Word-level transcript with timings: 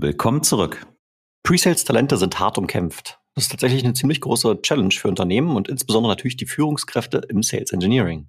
Willkommen 0.00 0.44
zurück. 0.44 0.86
Pre-Sales-Talente 1.42 2.18
sind 2.18 2.38
hart 2.38 2.56
umkämpft. 2.56 3.18
Das 3.34 3.44
ist 3.44 3.50
tatsächlich 3.50 3.82
eine 3.82 3.94
ziemlich 3.94 4.20
große 4.20 4.62
Challenge 4.62 4.94
für 4.94 5.08
Unternehmen 5.08 5.56
und 5.56 5.66
insbesondere 5.66 6.12
natürlich 6.12 6.36
die 6.36 6.46
Führungskräfte 6.46 7.22
im 7.28 7.42
Sales 7.42 7.72
Engineering. 7.72 8.28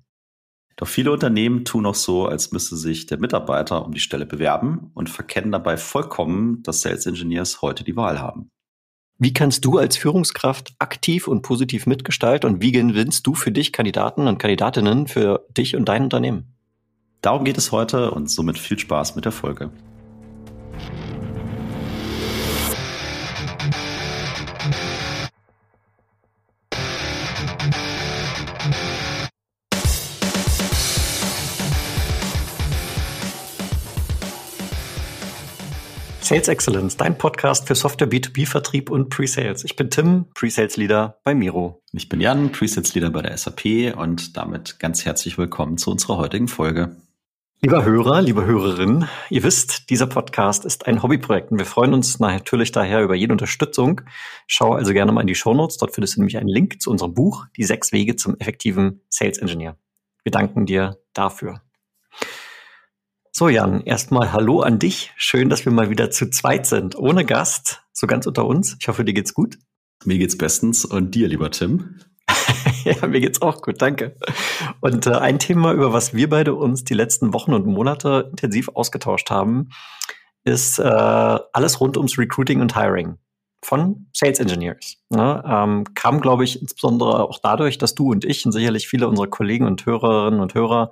Doch 0.78 0.88
viele 0.88 1.12
Unternehmen 1.12 1.66
tun 1.66 1.86
auch 1.86 1.94
so, 1.94 2.26
als 2.26 2.52
müsste 2.52 2.76
sich 2.76 3.06
der 3.06 3.20
Mitarbeiter 3.20 3.86
um 3.86 3.94
die 3.94 4.00
Stelle 4.00 4.26
bewerben 4.26 4.90
und 4.96 5.12
verkennen 5.12 5.52
dabei 5.52 5.78
vollkommen, 5.78 6.64
dass 6.64 6.82
Sales 6.82 7.06
Engineers 7.06 7.62
heute 7.62 7.84
die 7.84 7.96
Wahl 7.96 8.20
haben. 8.20 8.50
Wie 9.20 9.34
kannst 9.34 9.64
du 9.64 9.78
als 9.78 9.96
Führungskraft 9.96 10.74
aktiv 10.80 11.28
und 11.28 11.44
positiv 11.44 11.86
mitgestalten 11.86 12.50
und 12.50 12.64
wie 12.64 12.72
gewinnst 12.72 13.28
du 13.28 13.36
für 13.36 13.52
dich 13.52 13.74
Kandidaten 13.74 14.28
und 14.28 14.40
Kandidatinnen 14.40 15.06
für 15.06 15.46
dich 15.56 15.76
und 15.76 15.86
dein 15.86 16.06
Unternehmen? 16.06 16.56
Darum 17.22 17.44
geht 17.44 17.60
es 17.60 17.72
heute 17.72 18.10
und 18.10 18.32
somit 18.32 18.58
viel 18.58 18.80
Spaß 18.80 19.16
mit 19.16 19.26
der 19.26 19.32
Folge. 19.32 19.70
Sales 36.30 36.48
Excellence, 36.48 36.96
dein 36.96 37.18
Podcast 37.18 37.68
für 37.68 37.74
Software 37.74 38.08
B2B-Vertrieb 38.08 38.92
und 38.92 39.10
Pre-Sales. 39.10 39.64
Ich 39.64 39.76
bin 39.76 39.90
Tim, 39.90 40.26
Pre-Sales 40.36 40.78
Leader 40.78 41.20
bei 41.24 41.34
Miro. 41.34 41.82
Ich 41.92 42.08
bin 42.08 42.22
Jan, 42.22 42.52
Pre-Sales 42.52 42.94
Leader 42.94 43.10
bei 43.10 43.24
der 43.24 43.36
SAP 43.36 43.98
und 43.98 44.38
damit 44.38 44.78
ganz 44.78 45.06
herzlich 45.06 45.40
willkommen 45.40 45.80
zu 45.80 45.90
unserer 45.90 46.18
heutigen 46.18 46.48
Folge. 46.48 46.98
Lieber 47.64 47.84
Hörer, 47.84 48.22
liebe 48.22 48.46
Hörerin, 48.46 49.08
ihr 49.32 49.42
wisst, 49.42 49.90
dieser 49.90 50.06
Podcast 50.06 50.66
ist 50.66 50.86
ein 50.86 51.02
Hobbyprojekt 51.02 51.52
und 51.52 51.58
wir 51.58 51.66
freuen 51.66 51.96
uns 51.96 52.20
natürlich 52.20 52.72
daher 52.72 53.02
über 53.02 53.16
jede 53.16 53.32
Unterstützung. 53.32 54.02
Schau 54.46 54.74
also 54.74 54.94
gerne 54.94 55.12
mal 55.12 55.22
in 55.22 55.28
die 55.28 55.34
Shownotes, 55.34 55.78
dort 55.78 55.96
findest 55.96 56.16
du 56.16 56.22
nämlich 56.22 56.38
einen 56.38 56.48
Link 56.48 56.80
zu 56.80 56.92
unserem 56.92 57.16
Buch 57.16 57.48
Die 57.58 57.64
sechs 57.64 57.92
Wege 57.92 58.18
zum 58.18 58.38
effektiven 58.38 59.02
Sales 59.10 59.40
Engineer. 59.40 59.78
Wir 60.22 60.32
danken 60.32 60.68
dir 60.68 61.00
dafür. 61.14 61.64
So, 63.40 63.48
Jan, 63.48 63.80
erstmal 63.86 64.34
Hallo 64.34 64.60
an 64.60 64.80
dich. 64.80 65.14
Schön, 65.16 65.48
dass 65.48 65.64
wir 65.64 65.72
mal 65.72 65.90
wieder 65.90 66.12
zu 66.12 66.30
zweit 66.30 66.66
sind, 66.66 66.98
ohne 66.98 67.24
Gast, 67.24 67.82
so 67.94 68.06
ganz 68.06 68.28
unter 68.28 68.46
uns. 68.46 68.76
Ich 68.82 68.90
hoffe, 68.90 69.06
dir 69.06 69.14
geht's 69.14 69.34
gut. 69.34 69.58
Mir 70.04 70.18
geht's 70.18 70.38
bestens 70.38 70.84
und 70.84 71.16
dir, 71.16 71.30
lieber 71.30 71.50
Tim? 71.50 72.02
ja, 72.84 73.08
mir 73.08 73.22
geht's 73.22 73.42
auch 73.42 73.62
gut, 73.62 73.82
danke. 73.82 74.18
Und 74.82 75.08
äh, 75.08 75.12
ein 75.12 75.40
Thema, 75.40 75.72
über 75.72 75.94
was 75.94 76.14
wir 76.14 76.30
beide 76.30 76.54
uns 76.54 76.84
die 76.84 76.94
letzten 76.94 77.32
Wochen 77.32 77.54
und 77.54 77.66
Monate 77.66 78.28
intensiv 78.30 78.72
ausgetauscht 78.74 79.30
haben, 79.30 79.70
ist 80.44 80.78
äh, 80.78 80.84
alles 80.84 81.80
rund 81.80 81.96
ums 81.96 82.18
Recruiting 82.18 82.60
und 82.60 82.76
Hiring 82.76 83.20
von 83.64 84.08
Sales 84.12 84.40
Engineers. 84.40 84.98
Ne? 85.12 85.42
Ähm, 85.48 85.86
kam, 85.96 86.20
glaube 86.20 86.44
ich, 86.44 86.62
insbesondere 86.62 87.24
auch 87.30 87.40
dadurch, 87.42 87.78
dass 87.78 87.96
du 87.96 88.12
und 88.12 88.26
ich 88.26 88.46
und 88.46 88.52
sicherlich 88.52 88.90
viele 88.90 89.08
unserer 89.08 89.28
Kollegen 89.28 89.66
und 89.66 89.86
Hörerinnen 89.86 90.42
und 90.42 90.56
Hörer 90.56 90.92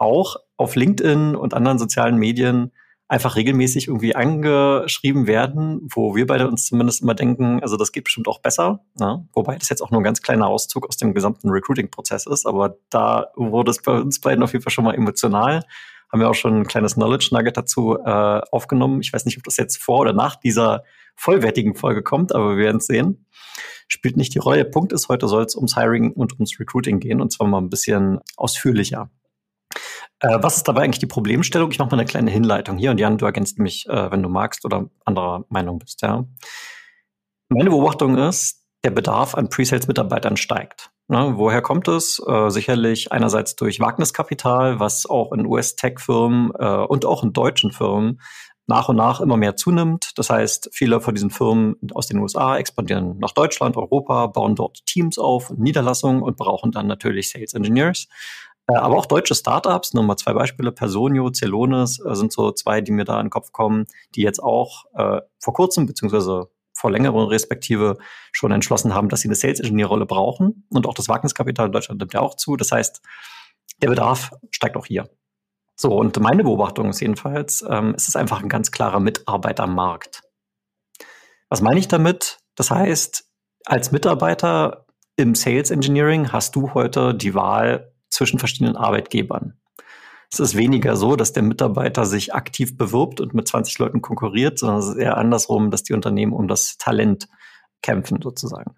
auch 0.00 0.36
auf 0.56 0.74
LinkedIn 0.76 1.36
und 1.36 1.54
anderen 1.54 1.78
sozialen 1.78 2.16
Medien 2.16 2.72
einfach 3.10 3.34
regelmäßig 3.34 3.88
irgendwie 3.88 4.14
angeschrieben 4.14 5.26
werden, 5.26 5.80
wo 5.92 6.14
wir 6.14 6.28
beide 6.28 6.46
uns 6.46 6.66
zumindest 6.66 7.02
immer 7.02 7.14
denken, 7.14 7.60
also 7.60 7.76
das 7.76 7.90
geht 7.90 8.04
bestimmt 8.04 8.28
auch 8.28 8.40
besser. 8.40 8.84
Ne? 9.00 9.26
Wobei 9.32 9.56
das 9.56 9.68
jetzt 9.68 9.82
auch 9.82 9.90
nur 9.90 10.00
ein 10.00 10.04
ganz 10.04 10.22
kleiner 10.22 10.46
Auszug 10.46 10.86
aus 10.88 10.96
dem 10.96 11.12
gesamten 11.12 11.50
Recruiting-Prozess 11.50 12.26
ist, 12.26 12.46
aber 12.46 12.76
da 12.88 13.26
wurde 13.34 13.72
es 13.72 13.82
bei 13.82 14.00
uns 14.00 14.20
beiden 14.20 14.44
auf 14.44 14.52
jeden 14.52 14.62
Fall 14.62 14.70
schon 14.70 14.84
mal 14.84 14.94
emotional. 14.94 15.64
Haben 16.12 16.20
wir 16.20 16.30
auch 16.30 16.34
schon 16.34 16.60
ein 16.60 16.66
kleines 16.68 16.94
Knowledge-Nugget 16.94 17.56
dazu 17.56 17.98
äh, 17.98 18.40
aufgenommen. 18.52 19.00
Ich 19.00 19.12
weiß 19.12 19.24
nicht, 19.24 19.38
ob 19.38 19.44
das 19.44 19.56
jetzt 19.56 19.78
vor 19.78 20.00
oder 20.00 20.12
nach 20.12 20.36
dieser 20.36 20.84
vollwertigen 21.16 21.74
Folge 21.74 22.04
kommt, 22.04 22.32
aber 22.32 22.56
wir 22.56 22.64
werden 22.64 22.76
es 22.76 22.86
sehen. 22.86 23.26
Spielt 23.88 24.16
nicht 24.16 24.34
die 24.34 24.38
Rolle. 24.38 24.64
Punkt 24.64 24.92
ist, 24.92 25.08
heute 25.08 25.26
soll 25.26 25.42
es 25.42 25.56
ums 25.56 25.74
Hiring 25.74 26.12
und 26.12 26.34
ums 26.34 26.60
Recruiting 26.60 27.00
gehen 27.00 27.20
und 27.20 27.32
zwar 27.32 27.48
mal 27.48 27.58
ein 27.58 27.70
bisschen 27.70 28.20
ausführlicher. 28.36 29.10
Äh, 30.20 30.38
was 30.42 30.58
ist 30.58 30.68
dabei 30.68 30.82
eigentlich 30.82 31.00
die 31.00 31.06
Problemstellung? 31.06 31.70
Ich 31.70 31.78
mache 31.78 31.90
mal 31.90 31.98
eine 31.98 32.06
kleine 32.06 32.30
Hinleitung 32.30 32.78
hier 32.78 32.90
und 32.90 33.00
Jan, 33.00 33.18
du 33.18 33.26
ergänzt 33.26 33.58
mich, 33.58 33.88
äh, 33.88 34.10
wenn 34.10 34.22
du 34.22 34.28
magst 34.28 34.64
oder 34.64 34.88
anderer 35.04 35.44
Meinung 35.48 35.78
bist. 35.78 36.02
Ja. 36.02 36.24
Meine 37.48 37.70
Beobachtung 37.70 38.16
ist, 38.16 38.64
der 38.84 38.90
Bedarf 38.90 39.34
an 39.34 39.48
Pre-Sales-Mitarbeitern 39.48 40.36
steigt. 40.36 40.90
Ne, 41.08 41.32
woher 41.36 41.60
kommt 41.60 41.88
es? 41.88 42.22
Äh, 42.24 42.50
sicherlich 42.50 43.10
einerseits 43.10 43.56
durch 43.56 43.80
Wagniskapital, 43.80 44.78
was 44.78 45.06
auch 45.06 45.32
in 45.32 45.44
US-Tech-Firmen 45.44 46.52
äh, 46.56 46.84
und 46.86 47.04
auch 47.04 47.24
in 47.24 47.32
deutschen 47.32 47.72
Firmen 47.72 48.20
nach 48.68 48.88
und 48.88 48.96
nach 48.96 49.20
immer 49.20 49.36
mehr 49.36 49.56
zunimmt. 49.56 50.12
Das 50.16 50.30
heißt, 50.30 50.70
viele 50.72 51.00
von 51.00 51.14
diesen 51.14 51.30
Firmen 51.30 51.74
aus 51.92 52.06
den 52.06 52.20
USA 52.20 52.56
expandieren 52.56 53.18
nach 53.18 53.32
Deutschland, 53.32 53.76
Europa, 53.76 54.28
bauen 54.28 54.54
dort 54.54 54.86
Teams 54.86 55.18
auf 55.18 55.50
Niederlassungen 55.50 56.22
und 56.22 56.36
brauchen 56.36 56.70
dann 56.70 56.86
natürlich 56.86 57.30
Sales 57.30 57.54
Engineers. 57.54 58.06
Äh, 58.70 58.76
aber 58.76 58.96
auch 58.96 59.06
deutsche 59.06 59.34
Startups, 59.34 59.94
nur 59.94 60.04
mal 60.04 60.16
zwei 60.16 60.32
Beispiele, 60.32 60.72
Personio, 60.72 61.30
Celonis 61.32 62.00
äh, 62.00 62.14
sind 62.14 62.32
so 62.32 62.52
zwei, 62.52 62.80
die 62.80 62.92
mir 62.92 63.04
da 63.04 63.18
in 63.18 63.26
den 63.26 63.30
Kopf 63.30 63.52
kommen, 63.52 63.86
die 64.14 64.22
jetzt 64.22 64.42
auch 64.42 64.84
äh, 64.94 65.20
vor 65.38 65.54
kurzem, 65.54 65.86
beziehungsweise 65.86 66.48
vor 66.72 66.90
längerem 66.90 67.26
respektive 67.26 67.98
schon 68.32 68.52
entschlossen 68.52 68.94
haben, 68.94 69.08
dass 69.08 69.20
sie 69.20 69.28
eine 69.28 69.34
Sales-Engineer-Rolle 69.34 70.06
brauchen. 70.06 70.66
Und 70.70 70.86
auch 70.86 70.94
das 70.94 71.08
Wagniskapital 71.08 71.66
in 71.66 71.72
Deutschland 71.72 72.00
nimmt 72.00 72.14
ja 72.14 72.20
auch 72.20 72.36
zu. 72.36 72.56
Das 72.56 72.72
heißt, 72.72 73.02
der 73.82 73.88
Bedarf 73.88 74.30
steigt 74.50 74.76
auch 74.76 74.86
hier. 74.86 75.10
So, 75.76 75.94
und 75.94 76.18
meine 76.20 76.44
Beobachtung 76.44 76.90
ist 76.90 77.00
jedenfalls, 77.00 77.64
ähm, 77.68 77.94
es 77.96 78.08
ist 78.08 78.16
einfach 78.16 78.42
ein 78.42 78.48
ganz 78.48 78.70
klarer 78.70 79.00
Mitarbeitermarkt. 79.00 80.22
Was 81.48 81.60
meine 81.60 81.80
ich 81.80 81.88
damit? 81.88 82.38
Das 82.54 82.70
heißt, 82.70 83.24
als 83.66 83.90
Mitarbeiter 83.90 84.86
im 85.16 85.34
Sales 85.34 85.70
Engineering 85.70 86.32
hast 86.32 86.54
du 86.56 86.72
heute 86.72 87.14
die 87.14 87.34
Wahl, 87.34 87.89
zwischen 88.10 88.38
verschiedenen 88.38 88.76
Arbeitgebern. 88.76 89.54
Es 90.32 90.38
ist 90.38 90.56
weniger 90.56 90.96
so, 90.96 91.16
dass 91.16 91.32
der 91.32 91.42
Mitarbeiter 91.42 92.06
sich 92.06 92.34
aktiv 92.34 92.76
bewirbt 92.76 93.20
und 93.20 93.34
mit 93.34 93.48
20 93.48 93.78
Leuten 93.78 94.00
konkurriert, 94.00 94.58
sondern 94.58 94.78
es 94.78 94.88
ist 94.88 94.96
eher 94.96 95.16
andersrum, 95.16 95.70
dass 95.70 95.82
die 95.82 95.92
Unternehmen 95.92 96.32
um 96.32 96.46
das 96.46 96.78
Talent 96.78 97.28
kämpfen 97.82 98.20
sozusagen. 98.22 98.74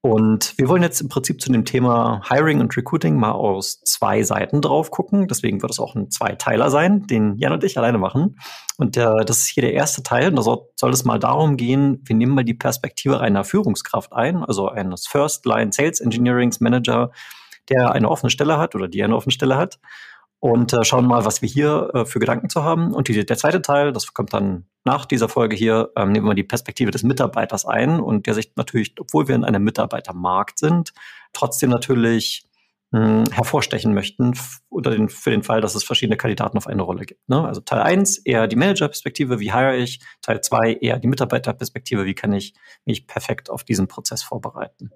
Und 0.00 0.56
wir 0.56 0.68
wollen 0.68 0.82
jetzt 0.82 1.00
im 1.00 1.08
Prinzip 1.08 1.40
zu 1.40 1.50
dem 1.50 1.64
Thema 1.64 2.22
Hiring 2.28 2.60
und 2.60 2.76
Recruiting 2.76 3.16
mal 3.16 3.32
aus 3.32 3.80
zwei 3.80 4.22
Seiten 4.22 4.60
drauf 4.60 4.92
gucken. 4.92 5.26
Deswegen 5.26 5.60
wird 5.60 5.72
es 5.72 5.80
auch 5.80 5.96
ein 5.96 6.08
Zweiteiler 6.08 6.70
sein, 6.70 7.08
den 7.08 7.36
Jan 7.36 7.52
und 7.52 7.64
ich 7.64 7.76
alleine 7.76 7.98
machen. 7.98 8.38
Und 8.76 8.94
der, 8.94 9.24
das 9.24 9.38
ist 9.38 9.48
hier 9.48 9.62
der 9.62 9.72
erste 9.72 10.04
Teil. 10.04 10.28
Und 10.28 10.36
da 10.36 10.42
soll, 10.42 10.60
soll 10.76 10.92
es 10.92 11.04
mal 11.04 11.18
darum 11.18 11.56
gehen, 11.56 12.00
wir 12.04 12.14
nehmen 12.14 12.36
mal 12.36 12.44
die 12.44 12.54
Perspektive 12.54 13.18
einer 13.18 13.42
Führungskraft 13.42 14.12
ein, 14.12 14.44
also 14.44 14.68
eines 14.68 15.08
First 15.08 15.44
Line 15.46 15.72
Sales 15.72 15.98
Engineerings 15.98 16.60
Manager, 16.60 17.10
der 17.68 17.92
eine 17.92 18.08
offene 18.08 18.30
Stelle 18.30 18.58
hat 18.58 18.74
oder 18.74 18.88
die 18.88 19.02
eine 19.02 19.16
offene 19.16 19.32
Stelle 19.32 19.56
hat 19.56 19.78
und 20.40 20.72
äh, 20.72 20.84
schauen 20.84 21.06
mal, 21.06 21.24
was 21.24 21.42
wir 21.42 21.48
hier 21.48 21.90
äh, 21.94 22.04
für 22.04 22.20
Gedanken 22.20 22.48
zu 22.48 22.62
haben. 22.62 22.94
Und 22.94 23.08
die, 23.08 23.26
der 23.26 23.36
zweite 23.36 23.60
Teil, 23.60 23.92
das 23.92 24.12
kommt 24.14 24.32
dann 24.32 24.66
nach 24.84 25.04
dieser 25.04 25.28
Folge 25.28 25.56
hier, 25.56 25.90
ähm, 25.96 26.12
nehmen 26.12 26.26
wir 26.26 26.34
die 26.34 26.44
Perspektive 26.44 26.90
des 26.90 27.02
Mitarbeiters 27.02 27.64
ein 27.64 28.00
und 28.00 28.26
der 28.26 28.34
sich 28.34 28.52
natürlich, 28.56 28.94
obwohl 29.00 29.28
wir 29.28 29.34
in 29.34 29.44
einem 29.44 29.64
Mitarbeitermarkt 29.64 30.58
sind, 30.58 30.92
trotzdem 31.32 31.70
natürlich 31.70 32.46
mh, 32.92 33.00
hm, 33.00 33.32
hervorstechen 33.32 33.92
möchten 33.94 34.32
unter 34.68 34.90
den, 34.90 35.08
für 35.08 35.30
den 35.30 35.42
Fall, 35.42 35.60
dass 35.60 35.74
es 35.74 35.82
verschiedene 35.82 36.16
Kandidaten 36.16 36.56
auf 36.56 36.68
eine 36.68 36.82
Rolle 36.82 37.04
gibt. 37.04 37.28
Ne? 37.28 37.44
Also 37.44 37.60
Teil 37.60 37.80
eins 37.80 38.18
eher 38.18 38.46
die 38.46 38.56
Managerperspektive, 38.56 39.40
wie 39.40 39.52
hire 39.52 39.76
ich? 39.76 40.00
Teil 40.22 40.40
zwei 40.40 40.72
eher 40.72 41.00
die 41.00 41.08
Mitarbeiterperspektive, 41.08 42.04
wie 42.04 42.14
kann 42.14 42.32
ich 42.32 42.54
mich 42.84 43.08
perfekt 43.08 43.50
auf 43.50 43.64
diesen 43.64 43.88
Prozess 43.88 44.22
vorbereiten? 44.22 44.90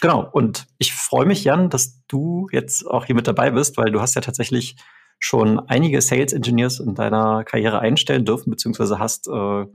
Genau. 0.00 0.28
Und 0.30 0.66
ich 0.78 0.94
freue 0.94 1.26
mich, 1.26 1.44
Jan, 1.44 1.70
dass 1.70 2.04
du 2.06 2.48
jetzt 2.52 2.86
auch 2.86 3.04
hier 3.04 3.14
mit 3.14 3.26
dabei 3.26 3.50
bist, 3.50 3.76
weil 3.76 3.90
du 3.90 4.00
hast 4.00 4.14
ja 4.14 4.20
tatsächlich 4.20 4.76
schon 5.18 5.58
einige 5.58 6.00
Sales 6.00 6.32
Engineers 6.32 6.78
in 6.80 6.94
deiner 6.94 7.44
Karriere 7.44 7.80
einstellen 7.80 8.24
dürfen, 8.24 8.50
beziehungsweise 8.50 8.98
hast 8.98 9.26
äh, 9.28 9.66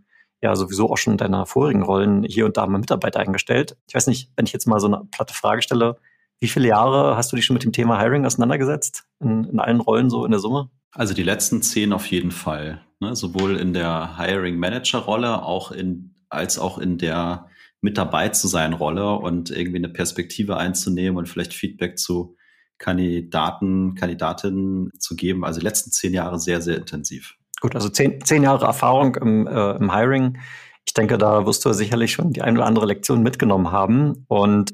ja 0.42 0.56
sowieso 0.56 0.90
auch 0.90 0.98
schon 0.98 1.14
in 1.14 1.18
deiner 1.18 1.46
vorigen 1.46 1.84
Rollen 1.84 2.24
hier 2.24 2.46
und 2.46 2.58
da 2.58 2.66
mal 2.66 2.78
Mitarbeiter 2.78 3.20
eingestellt. 3.20 3.78
Ich 3.88 3.96
weiß 3.96 4.08
nicht, 4.08 4.32
wenn 4.36 4.46
ich 4.46 4.54
jetzt 4.54 4.68
mal 4.68 4.80
so 4.80 4.88
eine 4.88 5.02
platte 5.12 5.34
Frage 5.34 5.62
stelle, 5.62 5.98
wie 6.40 6.48
viele 6.48 6.68
Jahre 6.68 7.16
hast 7.16 7.32
du 7.32 7.36
dich 7.36 7.46
schon 7.46 7.54
mit 7.54 7.64
dem 7.64 7.72
Thema 7.72 8.00
Hiring 8.00 8.26
auseinandergesetzt? 8.26 9.06
In, 9.20 9.46
in 9.46 9.60
allen 9.60 9.80
Rollen 9.80 10.10
so 10.10 10.26
in 10.26 10.32
der 10.32 10.40
Summe? 10.40 10.70
Also 10.92 11.14
die 11.14 11.24
letzten 11.24 11.62
zehn 11.62 11.94
auf 11.94 12.06
jeden 12.08 12.32
Fall. 12.32 12.82
Ne? 13.00 13.16
Sowohl 13.16 13.56
in 13.58 13.74
der 13.74 14.18
Hiring 14.18 14.58
Manager 14.58 15.00
Rolle, 15.00 15.44
auch 15.44 15.72
in, 15.72 16.16
als 16.30 16.60
auch 16.60 16.78
in 16.78 16.98
der 16.98 17.48
mit 17.84 17.98
dabei 17.98 18.30
zu 18.30 18.48
sein 18.48 18.74
Rolle 18.74 19.14
und 19.14 19.52
irgendwie 19.52 19.78
eine 19.78 19.90
Perspektive 19.90 20.58
einzunehmen 20.58 21.18
und 21.18 21.28
vielleicht 21.28 21.54
Feedback 21.54 22.00
zu 22.00 22.36
Kandidaten, 22.78 23.96
Kandidatinnen 23.96 24.90
zu 25.00 25.16
geben. 25.16 25.46
Also 25.46 25.60
die 25.60 25.66
letzten 25.66 25.92
zehn 25.92 26.14
Jahre 26.14 26.40
sehr, 26.40 26.62
sehr 26.62 26.78
intensiv. 26.78 27.36
Gut, 27.62 27.76
also 27.76 27.90
zehn, 27.90 28.24
zehn 28.24 28.44
Jahre 28.44 28.66
Erfahrung 28.66 29.16
im, 29.16 29.48
äh, 29.48 29.72
im 29.76 29.94
Hiring. 29.94 30.38
Ich 30.86 30.94
denke, 30.94 31.18
da 31.18 31.46
wirst 31.46 31.64
du 31.66 31.74
sicherlich 31.74 32.12
schon 32.14 32.34
die 32.34 32.42
ein 32.42 32.58
oder 32.58 32.66
andere 32.66 32.86
Lektion 32.86 33.22
mitgenommen 33.22 33.72
haben. 33.72 34.26
Und 34.28 34.74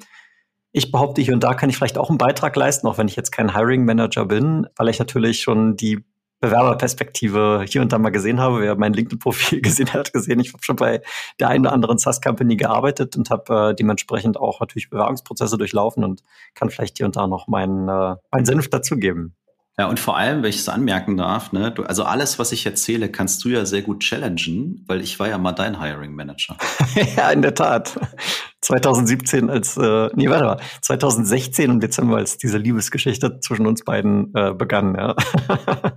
ich 0.72 0.92
behaupte, 0.92 1.22
hier 1.22 1.34
und 1.34 1.44
da 1.44 1.54
kann 1.54 1.70
ich 1.70 1.78
vielleicht 1.78 1.98
auch 1.98 2.10
einen 2.10 2.18
Beitrag 2.18 2.56
leisten, 2.56 2.88
auch 2.88 2.98
wenn 2.98 3.08
ich 3.08 3.16
jetzt 3.16 3.32
kein 3.32 3.56
Hiring 3.56 3.86
Manager 3.86 4.26
bin, 4.26 4.68
weil 4.76 4.90
ich 4.90 5.00
natürlich 5.00 5.42
schon 5.42 5.76
die 5.76 6.04
Bewerberperspektive 6.40 7.66
hier 7.68 7.82
und 7.82 7.92
da 7.92 7.98
mal 7.98 8.10
gesehen 8.10 8.40
habe. 8.40 8.62
Wer 8.62 8.76
mein 8.76 8.94
LinkedIn-Profil 8.94 9.62
gesehen 9.62 9.94
hat, 9.94 10.14
gesehen, 10.14 10.40
ich 10.40 10.54
habe 10.54 10.64
schon 10.64 10.76
bei 10.76 11.02
der 11.40 11.50
einen 11.50 11.66
oder 11.66 11.74
anderen 11.74 11.98
SaaS-Company 11.98 12.56
gearbeitet 12.56 13.18
und 13.18 13.30
habe 13.30 13.72
äh, 13.72 13.76
dementsprechend 13.76 14.38
auch 14.38 14.60
natürlich 14.60 14.90
Bewerbungsprozesse 14.90 15.58
durchlaufen 15.58 16.04
und 16.04 16.24
kann 16.56 16.70
vielleicht 16.70 16.98
hier 16.98 17.06
und 17.06 17.16
da 17.16 17.28
noch 17.28 17.48
meinen, 17.48 17.90
äh, 17.90 18.16
meinen 18.32 18.46
Senf 18.46 18.70
dazugeben. 18.70 19.36
Ja, 19.80 19.88
und 19.88 19.98
vor 19.98 20.18
allem, 20.18 20.44
wenn 20.44 20.50
ich 20.50 20.58
es 20.58 20.68
anmerken 20.68 21.16
darf, 21.16 21.54
ne, 21.54 21.72
du, 21.72 21.84
also 21.84 22.04
alles, 22.04 22.38
was 22.38 22.52
ich 22.52 22.66
erzähle, 22.66 23.08
kannst 23.08 23.46
du 23.46 23.48
ja 23.48 23.66
sehr 23.66 23.82
gut 23.82 24.02
challengen, 24.02 24.84
weil 24.88 25.00
ich 25.00 25.18
war 25.22 25.30
ja 25.30 25.38
mal 25.38 25.54
dein 25.54 25.82
Hiring 25.82 26.14
Manager. 26.14 26.58
ja, 27.16 27.32
in 27.32 27.42
der 27.42 27.56
Tat. 27.56 27.98
2017 28.60 29.50
als, 29.50 29.78
äh, 29.78 30.10
nee, 30.16 30.30
warte 30.30 30.44
mal, 30.44 30.60
2016 30.82 31.72
im 31.72 31.80
Dezember, 31.80 32.18
als 32.18 32.38
diese 32.38 32.58
Liebesgeschichte 32.58 33.40
zwischen 33.40 33.66
uns 33.68 33.86
beiden 33.86 34.36
äh, 34.36 34.54
begann, 34.54 34.96
ja. 34.96 35.16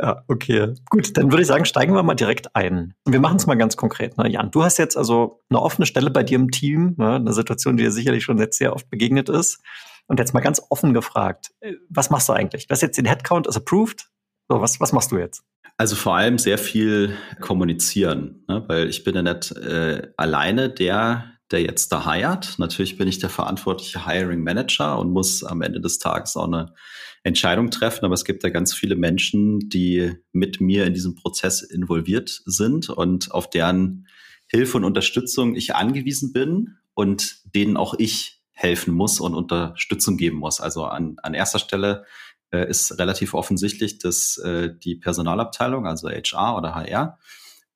ja, 0.00 0.22
okay. 0.28 0.74
Gut, 0.90 1.16
dann 1.16 1.32
würde 1.32 1.42
ich 1.42 1.48
sagen, 1.48 1.64
steigen 1.64 1.96
wir 1.96 2.04
mal 2.04 2.14
direkt 2.14 2.54
ein. 2.54 2.94
Wir 3.06 3.18
machen 3.18 3.38
es 3.38 3.46
mal 3.48 3.56
ganz 3.56 3.76
konkret. 3.76 4.16
Ne? 4.18 4.30
Jan, 4.30 4.52
du 4.52 4.62
hast 4.62 4.78
jetzt 4.78 4.96
also 4.96 5.40
eine 5.50 5.60
offene 5.60 5.84
Stelle 5.84 6.12
bei 6.12 6.22
dir 6.22 6.36
im 6.36 6.52
Team, 6.52 6.94
ne? 6.96 7.16
eine 7.16 7.32
Situation, 7.32 7.76
die 7.76 7.82
dir 7.82 7.90
sicherlich 7.90 8.22
schon 8.22 8.38
jetzt 8.38 8.56
sehr 8.56 8.72
oft 8.72 8.88
begegnet 8.88 9.28
ist. 9.28 9.60
Und 10.08 10.18
jetzt 10.18 10.34
mal 10.34 10.40
ganz 10.40 10.60
offen 10.70 10.94
gefragt, 10.94 11.52
äh, 11.60 11.74
was 11.88 12.10
machst 12.10 12.28
du 12.28 12.32
eigentlich? 12.32 12.66
Du 12.66 12.72
hast 12.72 12.82
jetzt 12.82 12.98
den 12.98 13.04
Headcount 13.04 13.46
ist 13.46 13.56
approved. 13.56 14.08
So, 14.48 14.60
was, 14.60 14.80
was 14.80 14.92
machst 14.92 15.12
du 15.12 15.18
jetzt? 15.18 15.44
Also 15.76 15.94
vor 15.94 16.16
allem 16.16 16.38
sehr 16.38 16.58
viel 16.58 17.14
kommunizieren, 17.40 18.42
ne? 18.48 18.64
weil 18.66 18.88
ich 18.88 19.04
bin 19.04 19.14
ja 19.14 19.22
nicht 19.22 19.52
äh, 19.52 20.10
alleine 20.16 20.70
der, 20.70 21.34
der 21.52 21.62
jetzt 21.62 21.92
da 21.92 22.10
hired. 22.10 22.58
Natürlich 22.58 22.96
bin 22.96 23.06
ich 23.06 23.20
der 23.20 23.28
verantwortliche 23.28 24.04
Hiring 24.06 24.42
Manager 24.42 24.98
und 24.98 25.12
muss 25.12 25.44
am 25.44 25.62
Ende 25.62 25.80
des 25.80 25.98
Tages 25.98 26.36
auch 26.36 26.48
eine 26.48 26.74
Entscheidung 27.22 27.70
treffen. 27.70 28.04
Aber 28.04 28.14
es 28.14 28.24
gibt 28.24 28.42
ja 28.42 28.48
ganz 28.48 28.74
viele 28.74 28.96
Menschen, 28.96 29.68
die 29.68 30.14
mit 30.32 30.60
mir 30.60 30.86
in 30.86 30.94
diesem 30.94 31.14
Prozess 31.14 31.62
involviert 31.62 32.42
sind 32.44 32.88
und 32.88 33.30
auf 33.30 33.48
deren 33.48 34.08
Hilfe 34.48 34.78
und 34.78 34.84
Unterstützung 34.84 35.54
ich 35.54 35.74
angewiesen 35.74 36.32
bin 36.32 36.78
und 36.94 37.54
denen 37.54 37.76
auch 37.76 37.94
ich 37.98 38.37
helfen 38.58 38.92
muss 38.92 39.20
und 39.20 39.34
Unterstützung 39.34 40.16
geben 40.16 40.38
muss. 40.38 40.60
Also 40.60 40.84
an, 40.84 41.16
an 41.22 41.32
erster 41.32 41.60
Stelle 41.60 42.04
äh, 42.50 42.68
ist 42.68 42.98
relativ 42.98 43.34
offensichtlich, 43.34 43.98
dass 43.98 44.36
äh, 44.38 44.70
die 44.76 44.96
Personalabteilung, 44.96 45.86
also 45.86 46.08
HR 46.08 46.56
oder 46.56 46.74
HR, 46.74 47.18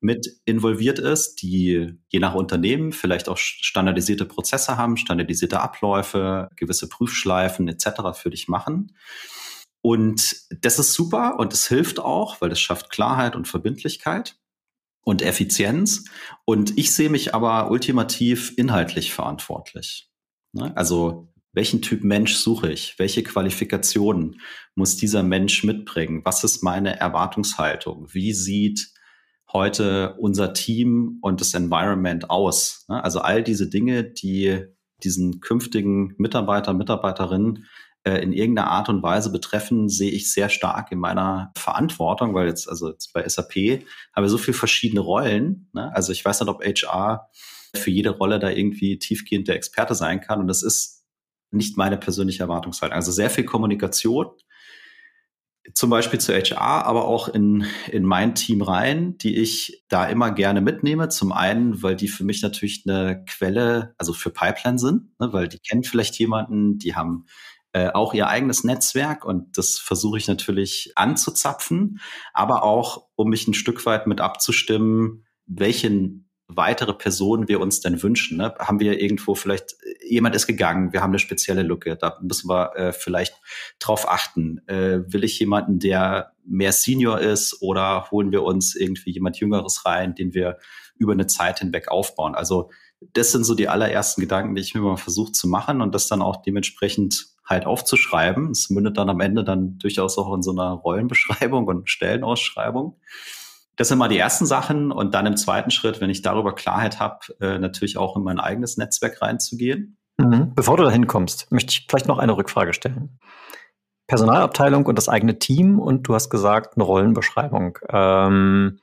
mit 0.01 0.27
involviert 0.43 0.99
ist, 0.99 1.41
die 1.41 1.93
je 2.09 2.19
nach 2.19 2.35
Unternehmen 2.35 2.91
vielleicht 2.91 3.29
auch 3.29 3.37
standardisierte 3.37 4.25
Prozesse 4.25 4.75
haben, 4.75 4.97
standardisierte 4.97 5.61
Abläufe, 5.61 6.49
gewisse 6.57 6.89
Prüfschleifen 6.89 7.69
etc. 7.69 8.11
für 8.13 8.29
dich 8.29 8.49
machen. 8.49 8.93
Und 9.81 10.35
das 10.49 10.79
ist 10.79 10.93
super 10.93 11.39
und 11.39 11.53
es 11.53 11.69
hilft 11.69 12.01
auch, 12.01 12.41
weil 12.41 12.51
es 12.51 12.59
schafft 12.59 12.89
Klarheit 12.89 13.37
und 13.37 13.47
Verbindlichkeit 13.47 14.35
und 15.05 15.21
Effizienz. 15.21 16.03
Und 16.43 16.77
ich 16.77 16.93
sehe 16.93 17.09
mich 17.09 17.33
aber 17.33 17.71
ultimativ 17.71 18.53
inhaltlich 18.57 19.13
verantwortlich. 19.13 20.09
Ne? 20.53 20.75
Also 20.77 21.27
welchen 21.51 21.81
Typ 21.81 22.03
Mensch 22.03 22.35
suche 22.35 22.71
ich? 22.71 22.97
Welche 22.97 23.23
Qualifikationen 23.23 24.41
muss 24.75 24.97
dieser 24.97 25.21
Mensch 25.21 25.63
mitbringen? 25.63 26.21
Was 26.23 26.43
ist 26.43 26.63
meine 26.63 26.99
Erwartungshaltung? 26.99 28.07
Wie 28.11 28.33
sieht 28.33 28.89
heute 29.51 30.15
unser 30.19 30.53
Team 30.53 31.19
und 31.21 31.41
das 31.41 31.53
Environment 31.53 32.29
aus? 32.29 32.85
Ne? 32.87 33.03
Also 33.03 33.19
all 33.19 33.43
diese 33.43 33.69
Dinge, 33.69 34.03
die 34.03 34.65
diesen 35.03 35.41
künftigen 35.41 36.15
Mitarbeiter, 36.17 36.73
Mitarbeiterinnen 36.73 37.67
äh, 38.03 38.17
in 38.23 38.33
irgendeiner 38.33 38.69
Art 38.69 38.89
und 38.89 39.03
Weise 39.03 39.31
betreffen, 39.31 39.89
sehe 39.89 40.11
ich 40.11 40.31
sehr 40.31 40.49
stark 40.49 40.91
in 40.91 40.99
meiner 40.99 41.51
Verantwortung, 41.55 42.33
weil 42.33 42.47
jetzt, 42.47 42.67
also 42.67 42.89
jetzt 42.89 43.13
bei 43.13 43.27
SAP 43.27 43.83
habe 44.15 44.25
ich 44.25 44.31
so 44.31 44.37
viele 44.37 44.57
verschiedene 44.57 45.01
Rollen. 45.01 45.69
Ne? 45.73 45.93
Also 45.93 46.11
ich 46.11 46.23
weiß 46.23 46.39
nicht, 46.39 46.49
ob 46.49 46.63
HR 46.63 47.29
für 47.75 47.91
jede 47.91 48.11
Rolle 48.11 48.39
da 48.39 48.49
irgendwie 48.49 48.99
tiefgehend 48.99 49.47
der 49.47 49.55
Experte 49.55 49.95
sein 49.95 50.21
kann. 50.21 50.39
Und 50.39 50.47
das 50.47 50.63
ist 50.63 51.05
nicht 51.51 51.77
meine 51.77 51.97
persönliche 51.97 52.43
Erwartungshaltung. 52.43 52.95
Also 52.95 53.11
sehr 53.11 53.29
viel 53.29 53.43
Kommunikation, 53.43 54.31
zum 55.73 55.89
Beispiel 55.89 56.19
zu 56.19 56.33
HR, 56.33 56.85
aber 56.85 57.05
auch 57.05 57.29
in, 57.29 57.65
in 57.89 58.03
mein 58.03 58.35
Team 58.35 58.61
rein, 58.61 59.17
die 59.17 59.37
ich 59.37 59.83
da 59.87 60.05
immer 60.07 60.31
gerne 60.31 60.59
mitnehme. 60.59 61.07
Zum 61.07 61.31
einen, 61.31 61.81
weil 61.81 61.95
die 61.95 62.09
für 62.09 62.25
mich 62.25 62.41
natürlich 62.41 62.83
eine 62.85 63.23
Quelle, 63.25 63.95
also 63.97 64.11
für 64.13 64.29
Pipeline 64.29 64.77
sind, 64.77 65.17
ne, 65.19 65.31
weil 65.31 65.47
die 65.47 65.59
kennen 65.59 65.83
vielleicht 65.83 66.19
jemanden, 66.19 66.79
die 66.79 66.95
haben 66.95 67.27
äh, 67.71 67.89
auch 67.91 68.13
ihr 68.13 68.27
eigenes 68.27 68.63
Netzwerk 68.65 69.23
und 69.23 69.57
das 69.57 69.79
versuche 69.79 70.17
ich 70.17 70.27
natürlich 70.27 70.91
anzuzapfen, 70.95 71.99
aber 72.33 72.63
auch, 72.63 73.07
um 73.15 73.29
mich 73.29 73.47
ein 73.47 73.53
Stück 73.53 73.85
weit 73.85 74.05
mit 74.05 74.19
abzustimmen, 74.19 75.25
welchen 75.45 76.29
weitere 76.47 76.93
Personen 76.93 77.47
wir 77.47 77.59
uns 77.59 77.79
denn 77.79 78.01
wünschen. 78.01 78.37
Ne? 78.37 78.53
Haben 78.59 78.79
wir 78.79 78.99
irgendwo 78.99 79.35
vielleicht, 79.35 79.75
jemand 80.07 80.35
ist 80.35 80.47
gegangen, 80.47 80.93
wir 80.93 81.01
haben 81.01 81.11
eine 81.11 81.19
spezielle 81.19 81.63
Lücke, 81.63 81.95
da 81.95 82.19
müssen 82.21 82.49
wir 82.49 82.75
äh, 82.75 82.93
vielleicht 82.93 83.35
drauf 83.79 84.09
achten. 84.09 84.59
Äh, 84.67 85.01
will 85.11 85.23
ich 85.23 85.39
jemanden, 85.39 85.79
der 85.79 86.33
mehr 86.45 86.73
Senior 86.73 87.19
ist 87.19 87.61
oder 87.61 88.09
holen 88.11 88.31
wir 88.31 88.43
uns 88.43 88.75
irgendwie 88.75 89.11
jemand 89.11 89.37
Jüngeres 89.37 89.85
rein, 89.85 90.15
den 90.15 90.33
wir 90.33 90.57
über 90.97 91.13
eine 91.13 91.27
Zeit 91.27 91.59
hinweg 91.59 91.89
aufbauen? 91.89 92.35
Also 92.35 92.69
das 93.13 93.31
sind 93.31 93.43
so 93.43 93.55
die 93.55 93.67
allerersten 93.67 94.21
Gedanken, 94.21 94.55
die 94.55 94.61
ich 94.61 94.75
mir 94.75 94.81
mal 94.81 94.97
versucht 94.97 95.35
zu 95.35 95.47
machen 95.47 95.81
und 95.81 95.93
das 95.93 96.07
dann 96.07 96.21
auch 96.21 96.41
dementsprechend 96.41 97.27
halt 97.45 97.65
aufzuschreiben. 97.65 98.51
Es 98.51 98.69
mündet 98.69 98.97
dann 98.97 99.09
am 99.09 99.19
Ende 99.19 99.43
dann 99.43 99.77
durchaus 99.77 100.17
auch 100.17 100.33
in 100.33 100.41
so 100.41 100.51
einer 100.51 100.71
Rollenbeschreibung 100.71 101.67
und 101.67 101.89
Stellenausschreibung. 101.89 102.97
Das 103.75 103.87
sind 103.87 103.97
mal 103.97 104.07
die 104.07 104.17
ersten 104.17 104.45
Sachen 104.45 104.91
und 104.91 105.15
dann 105.15 105.25
im 105.25 105.37
zweiten 105.37 105.71
Schritt, 105.71 105.99
wenn 105.99 106.09
ich 106.09 106.21
darüber 106.21 106.53
Klarheit 106.53 106.99
habe, 106.99 107.19
äh, 107.41 107.57
natürlich 107.57 107.97
auch 107.97 108.15
in 108.15 108.23
mein 108.23 108.39
eigenes 108.39 108.77
Netzwerk 108.77 109.21
reinzugehen. 109.21 109.97
Mhm. 110.17 110.53
Bevor 110.55 110.77
du 110.77 110.83
dahin 110.83 111.07
kommst, 111.07 111.51
möchte 111.51 111.71
ich 111.71 111.87
vielleicht 111.89 112.07
noch 112.07 112.19
eine 112.19 112.37
Rückfrage 112.37 112.73
stellen. 112.73 113.19
Personalabteilung 114.07 114.85
und 114.85 114.97
das 114.97 115.09
eigene 115.09 115.39
Team 115.39 115.79
und 115.79 116.07
du 116.07 116.13
hast 116.13 116.29
gesagt, 116.29 116.75
eine 116.75 116.83
Rollenbeschreibung. 116.83 117.79
Ähm, 117.89 118.79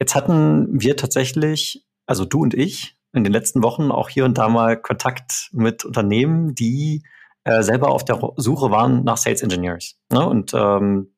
jetzt 0.00 0.14
hatten 0.14 0.68
wir 0.70 0.96
tatsächlich, 0.96 1.84
also 2.06 2.24
du 2.24 2.40
und 2.42 2.54
ich, 2.54 2.96
in 3.12 3.24
den 3.24 3.32
letzten 3.32 3.62
Wochen 3.62 3.90
auch 3.90 4.08
hier 4.08 4.24
und 4.24 4.38
da 4.38 4.48
mal 4.48 4.80
Kontakt 4.80 5.50
mit 5.52 5.84
Unternehmen, 5.84 6.54
die 6.54 7.02
äh, 7.44 7.62
selber 7.62 7.90
auf 7.90 8.04
der 8.04 8.20
Suche 8.36 8.70
waren 8.70 9.04
nach 9.04 9.16
Sales 9.16 9.42
Engineers. 9.42 9.96
Ne? 10.12 10.26
Und 10.26 10.52
ähm, 10.54 11.15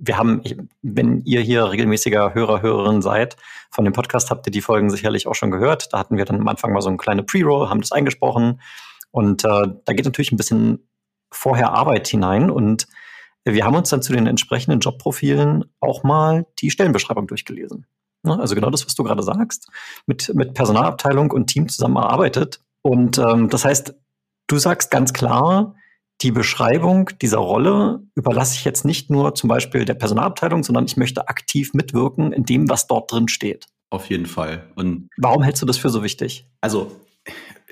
wir 0.00 0.16
haben, 0.16 0.42
wenn 0.82 1.20
ihr 1.24 1.40
hier 1.42 1.70
regelmäßiger 1.70 2.34
Hörer, 2.34 2.62
Hörerin 2.62 3.02
seid 3.02 3.36
von 3.70 3.84
dem 3.84 3.92
Podcast, 3.92 4.30
habt 4.30 4.46
ihr 4.46 4.50
die 4.50 4.62
Folgen 4.62 4.90
sicherlich 4.90 5.26
auch 5.26 5.34
schon 5.34 5.50
gehört. 5.50 5.92
Da 5.92 5.98
hatten 5.98 6.16
wir 6.16 6.24
dann 6.24 6.40
am 6.40 6.48
Anfang 6.48 6.72
mal 6.72 6.80
so 6.80 6.88
eine 6.88 6.96
kleine 6.96 7.22
Pre-Roll, 7.22 7.68
haben 7.68 7.82
das 7.82 7.92
eingesprochen. 7.92 8.60
Und 9.10 9.44
äh, 9.44 9.66
da 9.84 9.92
geht 9.92 10.06
natürlich 10.06 10.32
ein 10.32 10.38
bisschen 10.38 10.88
vorher 11.30 11.72
Arbeit 11.72 12.08
hinein. 12.08 12.50
Und 12.50 12.88
wir 13.44 13.64
haben 13.64 13.76
uns 13.76 13.90
dann 13.90 14.02
zu 14.02 14.12
den 14.12 14.26
entsprechenden 14.26 14.80
Jobprofilen 14.80 15.66
auch 15.80 16.02
mal 16.02 16.46
die 16.60 16.70
Stellenbeschreibung 16.70 17.26
durchgelesen. 17.26 17.86
Ne? 18.22 18.38
Also 18.38 18.54
genau 18.54 18.70
das, 18.70 18.86
was 18.86 18.94
du 18.94 19.04
gerade 19.04 19.22
sagst, 19.22 19.68
mit, 20.06 20.34
mit 20.34 20.54
Personalabteilung 20.54 21.30
und 21.30 21.48
Team 21.48 21.68
zusammenarbeitet. 21.68 22.60
Und 22.82 23.18
ähm, 23.18 23.50
das 23.50 23.66
heißt, 23.66 23.94
du 24.46 24.58
sagst 24.58 24.90
ganz 24.90 25.12
klar, 25.12 25.74
die 26.22 26.32
Beschreibung 26.32 27.10
dieser 27.22 27.38
Rolle 27.38 28.02
überlasse 28.14 28.54
ich 28.56 28.64
jetzt 28.64 28.84
nicht 28.84 29.10
nur 29.10 29.34
zum 29.34 29.48
Beispiel 29.48 29.84
der 29.84 29.94
Personalabteilung, 29.94 30.62
sondern 30.62 30.84
ich 30.84 30.96
möchte 30.96 31.28
aktiv 31.28 31.72
mitwirken 31.72 32.32
in 32.32 32.44
dem, 32.44 32.68
was 32.68 32.86
dort 32.86 33.10
drin 33.10 33.28
steht. 33.28 33.66
Auf 33.90 34.08
jeden 34.10 34.26
Fall. 34.26 34.70
Und 34.76 35.08
warum 35.16 35.42
hältst 35.42 35.62
du 35.62 35.66
das 35.66 35.78
für 35.78 35.88
so 35.88 36.02
wichtig? 36.02 36.46
Also, 36.60 37.00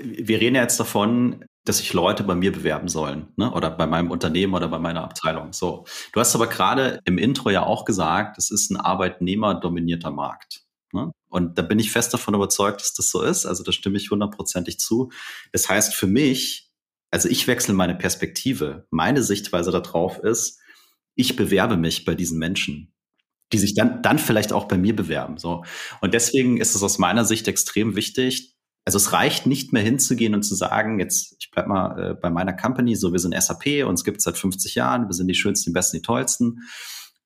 wir 0.01 0.41
reden 0.41 0.57
ja 0.57 0.63
jetzt 0.63 0.81
davon, 0.81 1.45
dass 1.65 1.79
sich 1.79 1.93
Leute 1.93 2.25
bei 2.25 2.35
mir 2.35 2.51
bewerben 2.51 2.89
sollen, 2.89 3.29
ne? 3.37 3.53
oder 3.53 3.71
bei 3.71 3.87
meinem 3.87 4.11
Unternehmen 4.11 4.55
oder 4.55 4.69
bei 4.69 4.79
meiner 4.79 5.05
Abteilung. 5.05 5.53
So. 5.53 5.85
Du 6.13 6.21
hast 6.21 6.35
aber 6.35 6.47
gerade 6.47 7.01
im 7.05 7.19
Intro 7.19 7.51
ja 7.51 7.65
auch 7.65 7.85
gesagt, 7.85 8.39
es 8.39 8.51
ist 8.51 8.71
ein 8.71 8.79
arbeitnehmerdominierter 8.79 10.11
Markt. 10.11 10.63
Ne? 10.93 11.13
Und 11.29 11.59
da 11.59 11.63
bin 11.63 11.79
ich 11.79 11.93
fest 11.93 12.15
davon 12.15 12.35
überzeugt, 12.35 12.81
dass 12.81 12.95
das 12.95 13.11
so 13.11 13.23
ist. 13.23 13.45
Also 13.45 13.63
da 13.63 13.73
stimme 13.73 13.99
ich 13.99 14.11
hundertprozentig 14.11 14.79
zu. 14.79 15.11
Das 15.53 15.69
heißt 15.69 15.95
für 15.95 16.07
mich, 16.07 16.68
also 17.11 17.29
ich 17.29 17.47
wechsle 17.47 17.75
meine 17.75 17.95
Perspektive. 17.95 18.87
Meine 18.91 19.23
Sichtweise 19.23 19.71
darauf 19.71 20.19
ist, 20.19 20.61
ich 21.15 21.37
bewerbe 21.37 21.77
mich 21.77 22.05
bei 22.05 22.15
diesen 22.15 22.39
Menschen, 22.39 22.93
die 23.53 23.59
sich 23.59 23.75
dann, 23.75 24.03
dann 24.03 24.19
vielleicht 24.19 24.53
auch 24.53 24.67
bei 24.67 24.79
mir 24.79 24.95
bewerben. 24.95 25.39
So. 25.39 25.65
Und 26.01 26.15
deswegen 26.15 26.59
ist 26.59 26.75
es 26.75 26.83
aus 26.83 26.99
meiner 26.99 27.25
Sicht 27.25 27.49
extrem 27.49 27.97
wichtig. 27.97 28.55
Also 28.85 28.97
es 28.97 29.13
reicht 29.13 29.47
nicht 29.47 29.73
mehr 29.73 29.83
hinzugehen 29.83 30.35
und 30.35 30.43
zu 30.43 30.55
sagen, 30.55 31.01
jetzt, 31.01 31.37
ich 31.41 31.51
bleib 31.51 31.67
mal 31.67 31.99
äh, 31.99 32.15
bei 32.15 32.31
meiner 32.31 32.55
Company, 32.55 32.95
so 32.95 33.13
wir 33.13 33.19
sind 33.19 33.35
SAP, 33.35 33.65
gibt 34.05 34.19
es 34.19 34.25
seit 34.25 34.39
50 34.39 34.75
Jahren, 34.77 35.09
wir 35.09 35.13
sind 35.13 35.29
die 35.29 35.35
schönsten, 35.35 35.71
die 35.71 35.75
besten, 35.75 35.99
die 35.99 36.03
tollsten. 36.03 36.61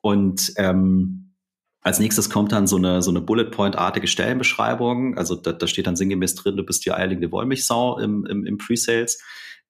Und 0.01 0.53
ähm, 0.57 1.35
als 1.83 1.99
nächstes 1.99 2.31
kommt 2.31 2.53
dann 2.53 2.67
so 2.67 2.77
eine, 2.77 3.03
so 3.03 3.11
eine 3.11 3.21
Bullet-Point-artige 3.21 4.07
Stellenbeschreibung. 4.07 5.19
Also 5.19 5.35
da, 5.35 5.53
da 5.53 5.67
steht 5.67 5.87
dann 5.87 5.97
sinngemäß 5.97 6.37
drin, 6.37 6.57
du 6.57 6.65
bist 6.65 6.87
die 6.87 6.93
eierlegende 6.93 7.31
Wollmilchsau 7.31 7.99
im, 7.99 8.25
im, 8.27 8.47
im 8.47 8.59
Pre-Sales. 8.59 9.21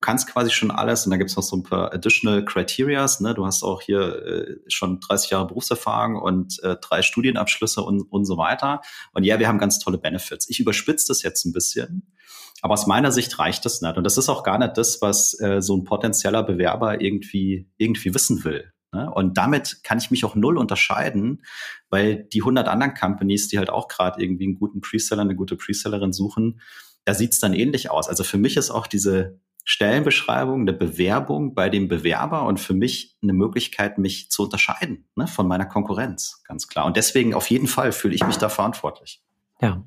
Kannst 0.02 0.30
quasi 0.30 0.50
schon 0.50 0.71
alles 0.71 1.06
und 1.06 1.11
da 1.11 1.16
gibt's 1.16 1.37
noch 1.37 1.42
so 1.42 1.56
ein 1.56 1.62
paar 1.62 1.94
additional 1.94 2.44
Criterias. 2.44 3.21
Ne? 3.21 3.32
Du 3.32 3.47
hast 3.47 3.62
auch 3.62 3.80
hier 3.80 4.26
äh, 4.26 4.56
schon 4.68 5.00
30 5.00 5.30
Jahre 5.30 5.47
Berufserfahrung 5.47 6.16
und 6.16 6.62
äh, 6.62 6.76
drei 6.80 7.00
Studienabschlüsse 7.00 7.82
und, 7.82 8.02
und 8.02 8.26
so 8.26 8.37
weiter. 8.37 8.82
Und 9.14 9.25
ja, 9.25 9.38
wir 9.38 9.49
haben 9.49 9.59
ganz 9.59 9.78
tolle 9.78 9.99
Benefits. 9.99 10.50
Ich 10.50 10.61
überspitze 10.61 11.06
das 11.09 11.23
jetzt 11.23 11.47
ein 11.47 11.52
bisschen. 11.52 12.12
Aber 12.61 12.75
aus 12.75 12.87
meiner 12.87 13.11
Sicht 13.11 13.38
reicht 13.38 13.64
das 13.64 13.80
nicht. 13.80 13.97
Und 13.97 14.04
das 14.04 14.18
ist 14.18 14.28
auch 14.28 14.44
gar 14.44 14.59
nicht 14.59 14.76
das, 14.76 15.00
was 15.00 15.38
äh, 15.40 15.62
so 15.62 15.76
ein 15.76 15.85
potenzieller 15.85 16.42
Bewerber 16.42 17.00
irgendwie, 17.00 17.68
irgendwie 17.78 18.14
wissen 18.14 18.44
will. 18.44 18.73
Ne? 18.92 19.11
Und 19.11 19.38
damit 19.38 19.82
kann 19.82 19.99
ich 19.99 20.11
mich 20.11 20.25
auch 20.25 20.35
null 20.35 20.59
unterscheiden, 20.59 21.42
weil 21.88 22.25
die 22.32 22.42
100 22.42 22.68
anderen 22.68 22.94
Companies, 22.94 23.49
die 23.49 23.59
halt 23.59 23.71
auch 23.71 23.88
gerade 23.88 24.23
irgendwie 24.23 24.44
einen 24.44 24.59
guten 24.59 24.80
Preseller, 24.80 25.23
eine 25.23 25.35
gute 25.35 25.56
Presellerin 25.56 26.12
suchen, 26.12 26.61
da 27.04 27.14
sieht's 27.14 27.40
dann 27.40 27.54
ähnlich 27.54 27.90
aus. 27.90 28.09
Also 28.09 28.23
für 28.23 28.38
mich 28.38 28.56
ist 28.56 28.71
auch 28.71 28.87
diese 28.87 29.40
Stellenbeschreibung, 29.64 30.62
eine 30.62 30.73
Bewerbung 30.73 31.54
bei 31.54 31.69
dem 31.69 31.88
Bewerber 31.88 32.47
und 32.47 32.59
für 32.59 32.75
mich 32.75 33.16
eine 33.23 33.33
Möglichkeit, 33.33 33.99
mich 33.99 34.31
zu 34.31 34.45
unterscheiden 34.45 35.07
ne, 35.14 35.26
von 35.28 35.47
meiner 35.47 35.66
Konkurrenz, 35.66 36.42
ganz 36.47 36.66
klar. 36.66 36.85
Und 36.85 36.97
deswegen 36.97 37.35
auf 37.35 37.49
jeden 37.49 37.69
Fall 37.69 37.92
fühle 37.92 38.14
ich 38.14 38.26
mich 38.26 38.38
da 38.38 38.49
verantwortlich. 38.49 39.23
Ja. 39.61 39.85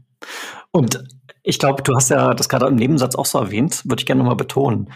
Und 0.71 1.03
ich 1.43 1.59
glaube, 1.59 1.83
du 1.83 1.93
hast 1.95 2.09
ja 2.09 2.33
das 2.33 2.49
gerade 2.49 2.67
im 2.67 2.75
Nebensatz 2.75 3.15
auch 3.15 3.25
so 3.25 3.37
erwähnt, 3.37 3.83
würde 3.85 4.01
ich 4.01 4.05
gerne 4.05 4.19
nochmal 4.19 4.37
betonen. 4.37 4.91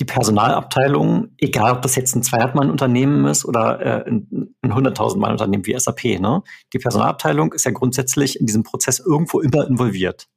Die 0.00 0.04
Personalabteilung, 0.04 1.28
egal 1.38 1.72
ob 1.72 1.82
das 1.82 1.94
jetzt 1.94 2.16
ein 2.16 2.22
200-Mann-Unternehmen 2.22 3.26
ist 3.26 3.44
oder 3.44 3.80
äh, 3.80 4.08
ein, 4.08 4.54
ein 4.62 4.72
100.000-Mann-Unternehmen 4.72 5.66
wie 5.66 5.78
SAP, 5.78 6.20
ne? 6.20 6.42
die 6.72 6.78
Personalabteilung 6.78 7.52
ist 7.52 7.64
ja 7.64 7.70
grundsätzlich 7.70 8.40
in 8.40 8.46
diesem 8.46 8.64
Prozess 8.64 8.98
irgendwo 8.98 9.40
immer 9.40 9.66
involviert. 9.68 10.28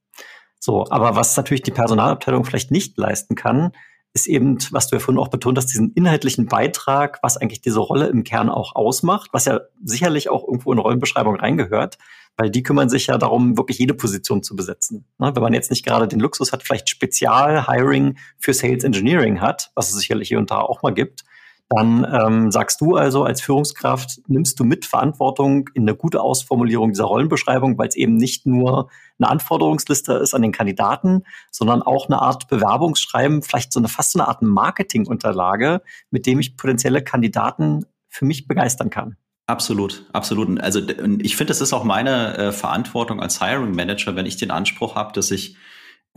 So, 0.60 0.86
aber 0.90 1.16
was 1.16 1.38
natürlich 1.38 1.64
die 1.64 1.72
Personalabteilung 1.72 2.44
vielleicht 2.44 2.72
nicht 2.72 2.98
leisten 2.98 3.36
kann, 3.36 3.72
ist 4.14 4.28
eben, 4.28 4.58
was 4.72 4.88
du 4.88 4.96
ja 4.96 5.00
vorhin 5.00 5.22
auch 5.22 5.28
betont 5.28 5.58
hast, 5.58 5.68
diesen 5.68 5.94
inhaltlichen 5.94 6.48
Beitrag, 6.48 7.20
was 7.22 7.38
eigentlich 7.38 7.62
diese 7.62 7.80
Rolle 7.80 8.08
im 8.08 8.24
Kern 8.24 8.50
auch 8.50 8.76
ausmacht, 8.76 9.30
was 9.32 9.46
ja 9.46 9.62
sicherlich 9.84 10.30
auch 10.30 10.44
irgendwo 10.44 10.74
in 10.74 10.80
Rollenbeschreibung 10.80 11.36
reingehört, 11.36 11.98
weil 12.36 12.50
die 12.50 12.64
kümmern 12.64 12.90
sich 12.90 13.08
ja 13.08 13.18
darum, 13.18 13.58
wirklich 13.58 13.78
jede 13.78 13.94
Position 13.94 14.44
zu 14.44 14.56
besetzen. 14.56 15.06
Ne, 15.20 15.36
wenn 15.36 15.44
man 15.44 15.54
jetzt 15.54 15.70
nicht 15.70 15.86
gerade 15.86 16.08
den 16.08 16.20
Luxus 16.20 16.52
hat, 16.52 16.64
vielleicht 16.64 16.90
Spezial-Hiring 16.90 18.18
für 18.40 18.54
Sales 18.54 18.84
Engineering 18.84 19.42
hat, 19.42 19.72
was 19.76 19.90
es 19.90 19.98
sicherlich 19.98 20.30
hier 20.30 20.40
und 20.40 20.50
da 20.50 20.60
auch 20.60 20.82
mal 20.82 20.94
gibt, 20.94 21.24
dann 21.70 22.08
ähm, 22.10 22.52
sagst 22.52 22.80
du 22.80 22.96
also 22.96 23.24
als 23.24 23.42
Führungskraft, 23.42 24.22
nimmst 24.28 24.60
du 24.60 24.64
mit 24.64 24.86
Verantwortung 24.86 25.70
in 25.74 25.84
eine 25.84 25.96
gute 25.96 26.22
Ausformulierung 26.22 26.92
dieser 26.92 27.06
Rollenbeschreibung, 27.06 27.78
weil 27.78 27.90
es 27.90 27.96
eben 27.96 28.16
nicht 28.16 28.46
nur 28.46 28.90
eine 29.20 29.30
Anforderungsliste 29.30 30.14
ist 30.14 30.34
an 30.34 30.44
den 30.44 30.54
Kandidaten, 30.54 31.24
sondern 31.52 31.82
auch 31.82 32.08
eine 32.08 32.22
Art 32.22 32.48
Bewerbungsschreiben, 32.48 33.42
vielleicht 33.42 33.74
so 33.74 33.80
eine 33.80 33.90
fast 33.90 34.14
so 34.14 34.20
eine 34.20 34.30
Art 34.30 34.42
Marketingunterlage, 34.42 35.82
mit 36.10 36.26
dem 36.26 36.40
ich 36.40 36.56
potenzielle 36.56 37.04
Kandidaten 37.04 37.86
für 38.08 38.24
mich 38.24 38.48
begeistern 38.48 38.90
kann. 38.90 39.18
Absolut, 39.46 40.06
absolut. 40.14 40.60
Also 40.62 40.82
ich 41.20 41.38
finde, 41.38 41.52
es 41.52 41.62
ist 41.62 41.74
auch 41.74 41.84
meine 41.84 42.38
äh, 42.38 42.52
Verantwortung 42.52 43.22
als 43.22 43.42
Hiring 43.42 43.76
Manager, 43.76 44.16
wenn 44.16 44.26
ich 44.26 44.38
den 44.38 44.52
Anspruch 44.52 44.96
habe, 44.96 45.14
dass 45.14 45.32
ich 45.32 45.56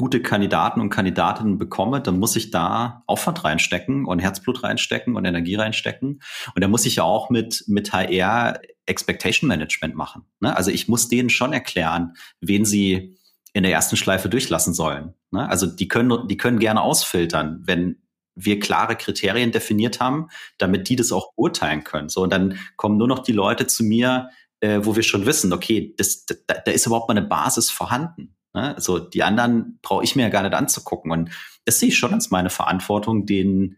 gute 0.00 0.23
Kandidaten 0.23 0.80
und 0.80 0.88
Kandidatinnen 0.88 1.59
bekomme, 1.59 2.00
dann 2.00 2.19
muss 2.19 2.35
ich 2.35 2.50
da 2.50 3.04
Aufwand 3.07 3.45
reinstecken 3.45 4.07
und 4.07 4.19
Herzblut 4.19 4.62
reinstecken 4.62 5.14
und 5.14 5.26
Energie 5.26 5.57
reinstecken. 5.57 6.23
Und 6.54 6.64
da 6.64 6.69
muss 6.69 6.87
ich 6.87 6.97
ja 6.97 7.02
auch 7.02 7.28
mit, 7.28 7.64
mit 7.66 7.92
HR 7.92 8.59
Expectation 8.87 9.47
Management 9.47 9.95
machen. 9.95 10.23
Ne? 10.40 10.57
Also 10.57 10.71
ich 10.71 10.88
muss 10.88 11.09
denen 11.09 11.28
schon 11.28 11.52
erklären, 11.52 12.14
wen 12.40 12.64
sie 12.64 13.19
in 13.52 13.62
der 13.62 13.73
ersten 13.73 13.99
Schleife 13.99 14.30
durchlassen 14.30 14.73
sollen. 14.73 15.12
Ne? 15.33 15.47
Also 15.47 15.66
die 15.66 15.87
können, 15.87 16.26
die 16.28 16.38
können 16.38 16.61
gerne 16.61 16.80
ausfiltern, 16.80 17.61
wenn 17.66 17.97
wir 18.35 18.59
klare 18.59 18.97
Kriterien 18.97 19.52
definiert 19.52 20.00
haben, 20.00 20.28
damit 20.57 20.88
die 20.88 20.97
das 20.97 21.12
auch 21.12 21.35
beurteilen 21.35 21.85
können. 21.85 22.09
So, 22.09 22.23
und 22.23 22.33
dann 22.33 22.59
kommen 22.76 22.97
nur 22.97 23.09
noch 23.09 23.19
die 23.19 23.33
Leute 23.33 23.66
zu 23.66 23.85
mir, 23.85 24.30
äh, 24.61 24.80
wo 24.83 24.97
wir 24.97 25.02
schon 25.02 25.26
wissen, 25.26 25.52
okay, 25.52 25.92
das, 25.99 26.25
da, 26.25 26.54
da 26.54 26.73
ist 26.73 26.87
überhaupt 26.87 27.09
mal 27.09 27.19
eine 27.19 27.26
Basis 27.26 27.71
vorhanden. 27.71 28.35
Ne? 28.54 28.75
Also 28.75 28.99
die 28.99 29.23
anderen 29.23 29.78
brauche 29.83 30.04
ich 30.04 30.16
mir 30.16 30.23
ja 30.23 30.28
gar 30.28 30.42
nicht 30.42 30.54
anzugucken. 30.54 31.12
Und 31.12 31.30
das 31.64 31.80
sehe 31.80 31.88
ich 31.90 31.99
schon 31.99 32.14
als 32.14 32.30
meine 32.30 32.50
Verantwortung, 32.50 33.26
den 33.26 33.76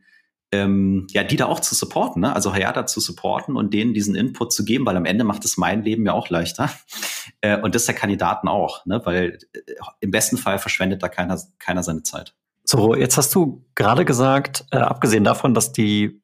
ähm, 0.53 1.07
ja, 1.11 1.25
die 1.25 1.37
da 1.37 1.47
auch 1.47 1.61
zu 1.61 1.75
supporten, 1.75 2.21
ne? 2.21 2.35
also 2.35 2.53
Hayata 2.53 2.85
zu 2.87 3.01
supporten 3.01 3.57
und 3.57 3.73
denen 3.73 3.95
diesen 3.95 4.15
Input 4.15 4.53
zu 4.53 4.65
geben, 4.65 4.85
weil 4.85 4.99
am 4.99 5.07
Ende 5.07 5.25
macht 5.25 5.47
es 5.47 5.57
mein 5.57 5.83
Leben 5.83 6.07
ja 6.07 6.13
auch 6.13 6.29
leichter. 6.29 6.71
Äh, 7.41 7.61
und 7.61 7.75
das 7.75 7.87
der 7.87 7.95
Kandidaten 7.95 8.49
auch, 8.49 8.85
ne? 8.85 9.01
weil 9.05 9.39
äh, 9.53 9.61
im 10.01 10.11
besten 10.11 10.37
Fall 10.37 10.59
verschwendet 10.59 11.03
da 11.03 11.09
keiner, 11.09 11.41
keiner 11.59 11.83
seine 11.83 12.03
Zeit. 12.03 12.35
So, 12.65 12.95
jetzt 12.95 13.17
hast 13.17 13.35
du 13.35 13.65
gerade 13.75 14.05
gesagt, 14.05 14.65
äh, 14.71 14.77
abgesehen 14.77 15.25
davon, 15.25 15.55
dass 15.55 15.73
die 15.73 16.22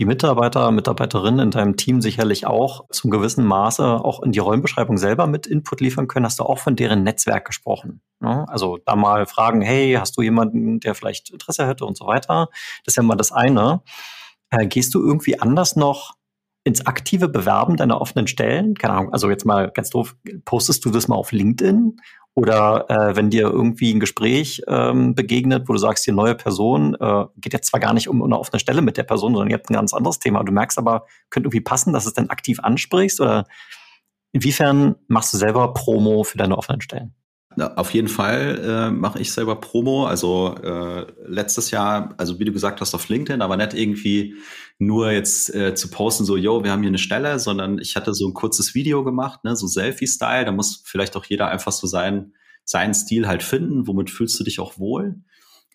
die 0.00 0.06
Mitarbeiter, 0.06 0.70
Mitarbeiterinnen 0.70 1.40
in 1.40 1.50
deinem 1.50 1.76
Team 1.76 2.00
sicherlich 2.00 2.46
auch 2.46 2.86
zum 2.88 3.10
gewissen 3.10 3.44
Maße 3.44 3.84
auch 3.84 4.22
in 4.22 4.32
die 4.32 4.38
Rollenbeschreibung 4.38 4.96
selber 4.96 5.26
mit 5.26 5.46
Input 5.46 5.82
liefern 5.82 6.08
können, 6.08 6.24
hast 6.24 6.40
du 6.40 6.44
auch 6.44 6.58
von 6.58 6.74
deren 6.74 7.02
Netzwerk 7.02 7.44
gesprochen. 7.44 8.00
Ne? 8.18 8.46
Also 8.48 8.78
da 8.86 8.96
mal 8.96 9.26
fragen, 9.26 9.60
hey, 9.60 9.98
hast 10.00 10.16
du 10.16 10.22
jemanden, 10.22 10.80
der 10.80 10.94
vielleicht 10.94 11.28
Interesse 11.28 11.66
hätte 11.66 11.84
und 11.84 11.98
so 11.98 12.06
weiter. 12.06 12.48
Das 12.86 12.92
ist 12.92 12.96
ja 12.96 13.02
mal 13.02 13.16
das 13.16 13.30
eine. 13.30 13.82
Äh, 14.48 14.66
gehst 14.68 14.94
du 14.94 15.04
irgendwie 15.04 15.38
anders 15.38 15.76
noch 15.76 16.14
ins 16.64 16.86
aktive 16.86 17.28
Bewerben 17.28 17.76
deiner 17.76 18.00
offenen 18.00 18.26
Stellen? 18.26 18.76
Keine 18.76 18.94
Ahnung, 18.94 19.12
also 19.12 19.28
jetzt 19.28 19.44
mal 19.44 19.70
ganz 19.70 19.90
doof, 19.90 20.16
postest 20.46 20.82
du 20.86 20.90
das 20.90 21.08
mal 21.08 21.16
auf 21.16 21.30
LinkedIn 21.32 21.98
oder 22.40 22.86
äh, 22.88 23.16
wenn 23.16 23.28
dir 23.28 23.42
irgendwie 23.42 23.92
ein 23.92 24.00
Gespräch 24.00 24.62
ähm, 24.66 25.14
begegnet, 25.14 25.68
wo 25.68 25.74
du 25.74 25.78
sagst, 25.78 26.06
die 26.06 26.12
neue 26.12 26.34
Person 26.34 26.96
äh, 26.98 27.26
geht 27.36 27.52
jetzt 27.52 27.68
zwar 27.68 27.80
gar 27.80 27.92
nicht 27.92 28.08
um 28.08 28.22
eine 28.22 28.38
offene 28.38 28.58
Stelle 28.58 28.80
mit 28.80 28.96
der 28.96 29.02
Person, 29.02 29.34
sondern 29.34 29.50
ihr 29.50 29.56
habt 29.56 29.68
ein 29.68 29.74
ganz 29.74 29.92
anderes 29.92 30.20
Thema. 30.20 30.42
Du 30.42 30.50
merkst 30.50 30.78
aber, 30.78 31.04
könnte 31.28 31.48
irgendwie 31.48 31.60
passen, 31.60 31.92
dass 31.92 32.06
es 32.06 32.14
dann 32.14 32.30
aktiv 32.30 32.58
ansprichst 32.60 33.20
oder 33.20 33.44
inwiefern 34.32 34.94
machst 35.06 35.34
du 35.34 35.36
selber 35.36 35.74
Promo 35.74 36.24
für 36.24 36.38
deine 36.38 36.56
offenen 36.56 36.80
Stellen? 36.80 37.14
Ja, 37.56 37.74
auf 37.74 37.92
jeden 37.92 38.08
Fall 38.08 38.58
äh, 38.64 38.90
mache 38.90 39.18
ich 39.18 39.32
selber 39.32 39.56
Promo. 39.56 40.06
Also 40.06 40.54
äh, 40.62 41.06
letztes 41.26 41.70
Jahr, 41.70 42.14
also 42.16 42.38
wie 42.38 42.46
du 42.46 42.52
gesagt 42.52 42.80
hast, 42.80 42.94
auf 42.94 43.06
LinkedIn, 43.10 43.42
aber 43.42 43.58
nicht 43.58 43.74
irgendwie 43.74 44.36
nur 44.80 45.12
jetzt 45.12 45.54
äh, 45.54 45.74
zu 45.74 45.90
posten, 45.90 46.24
so, 46.24 46.38
yo, 46.38 46.64
wir 46.64 46.72
haben 46.72 46.80
hier 46.80 46.88
eine 46.88 46.98
Stelle, 46.98 47.38
sondern 47.38 47.78
ich 47.78 47.96
hatte 47.96 48.14
so 48.14 48.26
ein 48.26 48.32
kurzes 48.32 48.74
Video 48.74 49.04
gemacht, 49.04 49.44
ne, 49.44 49.54
so 49.54 49.66
Selfie-Style. 49.66 50.46
Da 50.46 50.52
muss 50.52 50.82
vielleicht 50.86 51.16
auch 51.16 51.26
jeder 51.26 51.48
einfach 51.48 51.70
so 51.70 51.86
sein, 51.86 52.32
seinen 52.64 52.94
Stil 52.94 53.28
halt 53.28 53.42
finden. 53.42 53.86
Womit 53.86 54.08
fühlst 54.08 54.40
du 54.40 54.44
dich 54.44 54.58
auch 54.58 54.78
wohl? 54.78 55.16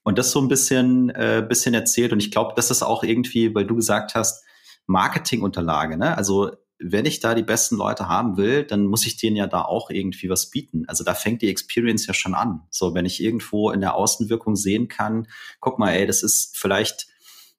Und 0.03 0.17
das 0.17 0.31
so 0.31 0.41
ein 0.41 0.47
bisschen, 0.47 1.12
äh, 1.12 1.45
bisschen 1.47 1.75
erzählt. 1.75 2.13
Und 2.13 2.19
ich 2.19 2.31
glaube, 2.31 2.53
das 2.55 2.71
ist 2.71 2.81
auch 2.81 3.03
irgendwie, 3.03 3.53
weil 3.53 3.67
du 3.67 3.75
gesagt 3.75 4.15
hast, 4.15 4.43
Marketingunterlage, 4.88 5.97
ne? 5.97 6.17
Also 6.17 6.51
wenn 6.79 7.05
ich 7.05 7.19
da 7.19 7.35
die 7.35 7.43
besten 7.43 7.77
Leute 7.77 8.09
haben 8.09 8.38
will, 8.38 8.63
dann 8.63 8.88
muss 8.88 9.05
ich 9.05 9.17
denen 9.17 9.35
ja 9.35 9.45
da 9.45 9.62
auch 9.62 9.91
irgendwie 9.91 10.29
was 10.29 10.50
bieten. 10.50 10.83
Also 10.88 11.03
da 11.03 11.13
fängt 11.13 11.43
die 11.43 11.50
Experience 11.50 12.07
ja 12.07 12.13
schon 12.15 12.33
an. 12.33 12.63
So, 12.71 12.95
wenn 12.95 13.05
ich 13.05 13.24
irgendwo 13.24 13.69
in 13.69 13.81
der 13.81 13.95
Außenwirkung 13.95 14.55
sehen 14.55 14.88
kann, 14.88 15.27
guck 15.59 15.77
mal, 15.79 15.91
ey, 15.91 16.07
das 16.07 16.24
ist 16.24 16.57
vielleicht 16.57 17.07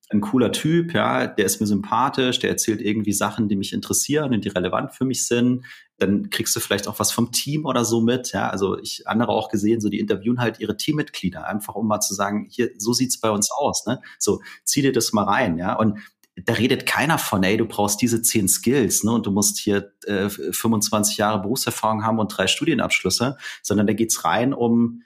ein 0.08 0.20
cooler 0.20 0.52
Typ, 0.52 0.94
ja, 0.94 1.26
der 1.26 1.44
ist 1.44 1.60
mir 1.60 1.66
sympathisch, 1.66 2.38
der 2.38 2.50
erzählt 2.50 2.80
irgendwie 2.80 3.12
Sachen, 3.12 3.48
die 3.48 3.56
mich 3.56 3.72
interessieren 3.72 4.32
und 4.32 4.44
die 4.44 4.48
relevant 4.48 4.92
für 4.94 5.04
mich 5.04 5.26
sind. 5.26 5.64
Dann 5.98 6.30
kriegst 6.30 6.54
du 6.54 6.60
vielleicht 6.60 6.86
auch 6.86 7.00
was 7.00 7.10
vom 7.10 7.32
Team 7.32 7.64
oder 7.64 7.84
so 7.84 8.00
mit, 8.00 8.32
ja. 8.32 8.48
Also 8.48 8.78
ich 8.78 9.08
andere 9.08 9.32
auch 9.32 9.48
gesehen, 9.48 9.80
so 9.80 9.88
die 9.88 9.98
interviewen 9.98 10.40
halt 10.40 10.60
ihre 10.60 10.76
Teammitglieder, 10.76 11.46
einfach 11.46 11.74
um 11.74 11.88
mal 11.88 12.00
zu 12.00 12.14
sagen, 12.14 12.46
hier, 12.48 12.70
so 12.78 12.92
sieht's 12.92 13.18
bei 13.18 13.30
uns 13.30 13.50
aus, 13.50 13.84
ne? 13.86 14.00
So, 14.18 14.40
zieh 14.64 14.82
dir 14.82 14.92
das 14.92 15.12
mal 15.12 15.24
rein, 15.24 15.58
ja. 15.58 15.74
Und 15.74 15.98
da 16.44 16.52
redet 16.52 16.86
keiner 16.86 17.18
von, 17.18 17.42
ey, 17.42 17.56
du 17.56 17.66
brauchst 17.66 18.00
diese 18.00 18.22
zehn 18.22 18.46
Skills, 18.46 19.04
ne, 19.04 19.12
und 19.12 19.26
du 19.26 19.30
musst 19.30 19.58
hier 19.58 19.92
äh, 20.06 20.28
25 20.28 21.16
Jahre 21.16 21.40
Berufserfahrung 21.40 22.04
haben 22.04 22.18
und 22.18 22.28
drei 22.28 22.46
Studienabschlüsse, 22.46 23.38
sondern 23.62 23.86
da 23.86 23.94
geht's 23.94 24.24
rein 24.24 24.52
um 24.52 25.02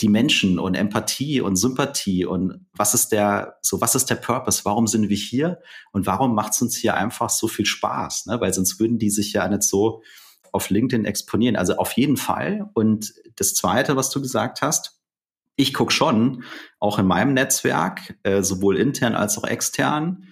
die 0.00 0.08
Menschen 0.08 0.58
und 0.58 0.74
Empathie 0.74 1.40
und 1.40 1.56
Sympathie 1.56 2.24
und 2.24 2.66
was 2.72 2.94
ist 2.94 3.12
der, 3.12 3.58
so 3.62 3.80
was 3.80 3.94
ist 3.94 4.08
der 4.08 4.16
Purpose? 4.16 4.64
Warum 4.64 4.86
sind 4.86 5.08
wir 5.08 5.16
hier? 5.16 5.60
Und 5.92 6.06
warum 6.06 6.34
macht 6.34 6.54
es 6.54 6.62
uns 6.62 6.76
hier 6.76 6.96
einfach 6.96 7.30
so 7.30 7.48
viel 7.48 7.66
Spaß? 7.66 8.26
Ne? 8.26 8.40
Weil 8.40 8.54
sonst 8.54 8.80
würden 8.80 8.98
die 8.98 9.10
sich 9.10 9.32
ja 9.32 9.46
nicht 9.48 9.62
so 9.62 10.02
auf 10.52 10.70
LinkedIn 10.70 11.04
exponieren. 11.04 11.56
Also 11.56 11.76
auf 11.76 11.92
jeden 11.92 12.16
Fall. 12.16 12.70
Und 12.74 13.12
das 13.36 13.54
Zweite, 13.54 13.96
was 13.96 14.10
du 14.10 14.20
gesagt 14.20 14.62
hast, 14.62 15.00
ich 15.56 15.74
gucke 15.74 15.92
schon, 15.92 16.44
auch 16.78 16.98
in 16.98 17.06
meinem 17.06 17.34
Netzwerk, 17.34 18.18
äh, 18.22 18.42
sowohl 18.42 18.78
intern 18.78 19.14
als 19.14 19.36
auch 19.36 19.44
extern, 19.44 20.24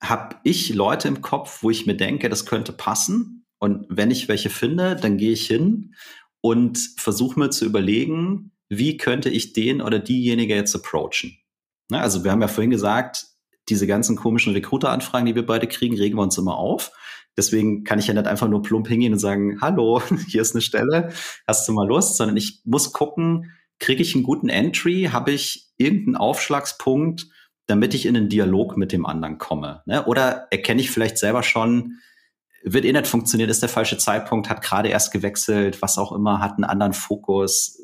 habe 0.00 0.36
ich 0.44 0.74
Leute 0.74 1.08
im 1.08 1.20
Kopf, 1.20 1.62
wo 1.62 1.70
ich 1.70 1.86
mir 1.86 1.96
denke, 1.96 2.28
das 2.28 2.46
könnte 2.46 2.72
passen. 2.72 3.46
Und 3.58 3.86
wenn 3.88 4.10
ich 4.10 4.28
welche 4.28 4.50
finde, 4.50 4.96
dann 4.96 5.16
gehe 5.16 5.32
ich 5.32 5.46
hin 5.46 5.94
und 6.40 6.78
versuche 6.96 7.38
mir 7.38 7.50
zu 7.50 7.64
überlegen, 7.64 8.52
wie 8.78 8.96
könnte 8.96 9.28
ich 9.28 9.52
den 9.52 9.82
oder 9.82 9.98
diejenige 9.98 10.54
jetzt 10.54 10.74
approachen. 10.74 11.36
Ne, 11.90 12.00
also 12.00 12.24
wir 12.24 12.30
haben 12.30 12.40
ja 12.40 12.48
vorhin 12.48 12.70
gesagt, 12.70 13.26
diese 13.68 13.86
ganzen 13.86 14.16
komischen 14.16 14.54
Recruiter-Anfragen, 14.54 15.26
die 15.26 15.34
wir 15.34 15.44
beide 15.44 15.66
kriegen, 15.66 15.96
regen 15.96 16.16
wir 16.16 16.22
uns 16.22 16.38
immer 16.38 16.56
auf. 16.56 16.90
Deswegen 17.36 17.84
kann 17.84 17.98
ich 17.98 18.06
ja 18.06 18.14
nicht 18.14 18.26
einfach 18.26 18.48
nur 18.48 18.62
plump 18.62 18.88
hingehen 18.88 19.12
und 19.12 19.18
sagen, 19.18 19.60
hallo, 19.60 20.02
hier 20.26 20.40
ist 20.40 20.54
eine 20.54 20.62
Stelle, 20.62 21.12
hast 21.46 21.68
du 21.68 21.72
mal 21.72 21.86
Lust, 21.86 22.16
sondern 22.16 22.36
ich 22.36 22.62
muss 22.64 22.92
gucken, 22.92 23.52
kriege 23.78 24.02
ich 24.02 24.14
einen 24.14 24.24
guten 24.24 24.48
Entry, 24.48 25.10
habe 25.12 25.32
ich 25.32 25.70
irgendeinen 25.76 26.16
Aufschlagspunkt, 26.16 27.26
damit 27.66 27.92
ich 27.92 28.06
in 28.06 28.16
einen 28.16 28.30
Dialog 28.30 28.78
mit 28.78 28.92
dem 28.92 29.04
anderen 29.04 29.36
komme? 29.36 29.82
Ne? 29.84 30.04
Oder 30.06 30.46
erkenne 30.50 30.80
ich 30.80 30.90
vielleicht 30.90 31.18
selber 31.18 31.42
schon, 31.42 31.98
wird 32.64 32.86
eh 32.86 32.92
nicht 32.92 33.06
funktionieren, 33.06 33.50
ist 33.50 33.62
der 33.62 33.68
falsche 33.68 33.98
Zeitpunkt, 33.98 34.48
hat 34.48 34.62
gerade 34.62 34.88
erst 34.88 35.12
gewechselt, 35.12 35.82
was 35.82 35.98
auch 35.98 36.12
immer, 36.12 36.40
hat 36.40 36.52
einen 36.52 36.64
anderen 36.64 36.94
Fokus. 36.94 37.78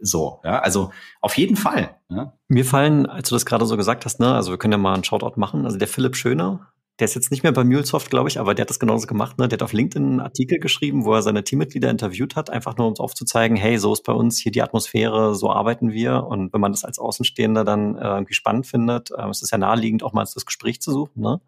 So, 0.00 0.40
ja, 0.44 0.60
also 0.60 0.90
auf 1.20 1.36
jeden 1.36 1.56
Fall. 1.56 1.96
Ja. 2.08 2.32
Mir 2.48 2.64
fallen, 2.64 3.06
als 3.06 3.28
du 3.28 3.34
das 3.34 3.46
gerade 3.46 3.66
so 3.66 3.76
gesagt 3.76 4.04
hast, 4.04 4.20
ne, 4.20 4.34
also 4.34 4.50
wir 4.50 4.58
können 4.58 4.72
ja 4.72 4.78
mal 4.78 4.94
einen 4.94 5.04
Shoutout 5.04 5.38
machen. 5.38 5.64
Also 5.64 5.78
der 5.78 5.88
Philipp 5.88 6.16
Schöner, 6.16 6.70
der 7.00 7.06
ist 7.06 7.14
jetzt 7.14 7.30
nicht 7.30 7.42
mehr 7.42 7.52
bei 7.52 7.64
MuleSoft, 7.64 8.10
glaube 8.10 8.28
ich, 8.28 8.38
aber 8.38 8.54
der 8.54 8.64
hat 8.64 8.70
das 8.70 8.78
genauso 8.78 9.06
gemacht. 9.06 9.38
Ne? 9.38 9.48
Der 9.48 9.56
hat 9.56 9.62
auf 9.62 9.72
LinkedIn 9.72 10.04
einen 10.04 10.20
Artikel 10.20 10.58
geschrieben, 10.58 11.04
wo 11.04 11.14
er 11.14 11.22
seine 11.22 11.44
Teammitglieder 11.44 11.90
interviewt 11.90 12.36
hat, 12.36 12.50
einfach 12.50 12.76
nur 12.76 12.86
um 12.86 12.92
es 12.92 13.00
aufzuzeigen, 13.00 13.56
hey, 13.56 13.78
so 13.78 13.92
ist 13.92 14.04
bei 14.04 14.12
uns 14.12 14.38
hier 14.38 14.52
die 14.52 14.62
Atmosphäre, 14.62 15.34
so 15.34 15.50
arbeiten 15.50 15.92
wir. 15.92 16.24
Und 16.24 16.52
wenn 16.52 16.60
man 16.60 16.72
das 16.72 16.84
als 16.84 16.98
Außenstehender 16.98 17.64
dann 17.64 17.96
äh, 17.96 18.04
irgendwie 18.04 18.34
spannend 18.34 18.66
findet, 18.66 19.10
äh, 19.10 19.28
es 19.28 19.50
ja 19.50 19.58
naheliegend, 19.58 20.02
auch 20.02 20.12
mal 20.12 20.24
das 20.24 20.44
Gespräch 20.44 20.82
zu 20.82 20.92
suchen. 20.92 21.22
Ne? 21.22 21.40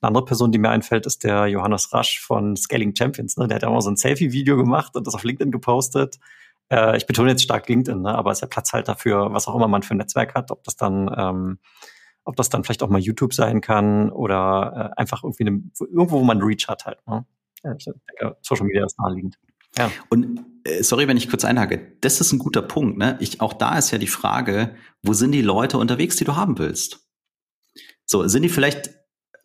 Eine 0.00 0.08
andere 0.08 0.24
Person, 0.24 0.52
die 0.52 0.58
mir 0.58 0.70
einfällt, 0.70 1.06
ist 1.06 1.24
der 1.24 1.46
Johannes 1.46 1.92
Rasch 1.92 2.20
von 2.20 2.56
Scaling 2.56 2.94
Champions. 2.94 3.36
Ne? 3.36 3.48
Der 3.48 3.56
hat 3.56 3.62
ja 3.62 3.68
auch 3.68 3.74
mal 3.74 3.80
so 3.80 3.90
ein 3.90 3.96
Selfie-Video 3.96 4.56
gemacht 4.56 4.94
und 4.94 5.06
das 5.06 5.14
auf 5.14 5.24
LinkedIn 5.24 5.50
gepostet. 5.50 6.18
Äh, 6.70 6.96
ich 6.96 7.06
betone 7.06 7.30
jetzt 7.30 7.42
stark 7.42 7.68
LinkedIn, 7.68 8.02
ne? 8.02 8.14
aber 8.14 8.30
es 8.32 8.38
ist 8.38 8.42
ja 8.42 8.48
Platzhalter 8.48 8.96
für 8.96 9.32
was 9.32 9.48
auch 9.48 9.54
immer 9.54 9.68
man 9.68 9.82
für 9.82 9.94
ein 9.94 9.98
Netzwerk 9.98 10.34
hat, 10.34 10.50
ob 10.50 10.64
das 10.64 10.76
dann 10.76 11.10
ähm, 11.16 11.58
ob 12.26 12.34
das 12.34 12.48
dann 12.48 12.64
vielleicht 12.64 12.82
auch 12.82 12.88
mal 12.88 13.00
YouTube 13.00 13.32
sein 13.32 13.60
kann 13.60 14.10
oder 14.10 14.92
äh, 14.96 15.00
einfach 15.00 15.22
irgendwie 15.22 15.46
eine, 15.46 15.62
irgendwo, 15.80 16.20
wo 16.20 16.24
man 16.24 16.42
Reach 16.42 16.66
hat 16.68 16.84
halt. 16.84 16.98
Ne? 17.06 17.24
Ich 17.78 17.84
denke, 17.84 18.36
Social 18.42 18.66
Media 18.66 18.84
ist 18.84 18.98
naheliegend. 18.98 19.38
Ja. 19.78 19.90
Und 20.10 20.44
äh, 20.64 20.82
sorry, 20.82 21.06
wenn 21.08 21.16
ich 21.16 21.30
kurz 21.30 21.44
einhake, 21.44 21.96
das 22.00 22.20
ist 22.20 22.32
ein 22.32 22.38
guter 22.38 22.62
Punkt. 22.62 22.98
Ne? 22.98 23.16
Ich, 23.20 23.40
auch 23.40 23.52
da 23.52 23.78
ist 23.78 23.92
ja 23.92 23.98
die 23.98 24.06
Frage, 24.08 24.74
wo 25.02 25.12
sind 25.12 25.32
die 25.32 25.42
Leute 25.42 25.78
unterwegs, 25.78 26.16
die 26.16 26.24
du 26.24 26.36
haben 26.36 26.58
willst? 26.58 27.08
So, 28.04 28.26
sind 28.26 28.42
die 28.42 28.48
vielleicht 28.48 28.90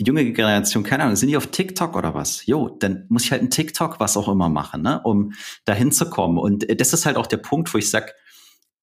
junge 0.05 0.31
Generation, 0.31 0.83
keine 0.83 1.03
Ahnung, 1.03 1.15
sind 1.15 1.29
die 1.29 1.37
auf 1.37 1.47
TikTok 1.47 1.95
oder 1.95 2.13
was? 2.13 2.45
Jo, 2.45 2.69
dann 2.79 3.05
muss 3.09 3.25
ich 3.25 3.31
halt 3.31 3.41
ein 3.41 3.49
TikTok, 3.49 3.99
was 3.99 4.17
auch 4.17 4.27
immer 4.27 4.49
machen, 4.49 4.81
ne? 4.81 5.01
um 5.03 5.33
dahin 5.65 5.91
zu 5.91 6.09
kommen. 6.09 6.37
Und 6.37 6.69
äh, 6.69 6.75
das 6.75 6.93
ist 6.93 7.05
halt 7.05 7.17
auch 7.17 7.27
der 7.27 7.37
Punkt, 7.37 7.73
wo 7.73 7.77
ich 7.77 7.89
sag 7.89 8.13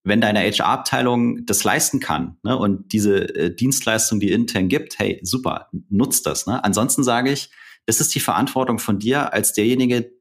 wenn 0.04 0.20
deine 0.20 0.40
HR-Abteilung 0.40 1.44
das 1.44 1.64
leisten 1.64 2.00
kann 2.00 2.38
ne, 2.42 2.56
und 2.56 2.92
diese 2.92 3.34
äh, 3.34 3.54
Dienstleistung, 3.54 4.20
die 4.20 4.32
intern 4.32 4.68
gibt, 4.68 4.98
hey, 4.98 5.20
super, 5.22 5.68
nutzt 5.90 6.26
das. 6.26 6.46
Ne? 6.46 6.62
Ansonsten 6.64 7.04
sage 7.04 7.30
ich, 7.30 7.50
das 7.86 8.00
ist 8.00 8.14
die 8.14 8.20
Verantwortung 8.20 8.78
von 8.78 8.98
dir 8.98 9.32
als 9.32 9.52
derjenige, 9.52 10.12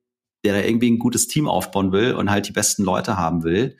der 0.44 0.54
da 0.54 0.68
irgendwie 0.68 0.92
ein 0.92 1.00
gutes 1.00 1.28
Team 1.28 1.48
aufbauen 1.48 1.92
will 1.92 2.14
und 2.14 2.30
halt 2.30 2.48
die 2.48 2.54
besten 2.54 2.84
Leute 2.84 3.18
haben 3.18 3.44
will. 3.44 3.78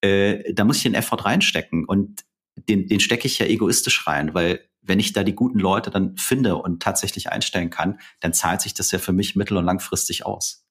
Äh, 0.00 0.52
da 0.52 0.64
muss 0.64 0.78
ich 0.78 0.82
den 0.84 0.94
Effort 0.94 1.24
reinstecken 1.24 1.84
und 1.84 2.24
den, 2.68 2.86
den 2.86 3.00
stecke 3.00 3.26
ich 3.26 3.38
ja 3.38 3.46
egoistisch 3.46 4.06
rein, 4.06 4.34
weil 4.34 4.60
wenn 4.82 5.00
ich 5.00 5.12
da 5.12 5.22
die 5.22 5.34
guten 5.34 5.58
Leute 5.58 5.90
dann 5.90 6.16
finde 6.16 6.56
und 6.56 6.82
tatsächlich 6.82 7.30
einstellen 7.30 7.70
kann, 7.70 7.98
dann 8.20 8.32
zahlt 8.32 8.60
sich 8.60 8.74
das 8.74 8.90
ja 8.90 8.98
für 8.98 9.12
mich 9.12 9.36
mittel- 9.36 9.56
und 9.56 9.64
langfristig 9.64 10.24
aus. 10.26 10.64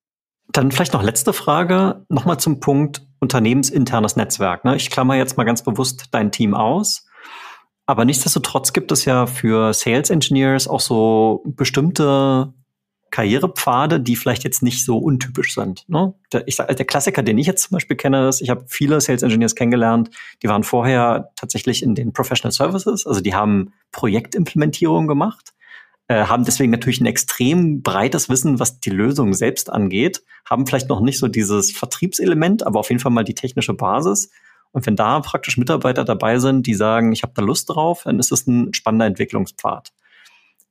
Dann 0.50 0.72
vielleicht 0.72 0.94
noch 0.94 1.04
letzte 1.04 1.34
Frage, 1.34 2.06
nochmal 2.10 2.40
zum 2.40 2.60
Punkt 2.60 3.06
unternehmensinternes 3.20 4.16
Netzwerk. 4.16 4.64
Ne? 4.64 4.76
Ich 4.76 4.90
klammer 4.90 5.16
jetzt 5.16 5.38
mal 5.38 5.44
ganz 5.44 5.64
bewusst 5.64 6.06
dein 6.12 6.32
Team 6.32 6.54
aus. 6.54 7.06
Aber 7.86 8.06
nichtsdestotrotz 8.06 8.74
gibt 8.74 8.92
es 8.92 9.06
ja 9.06 9.28
für 9.28 9.74
Sales 9.74 10.10
Engineers 10.10 10.68
auch 10.68 10.82
so 10.82 11.44
bestimmte 11.46 12.54
Karrierepfade, 13.12 14.00
die 14.00 14.16
vielleicht 14.16 14.44
jetzt 14.44 14.62
nicht 14.62 14.84
so 14.86 14.98
untypisch 14.98 15.54
sind. 15.54 15.84
Ne? 15.88 16.14
Der, 16.34 16.48
ich 16.48 16.58
der 16.58 16.86
Klassiker, 16.86 17.24
den 17.24 17.38
ich 17.38 17.48
jetzt 17.48 17.64
zum 17.64 17.76
Beispiel 17.76 17.98
kenne, 17.98 18.28
ist, 18.28 18.42
ich 18.42 18.50
habe 18.50 18.66
viele 18.68 19.00
Sales 19.02 19.24
Engineers 19.24 19.56
kennengelernt, 19.56 20.10
die 20.44 20.48
waren 20.48 20.64
vorher 20.64 21.32
tatsächlich 21.36 21.84
in 21.84 21.96
den 21.96 22.14
Professional 22.14 22.52
Services, 22.52 23.08
also 23.08 23.22
die 23.22 23.34
haben 23.34 23.74
Projektimplementierung 23.92 25.08
gemacht 25.08 25.54
äh, 26.08 26.26
haben 26.26 26.46
deswegen 26.46 26.72
natürlich 26.72 27.02
ein 27.02 27.06
extrem 27.06 27.82
breites 27.82 28.30
Wissen, 28.30 28.60
was 28.60 28.80
die 28.80 28.90
Lösung 28.90 29.34
selbst 29.34 29.70
angeht, 29.70 30.24
haben 30.50 30.66
vielleicht 30.66 30.90
noch 30.90 31.02
nicht 31.02 31.20
so 31.20 31.28
dieses 31.28 31.72
Vertriebselement, 31.72 32.66
aber 32.66 32.80
auf 32.80 32.90
jeden 32.90 33.02
Fall 33.02 33.12
mal 33.12 33.26
die 33.26 33.36
technische 33.36 33.74
Basis. 33.74 34.32
Und 34.72 34.86
wenn 34.86 34.96
da 34.96 35.20
praktisch 35.20 35.58
Mitarbeiter 35.58 36.06
dabei 36.06 36.40
sind, 36.40 36.68
die 36.68 36.76
sagen, 36.76 37.12
ich 37.12 37.24
habe 37.24 37.34
da 37.36 37.42
Lust 37.42 37.70
drauf, 37.70 38.04
dann 38.04 38.20
ist 38.20 38.32
es 38.32 38.48
ein 38.48 38.74
spannender 38.74 39.06
Entwicklungspfad. 39.06 39.92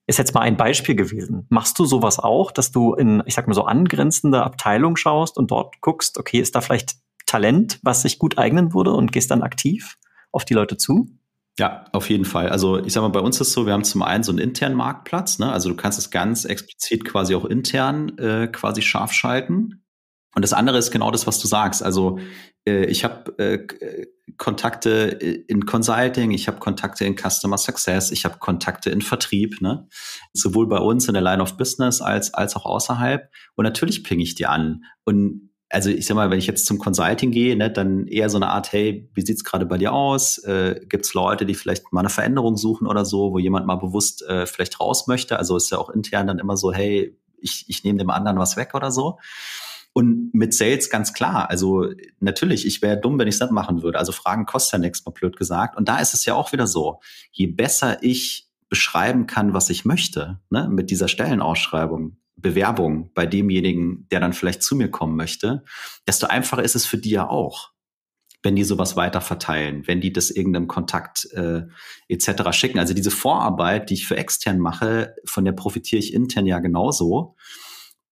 Ist 0.06 0.18
jetzt 0.18 0.34
mal 0.34 0.40
ein 0.40 0.56
Beispiel 0.56 0.94
gewesen. 0.94 1.46
Machst 1.48 1.78
du 1.78 1.84
sowas 1.84 2.18
auch, 2.18 2.52
dass 2.52 2.70
du 2.70 2.94
in, 2.94 3.22
ich 3.26 3.34
sag 3.34 3.48
mal 3.48 3.54
so, 3.54 3.64
angrenzende 3.64 4.44
Abteilung 4.44 4.96
schaust 4.96 5.36
und 5.36 5.50
dort 5.50 5.80
guckst, 5.80 6.18
okay, 6.18 6.38
ist 6.38 6.54
da 6.54 6.60
vielleicht 6.60 6.96
Talent, 7.26 7.80
was 7.82 8.02
sich 8.02 8.18
gut 8.18 8.38
eignen 8.38 8.72
würde 8.72 8.92
und 8.92 9.10
gehst 9.12 9.30
dann 9.30 9.42
aktiv 9.42 9.98
auf 10.30 10.44
die 10.44 10.54
Leute 10.54 10.76
zu? 10.76 11.08
Ja, 11.58 11.86
auf 11.92 12.10
jeden 12.10 12.26
Fall. 12.26 12.50
Also 12.50 12.78
ich 12.78 12.92
sag 12.92 13.00
mal, 13.00 13.08
bei 13.08 13.20
uns 13.20 13.40
ist 13.40 13.48
es 13.48 13.54
so, 13.54 13.66
wir 13.66 13.72
haben 13.72 13.84
zum 13.84 14.02
einen 14.02 14.22
so 14.22 14.30
einen 14.30 14.38
internen 14.38 14.76
Marktplatz, 14.76 15.38
ne? 15.38 15.50
also 15.50 15.70
du 15.70 15.74
kannst 15.74 15.98
es 15.98 16.10
ganz 16.10 16.44
explizit 16.44 17.04
quasi 17.04 17.34
auch 17.34 17.46
intern 17.46 18.16
äh, 18.18 18.46
quasi 18.46 18.82
scharf 18.82 19.12
schalten. 19.12 19.82
Und 20.36 20.42
das 20.42 20.52
andere 20.52 20.76
ist 20.76 20.90
genau 20.90 21.10
das, 21.10 21.26
was 21.26 21.38
du 21.38 21.48
sagst. 21.48 21.82
Also 21.82 22.18
äh, 22.68 22.84
ich 22.84 23.04
habe 23.04 23.38
äh, 23.38 24.06
Kontakte 24.36 24.92
in 25.48 25.64
Consulting, 25.64 26.30
ich 26.30 26.46
habe 26.46 26.58
Kontakte 26.58 27.06
in 27.06 27.16
Customer 27.16 27.56
Success, 27.56 28.10
ich 28.10 28.26
habe 28.26 28.36
Kontakte 28.38 28.90
in 28.90 29.00
Vertrieb, 29.00 29.62
ne? 29.62 29.88
sowohl 30.34 30.68
bei 30.68 30.76
uns 30.76 31.08
in 31.08 31.14
der 31.14 31.22
Line 31.22 31.42
of 31.42 31.56
Business 31.56 32.02
als 32.02 32.34
als 32.34 32.54
auch 32.54 32.66
außerhalb. 32.66 33.30
Und 33.54 33.64
natürlich 33.64 34.04
ping 34.04 34.20
ich 34.20 34.34
die 34.34 34.44
an. 34.44 34.84
Und 35.06 35.52
also 35.70 35.88
ich 35.88 36.06
sag 36.06 36.16
mal, 36.16 36.30
wenn 36.30 36.38
ich 36.38 36.46
jetzt 36.46 36.66
zum 36.66 36.78
Consulting 36.78 37.30
gehe, 37.30 37.56
ne, 37.56 37.70
dann 37.70 38.06
eher 38.06 38.28
so 38.28 38.36
eine 38.36 38.48
Art, 38.48 38.72
hey, 38.72 39.08
wie 39.14 39.22
sieht's 39.22 39.42
gerade 39.42 39.64
bei 39.64 39.78
dir 39.78 39.94
aus? 39.94 40.36
Äh, 40.44 40.80
Gibt 40.86 41.06
es 41.06 41.14
Leute, 41.14 41.46
die 41.46 41.54
vielleicht 41.54 41.94
mal 41.94 42.00
eine 42.00 42.10
Veränderung 42.10 42.58
suchen 42.58 42.86
oder 42.86 43.06
so, 43.06 43.32
wo 43.32 43.38
jemand 43.38 43.66
mal 43.66 43.76
bewusst 43.76 44.22
äh, 44.28 44.44
vielleicht 44.44 44.80
raus 44.80 45.06
möchte? 45.06 45.38
Also 45.38 45.56
ist 45.56 45.70
ja 45.70 45.78
auch 45.78 45.88
intern 45.88 46.26
dann 46.26 46.38
immer 46.38 46.58
so, 46.58 46.74
hey, 46.74 47.16
ich, 47.40 47.64
ich 47.68 47.84
nehme 47.84 47.98
dem 47.98 48.10
anderen 48.10 48.38
was 48.38 48.58
weg 48.58 48.74
oder 48.74 48.90
so. 48.90 49.18
Und 49.96 50.34
mit 50.34 50.52
Sales 50.52 50.90
ganz 50.90 51.14
klar. 51.14 51.48
Also 51.48 51.86
natürlich, 52.20 52.66
ich 52.66 52.82
wäre 52.82 53.00
dumm, 53.00 53.18
wenn 53.18 53.28
ich 53.28 53.40
nicht 53.40 53.50
machen 53.50 53.82
würde. 53.82 53.98
Also 53.98 54.12
Fragen 54.12 54.44
kostet 54.44 54.74
ja 54.74 54.78
nichts, 54.78 55.06
mal 55.06 55.12
blöd 55.12 55.38
gesagt. 55.38 55.74
Und 55.74 55.88
da 55.88 56.00
ist 56.00 56.12
es 56.12 56.26
ja 56.26 56.34
auch 56.34 56.52
wieder 56.52 56.66
so, 56.66 57.00
je 57.32 57.46
besser 57.46 58.02
ich 58.02 58.46
beschreiben 58.68 59.26
kann, 59.26 59.54
was 59.54 59.70
ich 59.70 59.86
möchte, 59.86 60.38
ne, 60.50 60.68
mit 60.70 60.90
dieser 60.90 61.08
Stellenausschreibung, 61.08 62.18
Bewerbung 62.36 63.10
bei 63.14 63.24
demjenigen, 63.24 64.06
der 64.10 64.20
dann 64.20 64.34
vielleicht 64.34 64.62
zu 64.62 64.76
mir 64.76 64.90
kommen 64.90 65.16
möchte, 65.16 65.64
desto 66.06 66.26
einfacher 66.26 66.62
ist 66.62 66.76
es 66.76 66.84
für 66.84 66.98
die 66.98 67.12
ja 67.12 67.30
auch, 67.30 67.70
wenn 68.42 68.54
die 68.54 68.64
sowas 68.64 68.96
weiter 68.96 69.22
verteilen, 69.22 69.86
wenn 69.86 70.02
die 70.02 70.12
das 70.12 70.30
irgendeinem 70.30 70.68
Kontakt 70.68 71.26
äh, 71.32 71.62
etc. 72.08 72.52
schicken. 72.52 72.78
Also 72.78 72.92
diese 72.92 73.10
Vorarbeit, 73.10 73.88
die 73.88 73.94
ich 73.94 74.06
für 74.06 74.18
extern 74.18 74.58
mache, 74.58 75.14
von 75.24 75.46
der 75.46 75.52
profitiere 75.52 76.00
ich 76.00 76.12
intern 76.12 76.44
ja 76.44 76.58
genauso. 76.58 77.34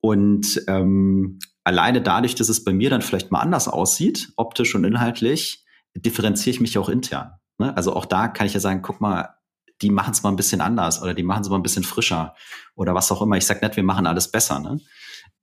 Und 0.01 0.63
ähm, 0.67 1.41
alleine 1.65 2.03
dadurch, 2.03 2.35
dass 2.35 2.49
es 2.49 2.63
bei 2.63 2.73
mir 2.73 2.91
dann 2.91 3.03
vielleicht 3.03 3.33
mal 3.33 3.41
anders 3.41 3.69
aussieht, 3.69 4.33
optisch 4.37 4.75
und 4.75 4.85
inhaltlich, 4.85 5.65
differenziere 5.97 6.55
ich 6.55 6.61
mich 6.61 6.79
auch 6.79 6.89
intern. 6.89 7.33
Ne? 7.59 7.77
Also 7.77 7.95
auch 7.95 8.05
da 8.05 8.29
kann 8.29 8.47
ich 8.47 8.55
ja 8.55 8.61
sagen, 8.61 8.83
guck 8.83 9.01
mal, 9.01 9.35
die 9.83 9.91
machen 9.91 10.13
es 10.13 10.23
mal 10.23 10.31
ein 10.31 10.37
bisschen 10.37 10.61
anders 10.61 11.03
oder 11.03 11.15
die 11.15 11.23
machen 11.23 11.43
es 11.43 11.49
mal 11.49 11.57
ein 11.57 11.63
bisschen 11.63 11.85
frischer 11.85 12.35
oder 12.77 12.95
was 12.95 13.11
auch 13.11 13.23
immer. 13.23 13.37
Ich 13.37 13.47
sage 13.47 13.65
nicht, 13.65 13.77
wir 13.77 13.83
machen 13.83 14.07
alles 14.07 14.31
besser. 14.31 14.61
Ne? 14.61 14.81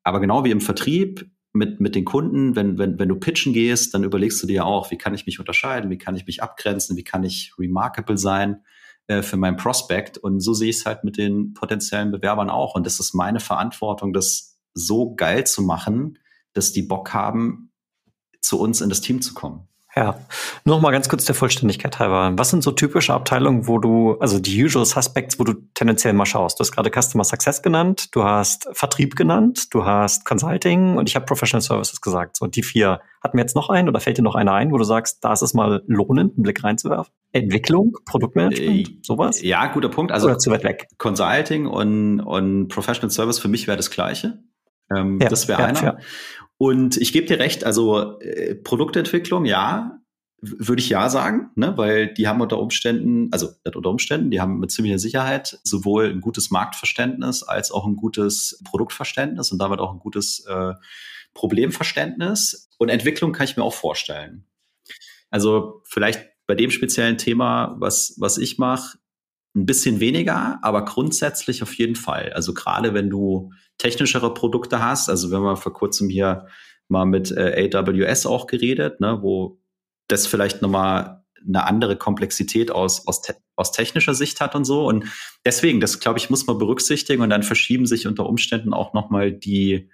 Aber 0.04 0.20
genau 0.20 0.44
wie 0.44 0.52
im 0.52 0.62
Vertrieb 0.62 1.30
mit, 1.54 1.82
mit 1.82 1.96
den 1.96 2.06
Kunden, 2.06 2.56
wenn, 2.56 2.78
wenn, 2.78 2.98
wenn 2.98 3.10
du 3.10 3.16
pitchen 3.16 3.54
gehst, 3.54 3.94
dann 3.94 4.04
überlegst 4.04 4.42
du 4.42 4.48
dir 4.48 4.66
auch, 4.66 4.90
wie 4.92 4.98
kann 4.98 5.14
ich 5.14 5.26
mich 5.26 5.40
unterscheiden, 5.40 5.90
wie 5.90 5.98
kann 5.98 6.16
ich 6.16 6.26
mich 6.26 6.42
abgrenzen, 6.42 6.96
wie 6.96 7.04
kann 7.04 7.24
ich 7.24 7.54
remarkable 7.60 8.18
sein 8.18 8.64
äh, 9.08 9.22
für 9.22 9.38
meinen 9.38 9.58
Prospect. 9.58 10.18
Und 10.18 10.40
so 10.40 10.54
sehe 10.54 10.70
ich 10.70 10.78
es 10.78 10.86
halt 10.86 11.04
mit 11.04 11.18
den 11.18 11.54
potenziellen 11.54 12.12
Bewerbern 12.12 12.50
auch. 12.50 12.76
Und 12.76 12.86
das 12.86 13.00
ist 13.00 13.14
meine 13.14 13.42
Verantwortung, 13.42 14.14
das 14.14 14.51
so 14.74 15.16
geil 15.16 15.46
zu 15.46 15.62
machen, 15.62 16.20
dass 16.54 16.72
die 16.72 16.84
Bock 16.84 17.14
haben, 17.14 17.72
zu 18.42 18.60
uns 18.60 18.82
in 18.82 18.90
das 18.90 19.02
Team 19.02 19.22
zu 19.22 19.34
kommen. 19.34 19.68
Ja, 19.96 20.18
nur 20.64 20.78
noch 20.78 20.82
mal 20.82 20.92
ganz 20.92 21.10
kurz 21.10 21.26
der 21.26 21.36
Vollständigkeit 21.36 22.00
halber. 22.00 22.32
Was 22.38 22.50
sind 22.50 22.64
so 22.64 22.72
typische 22.72 23.14
Abteilungen, 23.14 23.68
wo 23.68 23.78
du, 23.78 24.14
also 24.20 24.40
die 24.40 24.64
Usual 24.64 24.86
Suspects, 24.86 25.38
wo 25.38 25.44
du 25.44 25.54
tendenziell 25.74 26.14
mal 26.14 26.26
schaust? 26.26 26.60
Du 26.60 26.62
hast 26.62 26.72
gerade 26.72 26.90
Customer 26.90 27.26
Success 27.26 27.62
genannt, 27.62 28.16
du 28.16 28.24
hast 28.24 28.70
Vertrieb 28.72 29.18
genannt, 29.18 29.74
du 29.74 29.84
hast 29.84 30.24
Consulting 30.24 30.96
und 30.96 31.10
ich 31.10 31.16
habe 31.16 31.26
Professional 31.26 31.62
Services 31.62 32.00
gesagt. 32.00 32.38
So, 32.38 32.48
die 32.48 32.64
vier. 32.64 33.02
Hatten 33.22 33.38
wir 33.38 33.44
jetzt 33.44 33.56
noch 33.56 33.70
einen 33.70 33.90
oder 33.90 34.00
fällt 34.00 34.18
dir 34.18 34.24
noch 34.24 34.36
einer 34.36 34.54
ein, 34.54 34.72
wo 34.72 34.78
du 34.78 34.84
sagst, 34.86 35.24
da 35.24 35.34
ist 35.34 35.42
es 35.42 35.54
mal 35.54 35.84
lohnend, 35.88 36.38
einen 36.38 36.44
Blick 36.44 36.64
reinzuwerfen? 36.64 37.14
Entwicklung, 37.34 37.98
Produktmanagement, 38.06 38.90
äh, 38.90 38.94
sowas? 39.04 39.42
Ja, 39.42 39.68
guter 39.68 39.90
Punkt. 39.90 40.12
Also 40.12 40.28
oder 40.28 40.40
zu 40.40 40.52
weit 40.52 40.64
weg? 40.64 40.88
Consulting 40.98 41.68
und, 41.68 42.22
und 42.22 42.70
Professional 42.70 43.12
Service 43.12 43.40
für 43.40 43.50
mich 43.50 43.68
wäre 43.68 43.78
das 43.78 43.92
Gleiche. 43.92 44.40
Ähm, 44.96 45.20
ja, 45.22 45.30
das 45.30 45.48
wäre 45.48 45.62
ja, 45.62 45.68
einer. 45.68 45.84
Ja. 45.84 45.98
Und 46.58 46.98
ich 46.98 47.14
gebe 47.14 47.26
dir 47.26 47.40
recht, 47.40 47.64
also 47.64 48.20
äh, 48.20 48.56
Produktentwicklung, 48.56 49.46
ja, 49.46 50.02
würde 50.42 50.82
ich 50.82 50.90
ja 50.90 51.08
sagen, 51.10 51.52
ne, 51.56 51.78
weil 51.78 52.14
die 52.14 52.28
haben 52.28 52.42
unter 52.42 52.60
Umständen, 52.60 53.30
also 53.32 53.50
nicht 53.64 53.76
unter 53.76 53.90
Umständen, 53.90 54.32
die 54.32 54.42
haben 54.42 54.60
mit 54.60 54.72
ziemlicher 54.72 54.98
Sicherheit 54.98 55.60
sowohl 55.64 56.10
ein 56.10 56.20
gutes 56.22 56.50
Marktverständnis 56.50 57.44
als 57.44 57.72
auch 57.72 57.86
ein 57.86 57.96
gutes 57.96 58.62
Produktverständnis 58.66 59.52
und 59.52 59.60
damit 59.60 59.80
auch 59.80 59.94
ein 59.94 60.00
gutes 60.00 60.46
äh, 60.48 60.74
Problemverständnis. 61.36 62.70
Und 62.80 62.90
Entwicklung 62.90 63.34
kann 63.34 63.46
ich 63.46 63.56
mir 63.56 63.64
auch 63.64 63.74
vorstellen. 63.74 64.46
Also 65.30 65.82
vielleicht 65.86 66.28
bei 66.48 66.56
dem 66.56 66.72
speziellen 66.72 67.18
Thema, 67.20 67.76
was, 67.78 68.16
was 68.18 68.38
ich 68.38 68.58
mache, 68.58 68.98
ein 69.56 69.66
bisschen 69.66 70.00
weniger, 70.00 70.60
aber 70.64 70.86
grundsätzlich 70.86 71.62
auf 71.62 71.74
jeden 71.76 71.96
Fall. 71.96 72.34
Also 72.34 72.54
gerade 72.54 72.94
wenn 72.94 73.10
du 73.10 73.52
technischere 73.82 74.34
Produkte 74.34 74.84
hast, 74.84 75.10
also 75.10 75.32
wenn 75.32 75.42
wir 75.42 75.58
vor 75.58 75.74
kurzem 75.74 76.08
hier 76.08 76.46
mal 76.88 77.06
mit 77.06 77.32
äh, 77.32 77.70
AWS 77.74 78.28
auch 78.28 78.46
geredet, 78.46 79.02
ne, 79.02 79.20
wo 79.22 79.60
das 80.08 80.28
vielleicht 80.28 80.62
nochmal 80.62 81.24
eine 81.44 81.66
andere 81.66 81.96
Komplexität 81.96 82.70
aus, 82.70 83.08
aus, 83.08 83.24
te 83.24 83.36
aus 83.56 83.72
technischer 83.72 84.14
Sicht 84.14 84.40
hat 84.40 84.54
und 84.54 84.66
so. 84.66 84.88
Und 84.88 85.06
deswegen, 85.46 85.80
das 85.80 86.00
glaube 86.00 86.20
ich, 86.20 86.30
muss 86.30 86.46
man 86.46 86.60
berücksichtigen 86.60 87.24
und 87.24 87.32
dann 87.32 87.42
verschieben 87.42 87.88
sich 87.88 88.06
unter 88.06 88.28
Umständen 88.28 88.74
auch 88.74 88.94
nochmal 88.94 89.32
die, 89.32 89.90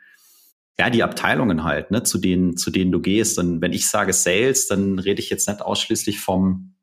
ja, 0.78 0.90
die 0.90 1.04
Abteilungen 1.04 1.64
halt, 1.64 1.92
ne, 1.92 2.04
zu 2.04 2.18
denen, 2.18 2.58
zu 2.58 2.72
denen 2.72 2.92
du 2.92 3.00
gehst. 3.00 3.40
Und 3.40 3.62
wenn 3.62 3.72
ich 3.72 3.88
sage 3.88 4.12
Sales, 4.12 4.68
dann 4.68 5.00
rede 5.00 5.22
ich 5.22 5.30
jetzt 5.30 5.48
nicht 5.48 5.62
ausschließlich 5.62 6.20
vom 6.20 6.76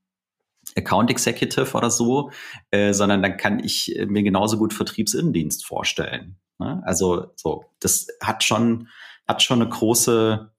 Account 0.74 1.10
Executive 1.10 1.76
oder 1.76 1.90
so, 1.90 2.30
äh, 2.70 2.94
sondern 2.94 3.22
dann 3.22 3.36
kann 3.36 3.62
ich 3.62 3.94
mir 4.06 4.22
genauso 4.22 4.56
gut 4.56 4.72
Vertriebsinnendienst 4.72 5.66
vorstellen. 5.66 6.38
Ne? 6.58 6.82
Also 6.84 7.32
so, 7.36 7.64
das 7.80 8.06
hat 8.20 8.44
schon, 8.44 8.88
hat 9.26 9.42
schon 9.42 9.60
eine 9.60 9.70
große, 9.70 10.50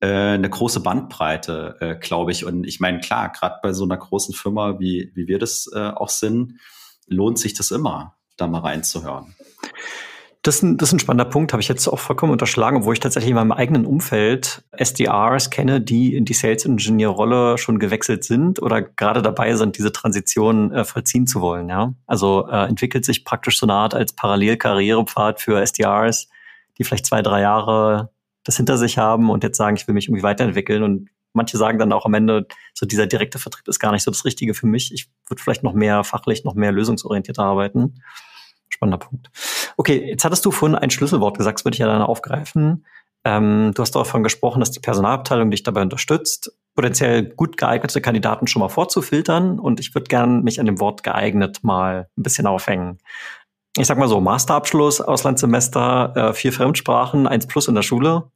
äh, 0.00 0.06
eine 0.06 0.50
große 0.50 0.80
Bandbreite, 0.80 1.76
äh, 1.80 1.94
glaube 1.96 2.32
ich. 2.32 2.44
Und 2.44 2.64
ich 2.64 2.80
meine, 2.80 3.00
klar, 3.00 3.30
gerade 3.30 3.56
bei 3.62 3.72
so 3.72 3.84
einer 3.84 3.96
großen 3.96 4.34
Firma, 4.34 4.78
wie, 4.78 5.12
wie 5.14 5.28
wir 5.28 5.38
das 5.38 5.70
äh, 5.74 5.90
auch 5.90 6.08
sind, 6.08 6.60
lohnt 7.06 7.38
sich 7.38 7.54
das 7.54 7.70
immer, 7.70 8.16
da 8.36 8.46
mal 8.46 8.60
reinzuhören. 8.60 9.34
Das 10.46 10.58
ist, 10.58 10.62
ein, 10.62 10.76
das 10.76 10.90
ist 10.90 10.92
ein 10.92 10.98
spannender 11.00 11.28
Punkt, 11.28 11.52
habe 11.52 11.60
ich 11.60 11.66
jetzt 11.66 11.88
auch 11.88 11.98
vollkommen 11.98 12.30
unterschlagen, 12.30 12.84
wo 12.84 12.92
ich 12.92 13.00
tatsächlich 13.00 13.30
in 13.30 13.34
meinem 13.34 13.50
eigenen 13.50 13.84
Umfeld 13.84 14.62
SDRs 14.70 15.50
kenne, 15.50 15.80
die 15.80 16.14
in 16.14 16.24
die 16.24 16.34
Sales 16.34 16.64
Engineer 16.64 17.08
Rolle 17.08 17.58
schon 17.58 17.80
gewechselt 17.80 18.22
sind 18.22 18.62
oder 18.62 18.80
gerade 18.80 19.22
dabei 19.22 19.56
sind, 19.56 19.76
diese 19.76 19.90
Transition 19.90 20.72
äh, 20.72 20.84
vollziehen 20.84 21.26
zu 21.26 21.40
wollen. 21.40 21.68
Ja, 21.68 21.94
also 22.06 22.46
äh, 22.48 22.68
entwickelt 22.68 23.04
sich 23.04 23.24
praktisch 23.24 23.58
so 23.58 23.66
eine 23.66 23.72
Art 23.72 23.94
als 23.94 24.12
Parallelkarrierepfad 24.12 25.40
für 25.40 25.60
SDRs, 25.60 26.28
die 26.78 26.84
vielleicht 26.84 27.06
zwei, 27.06 27.22
drei 27.22 27.40
Jahre 27.40 28.10
das 28.44 28.56
hinter 28.56 28.78
sich 28.78 28.98
haben 28.98 29.30
und 29.30 29.42
jetzt 29.42 29.56
sagen, 29.56 29.74
ich 29.74 29.88
will 29.88 29.94
mich 29.94 30.06
irgendwie 30.06 30.22
weiterentwickeln 30.22 30.84
und 30.84 31.08
manche 31.32 31.56
sagen 31.56 31.80
dann 31.80 31.92
auch 31.92 32.06
am 32.06 32.14
Ende, 32.14 32.46
so 32.72 32.86
dieser 32.86 33.08
direkte 33.08 33.40
Vertrieb 33.40 33.66
ist 33.66 33.80
gar 33.80 33.90
nicht 33.90 34.04
so 34.04 34.12
das 34.12 34.24
Richtige 34.24 34.54
für 34.54 34.68
mich. 34.68 34.94
Ich 34.94 35.08
würde 35.26 35.42
vielleicht 35.42 35.64
noch 35.64 35.72
mehr 35.74 36.04
fachlich, 36.04 36.44
noch 36.44 36.54
mehr 36.54 36.70
lösungsorientiert 36.70 37.40
arbeiten. 37.40 38.00
Spannender 38.68 38.98
Punkt. 38.98 39.30
Okay, 39.76 40.08
jetzt 40.08 40.24
hattest 40.24 40.44
du 40.44 40.50
vorhin 40.50 40.76
ein 40.76 40.90
Schlüsselwort 40.90 41.38
gesagt, 41.38 41.60
das 41.60 41.64
würde 41.64 41.74
ich 41.74 41.80
ja 41.80 41.86
dann 41.86 42.02
aufgreifen. 42.02 42.84
Ähm, 43.24 43.72
du 43.74 43.82
hast 43.82 43.96
davon 43.96 44.22
gesprochen, 44.22 44.60
dass 44.60 44.70
die 44.70 44.80
Personalabteilung 44.80 45.50
dich 45.50 45.64
dabei 45.64 45.82
unterstützt, 45.82 46.52
potenziell 46.76 47.24
gut 47.24 47.56
geeignete 47.56 48.00
Kandidaten 48.00 48.46
schon 48.46 48.60
mal 48.60 48.68
vorzufiltern. 48.68 49.58
Und 49.58 49.80
ich 49.80 49.94
würde 49.94 50.06
gern 50.06 50.42
mich 50.42 50.60
an 50.60 50.66
dem 50.66 50.78
Wort 50.78 51.02
geeignet 51.02 51.64
mal 51.64 52.08
ein 52.16 52.22
bisschen 52.22 52.46
aufhängen. 52.46 52.98
Ich 53.76 53.88
sag 53.88 53.98
mal 53.98 54.08
so, 54.08 54.20
Masterabschluss, 54.20 55.00
Auslandssemester, 55.00 56.12
äh, 56.16 56.32
vier 56.34 56.52
Fremdsprachen, 56.52 57.26
eins 57.26 57.46
plus 57.46 57.68
in 57.68 57.74
der 57.74 57.82
Schule. 57.82 58.30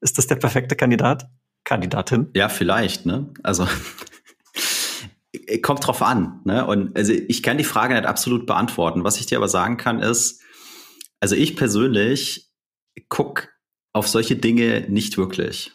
Ist 0.00 0.18
das 0.18 0.26
der 0.26 0.36
perfekte 0.36 0.76
Kandidat? 0.76 1.28
Kandidatin? 1.64 2.28
Ja, 2.34 2.48
vielleicht, 2.48 3.06
ne? 3.06 3.28
Also 3.42 3.66
kommt 5.60 5.86
drauf 5.86 6.02
an. 6.02 6.40
Ne? 6.44 6.66
Und 6.66 6.96
also 6.96 7.12
ich 7.12 7.42
kann 7.42 7.58
die 7.58 7.64
Frage 7.64 7.94
nicht 7.94 8.06
absolut 8.06 8.46
beantworten. 8.46 9.04
Was 9.04 9.20
ich 9.20 9.26
dir 9.26 9.38
aber 9.38 9.48
sagen 9.48 9.76
kann, 9.76 10.00
ist, 10.00 10.40
also 11.20 11.34
ich 11.34 11.56
persönlich 11.56 12.50
guck 13.08 13.48
auf 13.92 14.08
solche 14.08 14.36
Dinge 14.36 14.86
nicht 14.88 15.18
wirklich. 15.18 15.72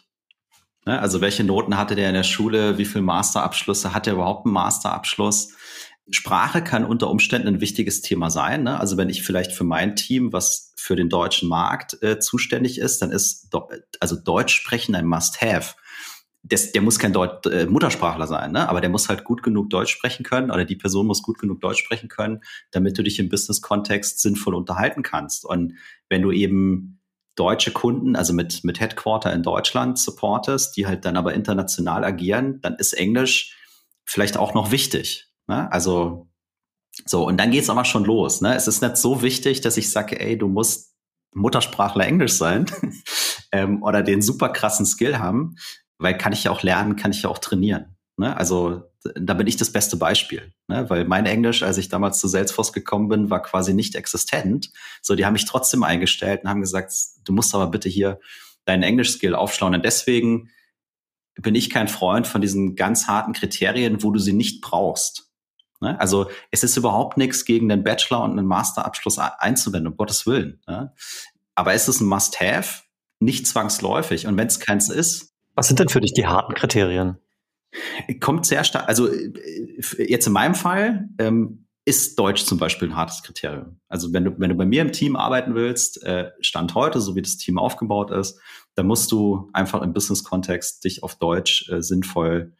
Ne? 0.86 0.98
Also 0.98 1.20
welche 1.20 1.44
Noten 1.44 1.76
hatte 1.76 1.94
der 1.94 2.08
in 2.08 2.14
der 2.14 2.24
Schule? 2.24 2.78
Wie 2.78 2.84
viele 2.84 3.02
Masterabschlüsse? 3.02 3.94
Hat 3.94 4.06
er 4.06 4.14
überhaupt 4.14 4.46
einen 4.46 4.54
Masterabschluss? 4.54 5.52
Sprache 6.10 6.62
kann 6.62 6.84
unter 6.84 7.10
Umständen 7.10 7.48
ein 7.48 7.60
wichtiges 7.60 8.00
Thema 8.00 8.30
sein. 8.30 8.62
Ne? 8.62 8.80
Also 8.80 8.96
wenn 8.96 9.10
ich 9.10 9.22
vielleicht 9.22 9.52
für 9.52 9.64
mein 9.64 9.94
Team, 9.94 10.32
was 10.32 10.72
für 10.76 10.96
den 10.96 11.10
deutschen 11.10 11.48
Markt 11.48 12.02
äh, 12.02 12.18
zuständig 12.18 12.78
ist, 12.78 13.02
dann 13.02 13.10
ist 13.12 13.54
also 14.00 14.16
Deutsch 14.16 14.54
sprechen 14.54 14.94
ein 14.94 15.06
Must-Have 15.06 15.74
das, 16.42 16.72
der 16.72 16.82
muss 16.82 16.98
kein 16.98 17.12
Deut 17.12 17.46
äh, 17.46 17.66
Muttersprachler 17.66 18.26
sein, 18.26 18.52
ne? 18.52 18.68
aber 18.68 18.80
der 18.80 18.90
muss 18.90 19.08
halt 19.08 19.24
gut 19.24 19.42
genug 19.42 19.70
Deutsch 19.70 19.92
sprechen 19.92 20.24
können 20.24 20.50
oder 20.50 20.64
die 20.64 20.76
Person 20.76 21.06
muss 21.06 21.22
gut 21.22 21.38
genug 21.38 21.60
Deutsch 21.60 21.82
sprechen 21.82 22.08
können, 22.08 22.40
damit 22.70 22.96
du 22.96 23.02
dich 23.02 23.18
im 23.18 23.28
Business-Kontext 23.28 24.20
sinnvoll 24.20 24.54
unterhalten 24.54 25.02
kannst. 25.02 25.44
Und 25.44 25.74
wenn 26.08 26.22
du 26.22 26.30
eben 26.30 27.00
deutsche 27.34 27.72
Kunden, 27.72 28.16
also 28.16 28.32
mit, 28.32 28.64
mit 28.64 28.80
Headquarter 28.80 29.32
in 29.32 29.42
Deutschland 29.42 29.98
supportest, 29.98 30.76
die 30.76 30.86
halt 30.86 31.04
dann 31.04 31.16
aber 31.16 31.34
international 31.34 32.04
agieren, 32.04 32.60
dann 32.60 32.76
ist 32.76 32.92
Englisch 32.94 33.56
vielleicht 34.04 34.36
auch 34.36 34.54
noch 34.54 34.70
wichtig. 34.70 35.28
Ne? 35.46 35.70
Also 35.70 36.28
so, 37.06 37.26
und 37.26 37.36
dann 37.38 37.50
geht's 37.50 37.70
aber 37.70 37.84
schon 37.84 38.04
los. 38.04 38.40
Ne? 38.40 38.54
Es 38.54 38.66
ist 38.66 38.82
nicht 38.82 38.96
so 38.96 39.22
wichtig, 39.22 39.60
dass 39.60 39.76
ich 39.76 39.90
sage, 39.90 40.18
ey, 40.18 40.36
du 40.36 40.48
musst 40.48 40.94
Muttersprachler 41.34 42.06
Englisch 42.06 42.32
sein 42.32 42.66
ähm, 43.52 43.82
oder 43.82 44.02
den 44.02 44.22
super 44.22 44.48
krassen 44.48 44.86
Skill 44.86 45.18
haben, 45.18 45.56
weil 45.98 46.16
kann 46.16 46.32
ich 46.32 46.44
ja 46.44 46.50
auch 46.50 46.62
lernen, 46.62 46.96
kann 46.96 47.10
ich 47.10 47.22
ja 47.22 47.28
auch 47.28 47.38
trainieren. 47.38 47.96
Ne? 48.16 48.36
Also 48.36 48.84
da 49.14 49.34
bin 49.34 49.46
ich 49.46 49.56
das 49.56 49.72
beste 49.72 49.96
Beispiel, 49.96 50.52
ne? 50.66 50.88
weil 50.90 51.04
mein 51.04 51.26
Englisch, 51.26 51.62
als 51.62 51.78
ich 51.78 51.88
damals 51.88 52.18
zu 52.18 52.28
Salesforce 52.28 52.72
gekommen 52.72 53.08
bin, 53.08 53.30
war 53.30 53.42
quasi 53.42 53.74
nicht 53.74 53.94
existent. 53.94 54.70
So, 55.02 55.14
die 55.14 55.24
haben 55.24 55.34
mich 55.34 55.44
trotzdem 55.44 55.82
eingestellt 55.82 56.42
und 56.42 56.50
haben 56.50 56.60
gesagt, 56.60 56.92
du 57.24 57.32
musst 57.32 57.54
aber 57.54 57.68
bitte 57.68 57.88
hier 57.88 58.18
deinen 58.64 58.82
Englisch-Skill 58.82 59.34
aufschlauen. 59.34 59.74
Und 59.74 59.84
deswegen 59.84 60.50
bin 61.40 61.54
ich 61.54 61.70
kein 61.70 61.88
Freund 61.88 62.26
von 62.26 62.40
diesen 62.40 62.74
ganz 62.74 63.06
harten 63.06 63.32
Kriterien, 63.32 64.02
wo 64.02 64.10
du 64.10 64.18
sie 64.18 64.32
nicht 64.32 64.60
brauchst. 64.60 65.30
Ne? 65.80 65.98
Also 66.00 66.30
es 66.50 66.64
ist 66.64 66.76
überhaupt 66.76 67.16
nichts 67.16 67.44
gegen 67.44 67.68
den 67.68 67.84
Bachelor 67.84 68.24
und 68.24 68.32
einen 68.32 68.46
Masterabschluss 68.46 69.18
einzuwenden, 69.18 69.92
um 69.92 69.96
Gottes 69.96 70.26
Willen. 70.26 70.60
Ne? 70.66 70.92
Aber 71.54 71.72
es 71.72 71.88
ist 71.88 72.00
ein 72.00 72.08
Must-Have, 72.08 72.82
nicht 73.20 73.46
zwangsläufig. 73.46 74.26
Und 74.26 74.36
wenn 74.36 74.48
es 74.48 74.60
keins 74.60 74.88
ist, 74.90 75.27
was 75.58 75.66
sind 75.66 75.80
denn 75.80 75.88
für 75.88 76.00
dich 76.00 76.12
die 76.12 76.26
harten 76.26 76.54
Kriterien? 76.54 77.16
Kommt 78.20 78.46
sehr 78.46 78.62
stark, 78.62 78.88
also 78.88 79.08
äh, 79.08 79.32
jetzt 79.98 80.28
in 80.28 80.32
meinem 80.32 80.54
Fall 80.54 81.08
ähm, 81.18 81.66
ist 81.84 82.16
Deutsch 82.16 82.44
zum 82.44 82.58
Beispiel 82.58 82.88
ein 82.88 82.96
hartes 82.96 83.24
Kriterium. 83.24 83.80
Also 83.88 84.12
wenn 84.12 84.24
du, 84.24 84.38
wenn 84.38 84.50
du 84.50 84.54
bei 84.54 84.64
mir 84.64 84.82
im 84.82 84.92
Team 84.92 85.16
arbeiten 85.16 85.56
willst, 85.56 86.04
äh, 86.04 86.30
Stand 86.40 86.76
heute, 86.76 87.00
so 87.00 87.16
wie 87.16 87.22
das 87.22 87.38
Team 87.38 87.58
aufgebaut 87.58 88.12
ist, 88.12 88.40
dann 88.76 88.86
musst 88.86 89.10
du 89.10 89.50
einfach 89.52 89.82
im 89.82 89.92
Business-Kontext 89.92 90.84
dich 90.84 91.02
auf 91.02 91.16
Deutsch 91.16 91.68
äh, 91.70 91.82
sinnvoll 91.82 92.52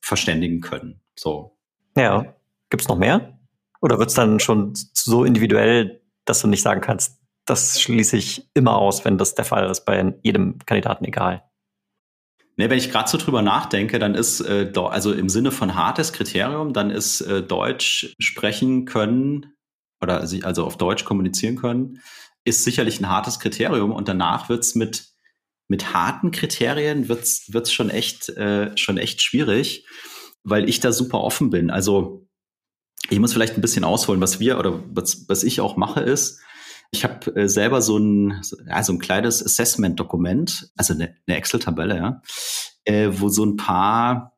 verständigen 0.00 0.60
können. 0.60 1.00
So. 1.18 1.58
Ja. 1.96 2.32
Gibt 2.70 2.82
es 2.82 2.88
noch 2.88 2.98
mehr? 2.98 3.40
Oder 3.80 3.98
wird 3.98 4.10
es 4.10 4.14
dann 4.14 4.38
schon 4.38 4.72
so 4.74 5.24
individuell, 5.24 6.00
dass 6.24 6.42
du 6.42 6.46
nicht 6.46 6.62
sagen 6.62 6.80
kannst, 6.80 7.18
das 7.44 7.80
schließe 7.80 8.16
ich 8.16 8.48
immer 8.54 8.76
aus, 8.76 9.04
wenn 9.04 9.18
das 9.18 9.34
der 9.34 9.44
Fall 9.44 9.68
ist, 9.68 9.84
bei 9.84 10.14
jedem 10.22 10.58
Kandidaten 10.64 11.04
egal? 11.04 11.42
Ne, 12.58 12.70
wenn 12.70 12.78
ich 12.78 12.90
gerade 12.90 13.08
so 13.08 13.18
drüber 13.18 13.42
nachdenke, 13.42 13.98
dann 13.98 14.14
ist, 14.14 14.40
äh, 14.40 14.72
also 14.74 15.12
im 15.12 15.28
Sinne 15.28 15.52
von 15.52 15.74
hartes 15.74 16.14
Kriterium, 16.14 16.72
dann 16.72 16.90
ist 16.90 17.20
äh, 17.20 17.42
Deutsch 17.42 18.14
sprechen 18.18 18.86
können 18.86 19.54
oder 20.00 20.20
also 20.20 20.64
auf 20.64 20.78
Deutsch 20.78 21.04
kommunizieren 21.04 21.56
können, 21.56 22.00
ist 22.44 22.64
sicherlich 22.64 23.00
ein 23.00 23.10
hartes 23.10 23.40
Kriterium. 23.40 23.92
Und 23.92 24.08
danach 24.08 24.48
wird's 24.48 24.74
mit, 24.74 25.08
mit 25.68 25.92
harten 25.92 26.30
Kriterien 26.30 27.08
wird's, 27.08 27.52
wird's 27.52 27.72
schon 27.72 27.90
echt, 27.90 28.30
äh, 28.30 28.74
schon 28.78 28.96
echt 28.96 29.20
schwierig, 29.20 29.86
weil 30.42 30.68
ich 30.68 30.80
da 30.80 30.92
super 30.92 31.20
offen 31.20 31.50
bin. 31.50 31.70
Also 31.70 32.26
ich 33.10 33.18
muss 33.18 33.34
vielleicht 33.34 33.56
ein 33.56 33.62
bisschen 33.62 33.84
ausholen, 33.84 34.20
was 34.20 34.40
wir 34.40 34.58
oder 34.58 34.82
was, 34.94 35.28
was 35.28 35.44
ich 35.44 35.60
auch 35.60 35.76
mache, 35.76 36.00
ist, 36.00 36.40
ich 36.90 37.04
habe 37.04 37.34
äh, 37.36 37.48
selber 37.48 37.82
so 37.82 37.98
ein, 37.98 38.42
ja, 38.66 38.82
so 38.82 38.92
ein 38.92 38.98
kleines 38.98 39.44
Assessment-Dokument, 39.44 40.70
also 40.76 40.94
eine, 40.94 41.16
eine 41.26 41.36
Excel-Tabelle, 41.36 41.96
ja, 41.96 42.22
äh, 42.84 43.08
wo 43.12 43.28
so 43.28 43.44
ein 43.44 43.56
paar 43.56 44.36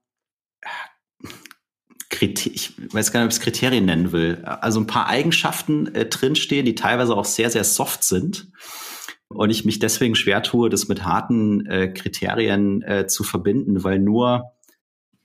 Kriterien, 2.11 2.55
ich 2.55 2.95
weiß 2.95 3.13
gar 3.13 3.21
nicht, 3.21 3.27
ob 3.27 3.33
ich 3.33 3.39
es 3.39 3.45
Kriterien 3.45 3.85
nennen 3.85 4.13
will, 4.13 4.43
also 4.45 4.81
ein 4.81 4.87
paar 4.87 5.09
Eigenschaften 5.09 5.95
äh, 5.95 6.07
drinstehen, 6.07 6.65
die 6.65 6.75
teilweise 6.75 7.15
auch 7.15 7.27
sehr, 7.27 7.51
sehr 7.51 7.65
soft 7.65 8.03
sind. 8.03 8.51
Und 9.29 9.51
ich 9.51 9.67
mich 9.67 9.79
deswegen 9.79 10.15
schwer 10.15 10.43
tue, 10.43 10.71
das 10.71 10.89
mit 10.89 11.05
harten 11.05 11.67
äh, 11.67 11.89
Kriterien 11.89 12.83
äh, 12.83 13.07
zu 13.07 13.25
verbinden, 13.25 13.85
weil 13.85 13.99
nur, 13.99 14.53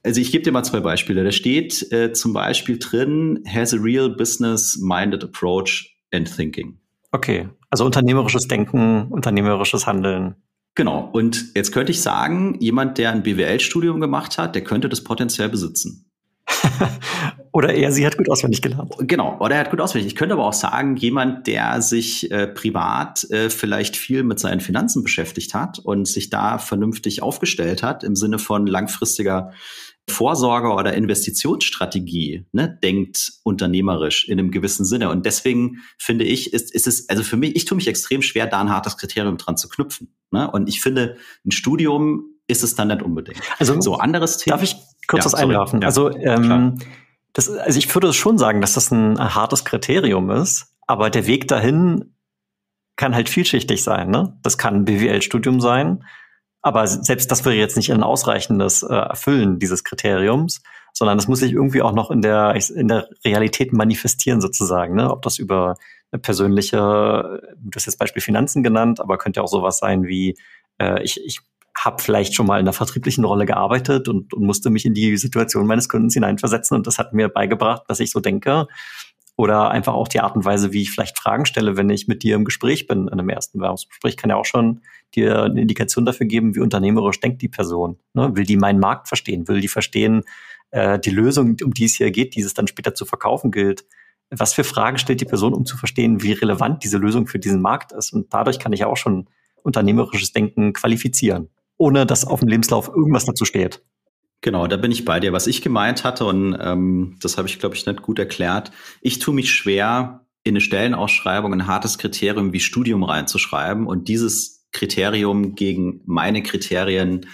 also 0.04 0.20
ich 0.20 0.34
gebe 0.34 0.44
dir 0.44 0.52
mal 0.52 0.64
zwei 0.64 0.82
Beispiele. 0.82 1.24
Da 1.24 1.32
steht 1.32 1.90
äh, 1.94 2.12
zum 2.12 2.34
Beispiel 2.34 2.78
drin, 2.80 3.42
has 3.48 3.74
a 3.74 3.78
real 3.78 4.10
business-minded 4.10 5.24
approach 5.24 5.96
and 6.12 6.30
thinking. 6.30 6.83
Okay, 7.14 7.48
also 7.70 7.86
unternehmerisches 7.86 8.48
Denken, 8.48 9.08
unternehmerisches 9.10 9.86
Handeln. 9.86 10.36
Genau. 10.74 11.10
Und 11.14 11.56
jetzt 11.56 11.72
könnte 11.72 11.92
ich 11.92 12.02
sagen, 12.02 12.58
jemand, 12.60 12.98
der 12.98 13.12
ein 13.12 13.22
BWL-Studium 13.22 14.02
gemacht 14.02 14.40
hat, 14.40 14.56
der 14.56 14.64
könnte 14.64 14.90
das 14.90 15.04
potenziell 15.04 15.48
besitzen. 15.48 16.10
Oder 17.54 17.72
er, 17.76 17.92
sie 17.92 18.04
hat 18.04 18.18
gut 18.18 18.32
auswendig 18.32 18.64
gelernt. 18.64 18.96
Genau, 18.98 19.38
oder 19.40 19.54
er 19.54 19.62
hat 19.62 19.70
gut 19.70 19.80
auswendig. 19.80 20.08
Ich 20.08 20.16
könnte 20.16 20.34
aber 20.34 20.46
auch 20.46 20.54
sagen, 20.54 20.96
jemand, 20.96 21.46
der 21.46 21.84
sich 21.84 22.32
äh, 22.32 22.48
privat 22.48 23.30
äh, 23.30 23.52
vielleicht 23.52 23.96
viel 23.96 24.24
mit 24.24 24.40
seinen 24.40 24.60
Finanzen 24.60 25.04
beschäftigt 25.04 25.54
hat 25.54 25.78
und 25.78 26.08
sich 26.08 26.32
da 26.32 26.58
vernünftig 26.58 27.22
aufgestellt 27.22 27.84
hat 27.84 28.04
im 28.04 28.16
Sinne 28.16 28.40
von 28.40 28.66
langfristiger 28.66 29.54
Vorsorge 30.10 30.70
oder 30.70 30.94
Investitionsstrategie 30.94 32.46
ne, 32.52 32.78
denkt 32.84 33.34
unternehmerisch 33.44 34.28
in 34.28 34.38
einem 34.38 34.52
gewissen 34.52 34.86
Sinne. 34.86 35.10
Und 35.10 35.26
deswegen 35.26 35.78
finde 35.98 36.26
ich, 36.26 36.54
ist, 36.54 36.74
ist 36.74 36.88
es, 36.88 37.10
also 37.10 37.24
für 37.24 37.38
mich, 37.38 37.56
ich 37.56 37.66
tue 37.66 37.78
mich 37.78 37.88
extrem 37.88 38.22
schwer, 38.22 38.46
da 38.46 38.60
ein 38.60 38.70
hartes 38.70 38.98
Kriterium 38.98 39.38
dran 39.38 39.56
zu 39.56 39.70
knüpfen. 39.70 40.14
Ne? 40.32 40.50
Und 40.52 40.68
ich 40.68 40.82
finde, 40.82 41.18
ein 41.46 41.52
Studium 41.52 42.26
ist 42.48 42.64
es 42.64 42.76
dann 42.76 42.90
nicht 42.90 43.02
unbedingt. 43.02 43.42
Also 43.60 43.80
so 43.80 43.96
anderes 43.96 44.38
Thema. 44.38 44.58
Darf 44.58 44.64
ich 44.64 44.76
kurz 45.08 45.24
ja, 45.24 45.32
was 45.32 45.36
einwerfen? 45.36 45.82
Ja, 45.82 45.88
also 45.88 46.12
ähm, 46.12 46.80
das, 47.32 47.50
also 47.50 47.80
ich 47.80 47.94
würde 47.94 48.12
schon 48.14 48.38
sagen, 48.38 48.60
dass 48.60 48.74
das 48.74 48.92
ein 48.92 49.18
hartes 49.18 49.64
Kriterium 49.64 50.30
ist, 50.30 50.68
aber 50.86 51.10
der 51.10 51.28
Weg 51.28 51.48
dahin 51.48 52.14
kann 52.96 53.16
halt 53.16 53.30
vielschichtig 53.30 53.84
sein. 53.84 54.12
Ne? 54.12 54.38
Das 54.44 54.58
kann 54.58 54.76
ein 54.76 54.86
BWL-Studium 54.86 55.62
sein, 55.62 56.04
aber 56.64 56.88
selbst 56.88 57.30
das 57.30 57.44
wäre 57.44 57.56
jetzt 57.56 57.76
nicht 57.76 57.92
ein 57.92 58.04
ausreichendes 58.04 58.84
äh, 58.84 58.94
Erfüllen 58.94 59.60
dieses 59.60 59.84
Kriteriums, 59.84 60.62
sondern 60.94 61.18
das 61.18 61.28
muss 61.28 61.40
sich 61.40 61.52
irgendwie 61.52 61.82
auch 61.82 61.92
noch 61.92 62.10
in 62.10 62.22
der, 62.22 62.56
in 62.76 62.88
der 62.88 63.10
Realität 63.26 63.74
manifestieren 63.74 64.40
sozusagen. 64.40 64.96
Ne? 64.96 65.12
Ob 65.12 65.22
das 65.24 65.40
über 65.40 65.76
eine 66.12 66.22
persönliche, 66.22 67.42
du 67.58 67.76
hast 67.76 67.86
jetzt 67.86 68.00
Beispiel 68.00 68.22
Finanzen 68.22 68.64
genannt, 68.64 69.02
aber 69.02 69.18
könnte 69.18 69.44
auch 69.44 69.48
sowas 69.48 69.80
sein 69.80 70.06
wie, 70.06 70.38
äh, 70.78 71.04
ich, 71.04 71.20
ich 71.26 71.42
habe 71.76 72.02
vielleicht 72.02 72.34
schon 72.34 72.46
mal 72.46 72.60
in 72.60 72.66
einer 72.66 72.74
vertrieblichen 72.74 73.26
Rolle 73.26 73.46
gearbeitet 73.46 74.08
und, 74.08 74.34
und 74.34 74.44
musste 74.44 74.70
mich 74.70 74.86
in 74.86 74.94
die 74.94 75.18
Situation 75.18 75.68
meines 75.68 75.90
Kundens 75.90 76.14
hineinversetzen 76.14 76.78
und 76.78 76.88
das 76.88 76.98
hat 76.98 77.14
mir 77.14 77.28
beigebracht, 77.28 77.84
dass 77.88 78.00
ich 78.00 78.12
so 78.12 78.22
denke. 78.22 78.68
Oder 79.36 79.72
einfach 79.72 79.94
auch 79.94 80.08
die 80.08 80.20
Art 80.20 80.36
und 80.36 80.46
Weise, 80.46 80.72
wie 80.74 80.84
ich 80.84 80.92
vielleicht 80.92 81.18
Fragen 81.18 81.48
stelle, 81.48 81.76
wenn 81.76 81.90
ich 81.90 82.08
mit 82.08 82.22
dir 82.22 82.36
im 82.36 82.46
Gespräch 82.46 82.86
bin, 82.86 83.08
in 83.08 83.14
einem 83.14 83.30
ersten 83.30 83.58
Bewerbungsgespräch, 83.58 84.16
kann 84.16 84.30
ja 84.30 84.36
auch 84.36 84.46
schon 84.46 84.82
dir 85.16 85.44
eine 85.44 85.62
Indikation 85.62 86.06
dafür 86.06 86.26
geben, 86.26 86.56
wie 86.56 86.60
unternehmerisch 86.60 87.20
denkt 87.20 87.42
die 87.42 87.50
Person. 87.50 87.98
Ne? 88.14 88.36
Will 88.36 88.46
die 88.46 88.58
meinen 88.58 88.80
Markt 88.80 89.08
verstehen? 89.08 89.48
Will 89.48 89.62
die 89.62 89.68
verstehen, 89.68 90.24
äh, 90.72 91.00
die 91.00 91.12
Lösung, 91.12 91.58
um 91.64 91.74
die 91.74 91.86
es 91.86 91.96
hier 91.96 92.12
geht, 92.12 92.36
die 92.36 92.42
es 92.42 92.54
dann 92.54 92.68
später 92.68 92.94
zu 92.94 93.06
verkaufen 93.06 93.52
gilt? 93.52 93.86
Was 94.30 94.54
für 94.54 94.64
Fragen 94.64 94.98
stellt 94.98 95.22
die 95.22 95.26
Person, 95.26 95.54
um 95.54 95.66
zu 95.66 95.78
verstehen, 95.78 96.24
wie 96.24 96.34
relevant 96.34 96.84
diese 96.84 96.98
Lösung 96.98 97.28
für 97.28 97.40
diesen 97.40 97.62
Markt 97.62 97.92
ist? 97.92 98.14
Und 98.14 98.34
dadurch 98.34 98.60
kann 98.60 98.74
ich 98.74 98.86
auch 98.86 98.98
schon 98.98 99.28
unternehmerisches 99.62 100.34
Denken 100.34 100.74
qualifizieren, 100.74 101.50
ohne 101.78 102.06
dass 102.06 102.26
auf 102.26 102.40
dem 102.40 102.50
Lebenslauf 102.50 102.88
irgendwas 102.88 103.26
dazu 103.26 103.46
steht. 103.46 103.84
Genau, 104.42 104.68
da 104.68 104.76
bin 104.76 104.92
ich 104.92 105.06
bei 105.06 105.20
dir. 105.22 105.32
Was 105.32 105.48
ich 105.48 105.62
gemeint 105.62 106.04
hatte, 106.04 106.26
und 106.26 106.58
ähm, 106.60 107.18
das 107.22 107.38
habe 107.38 107.48
ich, 107.48 107.60
glaube 107.60 107.76
ich, 107.76 107.86
nicht 107.86 108.02
gut 108.02 108.20
erklärt, 108.20 108.72
ich 109.02 109.20
tue 109.20 109.34
mich 109.34 109.52
schwer, 109.52 110.26
in 110.44 110.52
eine 110.52 110.62
Stellenausschreibung 110.62 111.54
ein 111.54 111.68
hartes 111.68 111.98
Kriterium 111.98 112.52
wie 112.52 112.60
Studium 112.60 113.04
reinzuschreiben 113.04 113.88
und 113.88 114.10
dieses 114.10 114.53
Kriterium 114.74 115.56
gegen 115.56 116.02
meine 116.06 116.44
Kriterien 116.44 117.28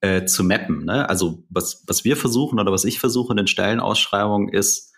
äh, 0.00 0.24
zu 0.24 0.44
mappen. 0.44 0.84
Ne? 0.84 1.08
Also 1.08 1.44
was, 1.48 1.82
was 1.86 2.04
wir 2.04 2.16
versuchen 2.16 2.60
oder 2.60 2.70
was 2.70 2.84
ich 2.84 3.00
versuche 3.00 3.32
in 3.32 3.38
den 3.38 3.46
Stellenausschreibungen 3.48 4.48
ist, 4.48 4.92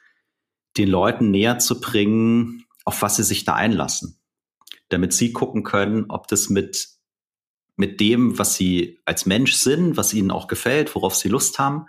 den 0.77 0.89
Leuten 0.89 1.31
näher 1.31 1.59
zu 1.59 1.81
bringen, 1.81 2.65
auf 2.85 3.01
was 3.01 3.17
sie 3.17 3.25
sich 3.25 3.45
da 3.45 3.55
einlassen. 3.55 4.19
Damit 4.91 5.13
sie 5.13 5.33
gucken 5.33 5.63
können, 5.63 6.07
ob 6.11 6.29
das 6.29 6.51
mit 6.51 6.95
mit 7.77 8.01
dem, 8.01 8.39
was 8.39 8.55
sie 8.55 9.01
als 9.05 9.27
Mensch 9.27 9.55
sind, 9.55 9.97
was 9.97 10.15
ihnen 10.15 10.31
auch 10.31 10.47
gefällt, 10.47 10.95
worauf 10.95 11.15
sie 11.15 11.29
Lust 11.29 11.59
haben, 11.59 11.87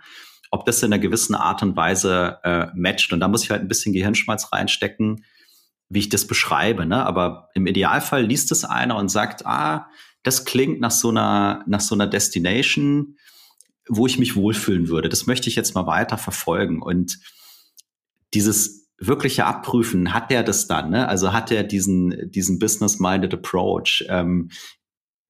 ob 0.50 0.64
das 0.66 0.82
in 0.82 0.92
einer 0.92 1.00
gewissen 1.00 1.34
Art 1.34 1.62
und 1.62 1.76
Weise 1.76 2.38
äh, 2.42 2.66
matcht. 2.74 3.12
Und 3.12 3.20
da 3.20 3.28
muss 3.28 3.44
ich 3.44 3.50
halt 3.50 3.62
ein 3.62 3.68
bisschen 3.68 3.92
Gehirnschmalz 3.92 4.52
reinstecken, 4.52 5.24
wie 5.88 6.00
ich 6.00 6.08
das 6.08 6.26
beschreibe. 6.26 6.86
Ne? 6.86 7.04
Aber 7.04 7.48
im 7.54 7.66
Idealfall 7.66 8.24
liest 8.24 8.50
es 8.52 8.64
einer 8.64 8.96
und 8.96 9.08
sagt, 9.08 9.46
ah, 9.46 9.88
das 10.22 10.44
klingt 10.44 10.80
nach 10.80 10.90
so 10.90 11.10
einer, 11.10 11.62
nach 11.66 11.80
so 11.80 11.94
einer 11.94 12.06
Destination, 12.06 13.16
wo 13.88 14.06
ich 14.06 14.18
mich 14.18 14.34
wohlfühlen 14.34 14.88
würde. 14.88 15.08
Das 15.08 15.26
möchte 15.26 15.48
ich 15.48 15.54
jetzt 15.54 15.74
mal 15.74 15.86
weiter 15.86 16.18
verfolgen. 16.18 16.82
Und 16.82 17.20
dieses 18.34 18.88
wirkliche 18.98 19.44
Abprüfen, 19.44 20.12
hat 20.12 20.30
der 20.30 20.42
das 20.42 20.66
dann? 20.66 20.90
Ne? 20.90 21.08
Also 21.08 21.32
hat 21.32 21.52
er 21.52 21.62
diesen, 21.62 22.30
diesen 22.30 22.58
Business-Minded 22.58 23.34
Approach? 23.34 24.04
Ähm, 24.08 24.50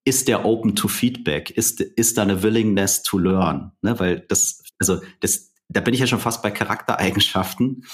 ist 0.05 0.29
der 0.29 0.45
open 0.45 0.77
to 0.77 0.89
feedback? 0.89 1.51
Ist, 1.51 1.81
ist 1.81 2.17
da 2.17 2.23
eine 2.23 2.43
willingness 2.43 3.03
to 3.03 3.19
learn? 3.19 3.73
Ne? 3.83 3.99
Weil 3.99 4.21
das, 4.21 4.63
also 4.79 5.01
das, 5.21 5.53
da 5.69 5.81
bin 5.81 5.95
ich 5.95 6.01
ja 6.01 6.07
schon 6.07 6.21
fast 6.21 6.43
bei 6.43 6.51
Charaktereigenschaften 6.51 7.85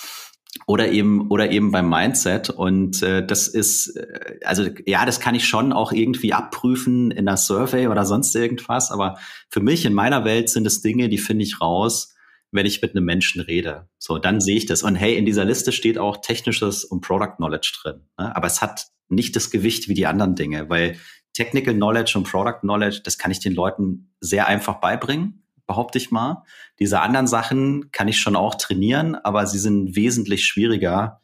oder 0.66 0.90
eben 0.90 1.28
oder 1.30 1.50
eben 1.50 1.70
beim 1.70 1.88
Mindset. 1.88 2.50
Und 2.50 3.02
äh, 3.02 3.26
das 3.26 3.48
ist 3.48 3.96
äh, 3.96 4.38
also 4.44 4.68
ja 4.86 5.06
das 5.06 5.20
kann 5.20 5.34
ich 5.34 5.46
schon 5.46 5.72
auch 5.72 5.92
irgendwie 5.92 6.32
abprüfen 6.32 7.10
in 7.10 7.26
einer 7.28 7.36
Survey 7.36 7.88
oder 7.88 8.04
sonst 8.04 8.34
irgendwas. 8.34 8.90
Aber 8.90 9.18
für 9.48 9.60
mich 9.60 9.84
in 9.84 9.94
meiner 9.94 10.24
Welt 10.24 10.48
sind 10.50 10.66
es 10.66 10.82
Dinge 10.82 11.08
die 11.08 11.18
finde 11.18 11.44
ich 11.44 11.60
raus 11.60 12.14
wenn 12.54 12.66
ich 12.66 12.82
mit 12.82 12.94
einem 12.94 13.06
Menschen 13.06 13.40
rede. 13.40 13.88
So 13.98 14.18
dann 14.18 14.40
sehe 14.40 14.56
ich 14.56 14.66
das. 14.66 14.82
Und 14.82 14.94
hey 14.94 15.16
in 15.16 15.24
dieser 15.24 15.46
Liste 15.46 15.72
steht 15.72 15.96
auch 15.96 16.18
technisches 16.18 16.84
und 16.84 17.00
Product 17.00 17.36
Knowledge 17.36 17.72
drin 17.82 18.02
ne? 18.18 18.36
aber 18.36 18.46
es 18.46 18.60
hat 18.60 18.88
nicht 19.08 19.36
das 19.36 19.50
Gewicht 19.50 19.88
wie 19.88 19.94
die 19.94 20.06
anderen 20.06 20.34
Dinge 20.34 20.68
weil 20.68 20.98
Technical 21.34 21.74
Knowledge 21.74 22.18
und 22.18 22.24
Product 22.24 22.60
Knowledge, 22.60 23.00
das 23.04 23.16
kann 23.16 23.30
ich 23.30 23.40
den 23.40 23.54
Leuten 23.54 24.14
sehr 24.20 24.48
einfach 24.48 24.80
beibringen, 24.80 25.41
behaupte 25.72 25.96
ich 25.96 26.10
mal. 26.10 26.44
Diese 26.78 27.00
anderen 27.00 27.26
Sachen 27.26 27.90
kann 27.92 28.06
ich 28.06 28.20
schon 28.20 28.36
auch 28.36 28.56
trainieren, 28.56 29.14
aber 29.14 29.46
sie 29.46 29.58
sind 29.58 29.96
wesentlich 29.96 30.44
schwieriger 30.44 31.20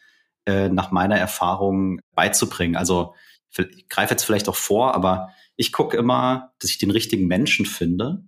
äh, 0.47 0.71
nach 0.71 0.91
meiner 0.91 1.19
Erfahrung 1.19 2.01
beizubringen. 2.15 2.75
Also 2.75 3.15
ich 3.57 3.89
greife 3.91 4.15
jetzt 4.15 4.25
vielleicht 4.25 4.49
auch 4.49 4.57
vor, 4.57 4.95
aber 4.95 5.29
ich 5.57 5.71
gucke 5.71 5.99
immer, 5.99 6.53
dass 6.61 6.71
ich 6.71 6.79
den 6.79 6.91
richtigen 6.91 7.27
Menschen 7.27 7.67
finde, 7.67 8.25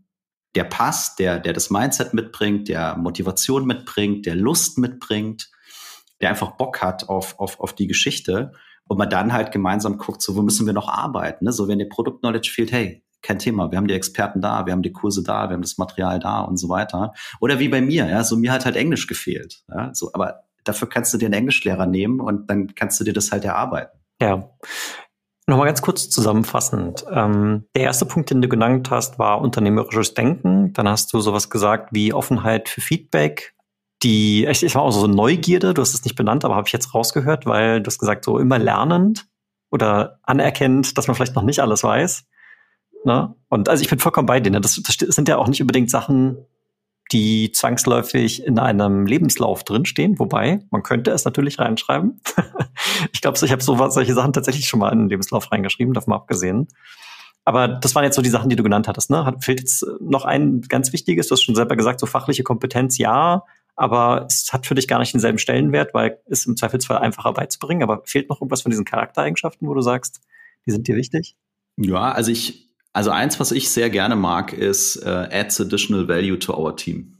der 0.54 0.64
passt, 0.64 1.20
der, 1.20 1.38
der 1.38 1.54
das 1.54 1.70
Mindset 1.70 2.12
mitbringt, 2.12 2.68
der 2.68 2.96
Motivation 2.96 3.64
mitbringt, 3.66 4.26
der 4.26 4.34
Lust 4.34 4.76
mitbringt, 4.76 5.50
der 6.20 6.28
einfach 6.28 6.58
Bock 6.58 6.82
hat 6.82 7.08
auf, 7.08 7.38
auf, 7.38 7.60
auf 7.60 7.74
die 7.74 7.86
Geschichte 7.86 8.52
und 8.88 8.98
man 8.98 9.08
dann 9.08 9.32
halt 9.32 9.52
gemeinsam 9.52 9.96
guckt, 9.96 10.20
so 10.20 10.36
wo 10.36 10.42
müssen 10.42 10.66
wir 10.66 10.74
noch 10.74 10.88
arbeiten. 10.88 11.46
Ne? 11.46 11.52
So 11.52 11.66
wenn 11.66 11.78
dir 11.78 11.88
Produkt-Knowledge 11.88 12.50
fehlt, 12.50 12.72
hey, 12.72 13.02
kein 13.22 13.38
Thema, 13.38 13.70
wir 13.70 13.78
haben 13.78 13.86
die 13.86 13.94
Experten 13.94 14.40
da, 14.40 14.66
wir 14.66 14.72
haben 14.72 14.82
die 14.82 14.92
Kurse 14.92 15.22
da, 15.22 15.48
wir 15.48 15.54
haben 15.54 15.62
das 15.62 15.78
Material 15.78 16.18
da 16.18 16.40
und 16.40 16.56
so 16.56 16.68
weiter. 16.68 17.12
Oder 17.40 17.58
wie 17.58 17.68
bei 17.68 17.80
mir, 17.80 18.06
ja, 18.06 18.24
so 18.24 18.36
mir 18.36 18.52
hat 18.52 18.64
halt 18.64 18.76
Englisch 18.76 19.06
gefehlt. 19.06 19.62
Ja? 19.68 19.92
So, 19.94 20.10
aber 20.12 20.44
dafür 20.64 20.88
kannst 20.88 21.12
du 21.12 21.18
dir 21.18 21.26
einen 21.26 21.34
Englischlehrer 21.34 21.86
nehmen 21.86 22.20
und 22.20 22.48
dann 22.48 22.74
kannst 22.74 23.00
du 23.00 23.04
dir 23.04 23.12
das 23.12 23.32
halt 23.32 23.44
erarbeiten. 23.44 23.98
Ja. 24.20 24.50
Nochmal 25.46 25.66
ganz 25.66 25.82
kurz 25.82 26.08
zusammenfassend. 26.10 27.04
Ähm, 27.10 27.64
der 27.74 27.84
erste 27.84 28.06
Punkt, 28.06 28.30
den 28.30 28.40
du 28.40 28.48
genannt 28.48 28.90
hast, 28.90 29.18
war 29.18 29.40
unternehmerisches 29.40 30.14
Denken. 30.14 30.72
Dann 30.74 30.88
hast 30.88 31.12
du 31.12 31.20
sowas 31.20 31.50
gesagt 31.50 31.88
wie 31.92 32.12
Offenheit 32.12 32.68
für 32.68 32.80
Feedback, 32.80 33.54
die, 34.02 34.46
ich, 34.46 34.62
ich 34.62 34.74
war 34.74 34.82
auch 34.82 34.92
so 34.92 35.06
Neugierde, 35.06 35.74
du 35.74 35.82
hast 35.82 35.94
es 35.94 36.04
nicht 36.04 36.16
benannt, 36.16 36.44
aber 36.44 36.56
habe 36.56 36.66
ich 36.66 36.72
jetzt 36.72 36.94
rausgehört, 36.94 37.46
weil 37.46 37.82
du 37.82 37.86
hast 37.86 37.98
gesagt, 37.98 38.24
so 38.24 38.38
immer 38.38 38.58
lernend 38.58 39.26
oder 39.70 40.18
anerkennend, 40.22 40.96
dass 40.96 41.06
man 41.06 41.14
vielleicht 41.14 41.34
noch 41.34 41.42
nicht 41.42 41.60
alles 41.60 41.82
weiß. 41.82 42.24
Ne? 43.04 43.34
Und 43.48 43.68
also 43.68 43.82
ich 43.82 43.88
bin 43.88 43.98
vollkommen 43.98 44.26
bei 44.26 44.40
dir. 44.40 44.50
Ne? 44.50 44.60
Das, 44.60 44.80
das 44.82 44.96
sind 44.96 45.28
ja 45.28 45.36
auch 45.36 45.48
nicht 45.48 45.60
unbedingt 45.60 45.90
Sachen, 45.90 46.38
die 47.12 47.50
zwangsläufig 47.52 48.44
in 48.44 48.58
einem 48.58 49.06
Lebenslauf 49.06 49.64
drinstehen, 49.64 50.18
wobei 50.18 50.60
man 50.70 50.82
könnte 50.82 51.10
es 51.10 51.24
natürlich 51.24 51.58
reinschreiben. 51.58 52.20
ich 53.12 53.20
glaube, 53.20 53.38
ich 53.42 53.50
habe 53.50 53.62
so 53.62 53.90
solche 53.90 54.14
Sachen 54.14 54.32
tatsächlich 54.32 54.66
schon 54.66 54.80
mal 54.80 54.92
in 54.92 55.00
den 55.00 55.08
Lebenslauf 55.08 55.50
reingeschrieben, 55.50 55.92
davon 55.92 56.14
abgesehen. 56.14 56.68
Aber 57.44 57.66
das 57.66 57.94
waren 57.94 58.04
jetzt 58.04 58.16
so 58.16 58.22
die 58.22 58.28
Sachen, 58.28 58.48
die 58.48 58.56
du 58.56 58.62
genannt 58.62 58.86
hattest. 58.86 59.10
Ne? 59.10 59.24
Hat, 59.24 59.44
fehlt 59.44 59.60
jetzt 59.60 59.84
noch 59.98 60.24
ein 60.24 60.60
ganz 60.62 60.92
wichtiges, 60.92 61.28
du 61.28 61.32
hast 61.32 61.42
schon 61.42 61.56
selber 61.56 61.74
gesagt, 61.74 61.98
so 61.98 62.06
fachliche 62.06 62.44
Kompetenz, 62.44 62.98
ja, 62.98 63.42
aber 63.74 64.26
es 64.28 64.52
hat 64.52 64.66
für 64.66 64.74
dich 64.74 64.86
gar 64.86 64.98
nicht 64.98 65.14
denselben 65.14 65.38
Stellenwert, 65.38 65.94
weil 65.94 66.20
es 66.26 66.44
im 66.46 66.56
Zweifelsfall 66.56 66.98
einfacher 66.98 67.32
beizubringen. 67.32 67.82
Aber 67.82 68.02
fehlt 68.04 68.28
noch 68.28 68.40
irgendwas 68.40 68.62
von 68.62 68.70
diesen 68.70 68.84
Charaktereigenschaften, 68.84 69.66
wo 69.66 69.74
du 69.74 69.80
sagst, 69.80 70.20
die 70.66 70.70
sind 70.70 70.86
dir 70.86 70.96
wichtig? 70.96 71.34
Ja, 71.76 72.12
also 72.12 72.30
ich, 72.30 72.69
also 72.92 73.10
eins, 73.10 73.38
was 73.38 73.52
ich 73.52 73.70
sehr 73.70 73.90
gerne 73.90 74.16
mag, 74.16 74.52
ist 74.52 75.04
uh, 75.04 75.26
adds 75.30 75.60
additional 75.60 76.08
value 76.08 76.38
to 76.38 76.56
our 76.56 76.76
team. 76.76 77.16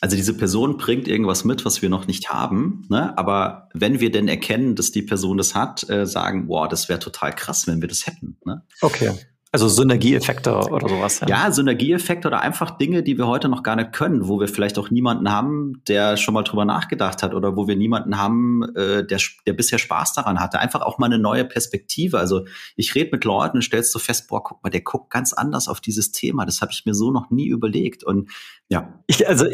Also 0.00 0.16
diese 0.16 0.36
Person 0.36 0.78
bringt 0.78 1.06
irgendwas 1.06 1.44
mit, 1.44 1.64
was 1.64 1.80
wir 1.80 1.88
noch 1.88 2.08
nicht 2.08 2.30
haben, 2.30 2.84
ne? 2.88 3.16
aber 3.16 3.68
wenn 3.72 4.00
wir 4.00 4.10
denn 4.10 4.26
erkennen, 4.26 4.74
dass 4.74 4.90
die 4.90 5.02
Person 5.02 5.38
das 5.38 5.54
hat, 5.54 5.88
äh, 5.88 6.06
sagen, 6.06 6.48
wow, 6.48 6.66
das 6.66 6.88
wäre 6.88 6.98
total 6.98 7.32
krass, 7.32 7.68
wenn 7.68 7.80
wir 7.80 7.86
das 7.86 8.06
hätten. 8.06 8.36
Ne? 8.44 8.62
Okay. 8.80 9.12
Also 9.54 9.68
Synergieeffekte 9.68 10.56
oder 10.70 10.88
sowas. 10.88 11.20
Ja. 11.20 11.28
ja, 11.28 11.50
Synergieeffekte 11.50 12.26
oder 12.26 12.40
einfach 12.40 12.70
Dinge, 12.78 13.02
die 13.02 13.18
wir 13.18 13.26
heute 13.26 13.50
noch 13.50 13.62
gar 13.62 13.76
nicht 13.76 13.92
können, 13.92 14.26
wo 14.26 14.40
wir 14.40 14.48
vielleicht 14.48 14.78
auch 14.78 14.90
niemanden 14.90 15.30
haben, 15.30 15.82
der 15.88 16.16
schon 16.16 16.32
mal 16.32 16.42
drüber 16.42 16.64
nachgedacht 16.64 17.22
hat 17.22 17.34
oder 17.34 17.54
wo 17.54 17.68
wir 17.68 17.76
niemanden 17.76 18.16
haben, 18.16 18.62
äh, 18.74 19.06
der, 19.06 19.20
der 19.46 19.52
bisher 19.52 19.78
Spaß 19.78 20.14
daran 20.14 20.40
hatte. 20.40 20.58
Einfach 20.58 20.80
auch 20.80 20.96
mal 20.96 21.04
eine 21.04 21.18
neue 21.18 21.44
Perspektive. 21.44 22.18
Also 22.18 22.46
ich 22.76 22.94
rede 22.94 23.10
mit 23.12 23.24
Leuten 23.24 23.58
und 23.58 23.62
stellst 23.62 23.92
so 23.92 23.98
fest, 23.98 24.26
boah, 24.28 24.42
guck 24.42 24.64
mal, 24.64 24.70
der 24.70 24.80
guckt 24.80 25.10
ganz 25.10 25.34
anders 25.34 25.68
auf 25.68 25.82
dieses 25.82 26.12
Thema. 26.12 26.46
Das 26.46 26.62
habe 26.62 26.72
ich 26.72 26.86
mir 26.86 26.94
so 26.94 27.10
noch 27.10 27.28
nie 27.30 27.48
überlegt. 27.48 28.04
Und 28.04 28.30
ja. 28.70 29.02
Ich, 29.06 29.28
also 29.28 29.44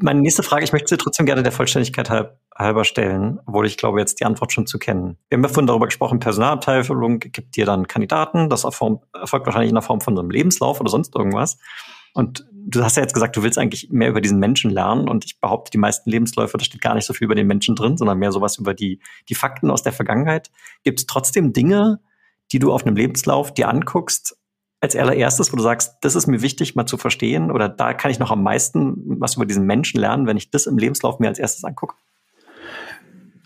meine 0.00 0.20
nächste 0.20 0.44
Frage, 0.44 0.62
ich 0.62 0.72
möchte 0.72 0.90
sie 0.90 0.98
trotzdem 0.98 1.26
gerne 1.26 1.42
der 1.42 1.50
Vollständigkeit 1.50 2.10
halb, 2.10 2.38
halber 2.58 2.84
stellen, 2.84 3.38
obwohl 3.46 3.66
ich 3.66 3.76
glaube, 3.76 4.00
jetzt 4.00 4.20
die 4.20 4.24
Antwort 4.24 4.52
schon 4.52 4.66
zu 4.66 4.78
kennen. 4.78 5.16
Wir 5.28 5.36
haben 5.36 5.44
ja 5.44 5.48
vorhin 5.48 5.66
darüber 5.66 5.86
gesprochen, 5.86 6.18
Personalabteilung 6.18 7.20
gibt 7.20 7.56
dir 7.56 7.64
dann 7.64 7.86
Kandidaten, 7.86 8.50
das 8.50 8.64
erfolgt 8.64 9.06
wahrscheinlich 9.12 9.68
in 9.68 9.76
der 9.76 9.82
Form 9.82 10.00
von 10.00 10.16
so 10.16 10.20
einem 10.20 10.30
Lebenslauf 10.30 10.80
oder 10.80 10.90
sonst 10.90 11.14
irgendwas. 11.14 11.58
Und 12.14 12.48
du 12.52 12.82
hast 12.82 12.96
ja 12.96 13.02
jetzt 13.02 13.14
gesagt, 13.14 13.36
du 13.36 13.42
willst 13.42 13.58
eigentlich 13.58 13.90
mehr 13.90 14.08
über 14.08 14.20
diesen 14.20 14.40
Menschen 14.40 14.70
lernen 14.70 15.08
und 15.08 15.24
ich 15.24 15.40
behaupte, 15.40 15.70
die 15.70 15.78
meisten 15.78 16.10
Lebensläufe, 16.10 16.58
da 16.58 16.64
steht 16.64 16.80
gar 16.80 16.94
nicht 16.94 17.06
so 17.06 17.14
viel 17.14 17.26
über 17.26 17.36
den 17.36 17.46
Menschen 17.46 17.76
drin, 17.76 17.96
sondern 17.96 18.18
mehr 18.18 18.32
sowas 18.32 18.58
über 18.58 18.74
die, 18.74 19.00
die 19.28 19.34
Fakten 19.34 19.70
aus 19.70 19.82
der 19.82 19.92
Vergangenheit. 19.92 20.50
Gibt 20.82 20.98
es 20.98 21.06
trotzdem 21.06 21.52
Dinge, 21.52 22.00
die 22.50 22.58
du 22.58 22.72
auf 22.72 22.84
einem 22.84 22.96
Lebenslauf 22.96 23.54
dir 23.54 23.68
anguckst, 23.68 24.36
als 24.80 24.94
allererstes, 24.94 25.52
wo 25.52 25.56
du 25.56 25.62
sagst, 25.62 25.96
das 26.02 26.14
ist 26.14 26.28
mir 26.28 26.40
wichtig, 26.40 26.76
mal 26.76 26.86
zu 26.86 26.98
verstehen 26.98 27.50
oder 27.50 27.68
da 27.68 27.94
kann 27.94 28.10
ich 28.10 28.18
noch 28.18 28.30
am 28.30 28.42
meisten 28.42 29.20
was 29.20 29.34
über 29.34 29.46
diesen 29.46 29.66
Menschen 29.66 30.00
lernen, 30.00 30.26
wenn 30.26 30.36
ich 30.36 30.50
das 30.50 30.66
im 30.66 30.78
Lebenslauf 30.78 31.18
mir 31.18 31.28
als 31.28 31.38
erstes 31.38 31.64
angucke? 31.64 31.96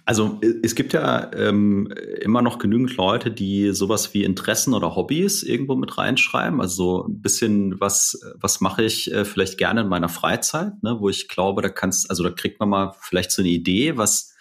Also 0.04 0.40
es 0.62 0.74
gibt 0.74 0.92
ja 0.94 1.30
ähm, 1.32 1.92
immer 2.20 2.42
noch 2.42 2.58
genügend 2.58 2.96
Leute, 2.96 3.30
die 3.30 3.70
sowas 3.72 4.12
wie 4.14 4.24
Interessen 4.24 4.74
oder 4.74 4.96
Hobbys 4.96 5.44
irgendwo 5.44 5.76
mit 5.76 5.96
reinschreiben. 5.96 6.60
Also 6.60 6.74
so 6.74 7.06
ein 7.06 7.22
bisschen, 7.22 7.80
was, 7.80 8.20
was 8.34 8.60
mache 8.60 8.82
ich 8.82 9.12
äh, 9.12 9.24
vielleicht 9.24 9.58
gerne 9.58 9.82
in 9.82 9.88
meiner 9.88 10.08
Freizeit, 10.08 10.82
ne, 10.82 10.96
wo 10.98 11.08
ich 11.08 11.28
glaube, 11.28 11.62
da 11.62 11.68
kannst, 11.68 12.10
also 12.10 12.24
da 12.24 12.30
kriegt 12.30 12.58
man 12.58 12.68
mal 12.68 12.94
vielleicht 13.00 13.30
so 13.30 13.42
eine 13.42 13.50
Idee, 13.50 13.96
was, 13.96 14.34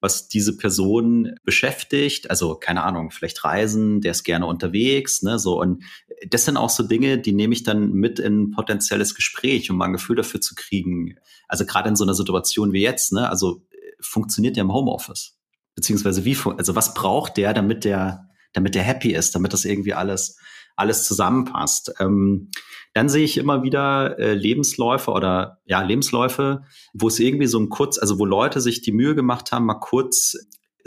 was 0.00 0.28
diese 0.28 0.54
Person 0.58 1.34
beschäftigt. 1.44 2.28
Also 2.28 2.54
keine 2.54 2.82
Ahnung, 2.84 3.10
vielleicht 3.10 3.42
Reisen, 3.42 4.02
der 4.02 4.10
ist 4.10 4.24
gerne 4.24 4.44
unterwegs, 4.44 5.22
ne, 5.22 5.38
so 5.38 5.58
und 5.58 5.82
das 6.28 6.44
sind 6.44 6.58
auch 6.58 6.70
so 6.70 6.82
Dinge, 6.82 7.18
die 7.18 7.32
nehme 7.32 7.54
ich 7.54 7.62
dann 7.62 7.92
mit 7.92 8.18
in 8.18 8.42
ein 8.42 8.50
potenzielles 8.50 9.14
Gespräch, 9.14 9.70
um 9.70 9.78
mal 9.78 9.86
ein 9.86 9.92
Gefühl 9.92 10.16
dafür 10.16 10.42
zu 10.42 10.54
kriegen. 10.54 11.16
Also 11.48 11.64
gerade 11.64 11.88
in 11.88 11.96
so 11.96 12.04
einer 12.04 12.14
Situation 12.14 12.72
wie 12.74 12.82
jetzt, 12.82 13.14
ne, 13.14 13.30
also 13.30 13.62
funktioniert 14.06 14.56
der 14.56 14.62
im 14.62 14.72
Homeoffice, 14.72 15.38
beziehungsweise 15.74 16.24
wie, 16.24 16.36
also 16.56 16.74
was 16.74 16.94
braucht 16.94 17.36
der, 17.36 17.54
damit 17.54 17.84
der, 17.84 18.28
damit 18.52 18.74
der 18.74 18.82
happy 18.82 19.12
ist, 19.12 19.34
damit 19.34 19.52
das 19.52 19.64
irgendwie 19.64 19.94
alles 19.94 20.38
alles 20.76 21.04
zusammenpasst. 21.04 21.94
Ähm, 21.98 22.50
dann 22.92 23.08
sehe 23.08 23.24
ich 23.24 23.36
immer 23.38 23.62
wieder 23.62 24.18
äh, 24.18 24.34
Lebensläufe 24.34 25.10
oder 25.10 25.58
ja, 25.64 25.82
Lebensläufe, 25.82 26.62
wo 26.92 27.08
es 27.08 27.18
irgendwie 27.18 27.46
so 27.46 27.58
ein 27.58 27.68
kurz, 27.68 27.98
also 27.98 28.18
wo 28.18 28.24
Leute 28.24 28.60
sich 28.60 28.82
die 28.82 28.92
Mühe 28.92 29.14
gemacht 29.14 29.52
haben, 29.52 29.66
mal 29.66 29.74
kurz 29.74 30.36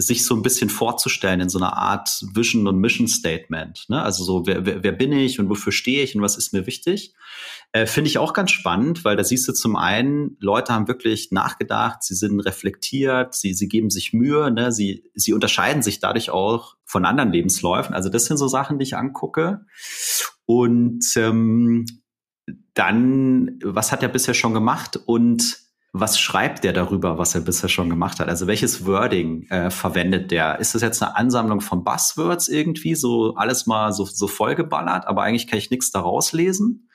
sich 0.01 0.25
so 0.25 0.33
ein 0.33 0.41
bisschen 0.41 0.69
vorzustellen 0.69 1.41
in 1.41 1.49
so 1.49 1.59
einer 1.59 1.75
Art 1.75 2.23
Vision 2.33 2.67
und 2.67 2.79
Mission 2.79 3.09
Statement. 3.09 3.85
Ne? 3.89 4.01
Also 4.01 4.23
so, 4.23 4.47
wer, 4.47 4.65
wer, 4.65 4.81
wer 4.81 4.91
bin 4.93 5.11
ich 5.11 5.41
und 5.41 5.49
wofür 5.49 5.73
stehe 5.73 6.03
ich 6.03 6.15
und 6.15 6.21
was 6.21 6.37
ist 6.37 6.53
mir 6.53 6.65
wichtig? 6.65 7.13
Äh, 7.73 7.85
Finde 7.85 8.09
ich 8.09 8.17
auch 8.17 8.31
ganz 8.31 8.51
spannend, 8.51 9.03
weil 9.03 9.17
da 9.17 9.25
siehst 9.25 9.45
du 9.49 9.51
zum 9.51 9.75
einen, 9.75 10.37
Leute 10.39 10.73
haben 10.73 10.87
wirklich 10.87 11.31
nachgedacht, 11.31 12.01
sie 12.01 12.15
sind 12.15 12.39
reflektiert, 12.39 13.35
sie, 13.35 13.53
sie 13.53 13.67
geben 13.67 13.89
sich 13.89 14.13
Mühe, 14.13 14.49
ne? 14.51 14.71
sie, 14.71 15.03
sie 15.15 15.33
unterscheiden 15.33 15.83
sich 15.83 15.99
dadurch 15.99 16.29
auch 16.29 16.77
von 16.85 17.03
anderen 17.03 17.33
Lebensläufen. 17.33 17.93
Also 17.93 18.07
das 18.07 18.25
sind 18.25 18.37
so 18.37 18.47
Sachen, 18.47 18.79
die 18.79 18.83
ich 18.83 18.95
angucke. 18.95 19.65
Und 20.45 21.05
ähm, 21.17 21.85
dann, 22.73 23.59
was 23.65 23.91
hat 23.91 24.01
er 24.01 24.09
bisher 24.09 24.33
schon 24.33 24.53
gemacht 24.53 24.97
und 25.05 25.68
was 25.91 26.19
schreibt 26.19 26.63
der 26.63 26.73
darüber, 26.73 27.17
was 27.17 27.33
er 27.33 27.41
bisher 27.41 27.69
schon 27.69 27.89
gemacht 27.89 28.19
hat? 28.19 28.27
Also 28.27 28.45
welches 28.45 28.85
Wording 28.85 29.47
äh, 29.49 29.71
verwendet 29.71 30.29
der? 30.29 30.59
Ist 30.59 30.75
das 30.75 30.83
jetzt 30.83 31.01
eine 31.01 31.15
Ansammlung 31.15 31.61
von 31.61 31.83
Buzzwords 31.83 32.47
irgendwie, 32.47 32.93
so 32.95 33.35
alles 33.35 33.65
mal 33.65 33.91
so, 33.91 34.05
so 34.05 34.27
vollgeballert, 34.27 35.07
aber 35.07 35.23
eigentlich 35.23 35.47
kann 35.47 35.57
ich 35.57 35.71
nichts 35.71 35.91
daraus 35.91 36.31
lesen? 36.31 36.89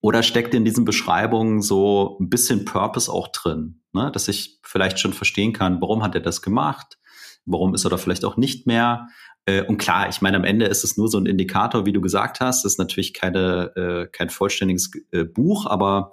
Oder 0.00 0.22
steckt 0.22 0.54
in 0.54 0.64
diesen 0.64 0.84
Beschreibungen 0.84 1.60
so 1.60 2.18
ein 2.20 2.28
bisschen 2.28 2.64
Purpose 2.64 3.10
auch 3.10 3.28
drin, 3.28 3.82
ne? 3.92 4.10
dass 4.12 4.28
ich 4.28 4.60
vielleicht 4.62 4.98
schon 4.98 5.12
verstehen 5.12 5.52
kann, 5.52 5.80
warum 5.80 6.02
hat 6.02 6.14
er 6.14 6.20
das 6.20 6.42
gemacht? 6.42 6.98
Warum 7.44 7.74
ist 7.74 7.84
er 7.84 7.90
da 7.90 7.96
vielleicht 7.96 8.24
auch 8.24 8.36
nicht 8.36 8.66
mehr? 8.66 9.08
Äh, 9.44 9.62
und 9.62 9.78
klar, 9.78 10.08
ich 10.08 10.22
meine, 10.22 10.36
am 10.36 10.44
Ende 10.44 10.66
ist 10.66 10.84
es 10.84 10.96
nur 10.96 11.08
so 11.08 11.18
ein 11.18 11.26
Indikator, 11.26 11.84
wie 11.84 11.92
du 11.92 12.00
gesagt 12.00 12.40
hast. 12.40 12.64
Das 12.64 12.72
ist 12.72 12.78
natürlich 12.78 13.12
keine, 13.12 13.72
äh, 13.76 14.06
kein 14.06 14.30
vollständiges 14.30 14.90
äh, 15.10 15.24
Buch, 15.24 15.66
aber 15.66 16.12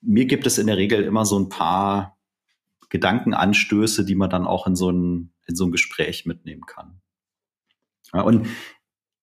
mir 0.00 0.26
gibt 0.26 0.46
es 0.46 0.58
in 0.58 0.66
der 0.66 0.76
Regel 0.76 1.02
immer 1.02 1.24
so 1.24 1.38
ein 1.38 1.48
paar 1.48 2.18
Gedankenanstöße, 2.88 4.04
die 4.04 4.14
man 4.14 4.30
dann 4.30 4.46
auch 4.46 4.66
in 4.66 4.76
so 4.76 4.90
ein, 4.90 5.32
in 5.46 5.56
so 5.56 5.64
ein 5.64 5.72
Gespräch 5.72 6.26
mitnehmen 6.26 6.62
kann. 6.66 7.00
Ja, 8.12 8.22
und 8.22 8.48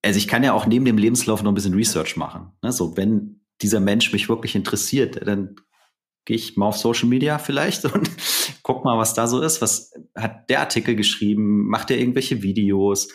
also 0.03 0.17
ich 0.17 0.27
kann 0.27 0.43
ja 0.43 0.53
auch 0.53 0.67
neben 0.67 0.85
dem 0.85 0.97
Lebenslauf 0.97 1.41
noch 1.41 1.51
ein 1.51 1.55
bisschen 1.55 1.73
Research 1.73 2.15
machen. 2.15 2.51
Ne? 2.61 2.71
So, 2.71 2.95
wenn 2.95 3.41
dieser 3.61 3.79
Mensch 3.79 4.13
mich 4.13 4.29
wirklich 4.29 4.55
interessiert, 4.55 5.25
dann 5.25 5.55
gehe 6.25 6.35
ich 6.35 6.57
mal 6.57 6.67
auf 6.67 6.77
Social 6.77 7.07
Media 7.07 7.39
vielleicht 7.39 7.85
und 7.93 8.09
guck 8.61 8.83
mal, 8.85 8.97
was 8.97 9.13
da 9.13 9.27
so 9.27 9.41
ist. 9.41 9.61
Was 9.61 9.93
hat 10.15 10.49
der 10.49 10.59
Artikel 10.59 10.95
geschrieben? 10.95 11.67
Macht 11.67 11.89
er 11.89 11.97
irgendwelche 11.97 12.43
Videos? 12.43 13.07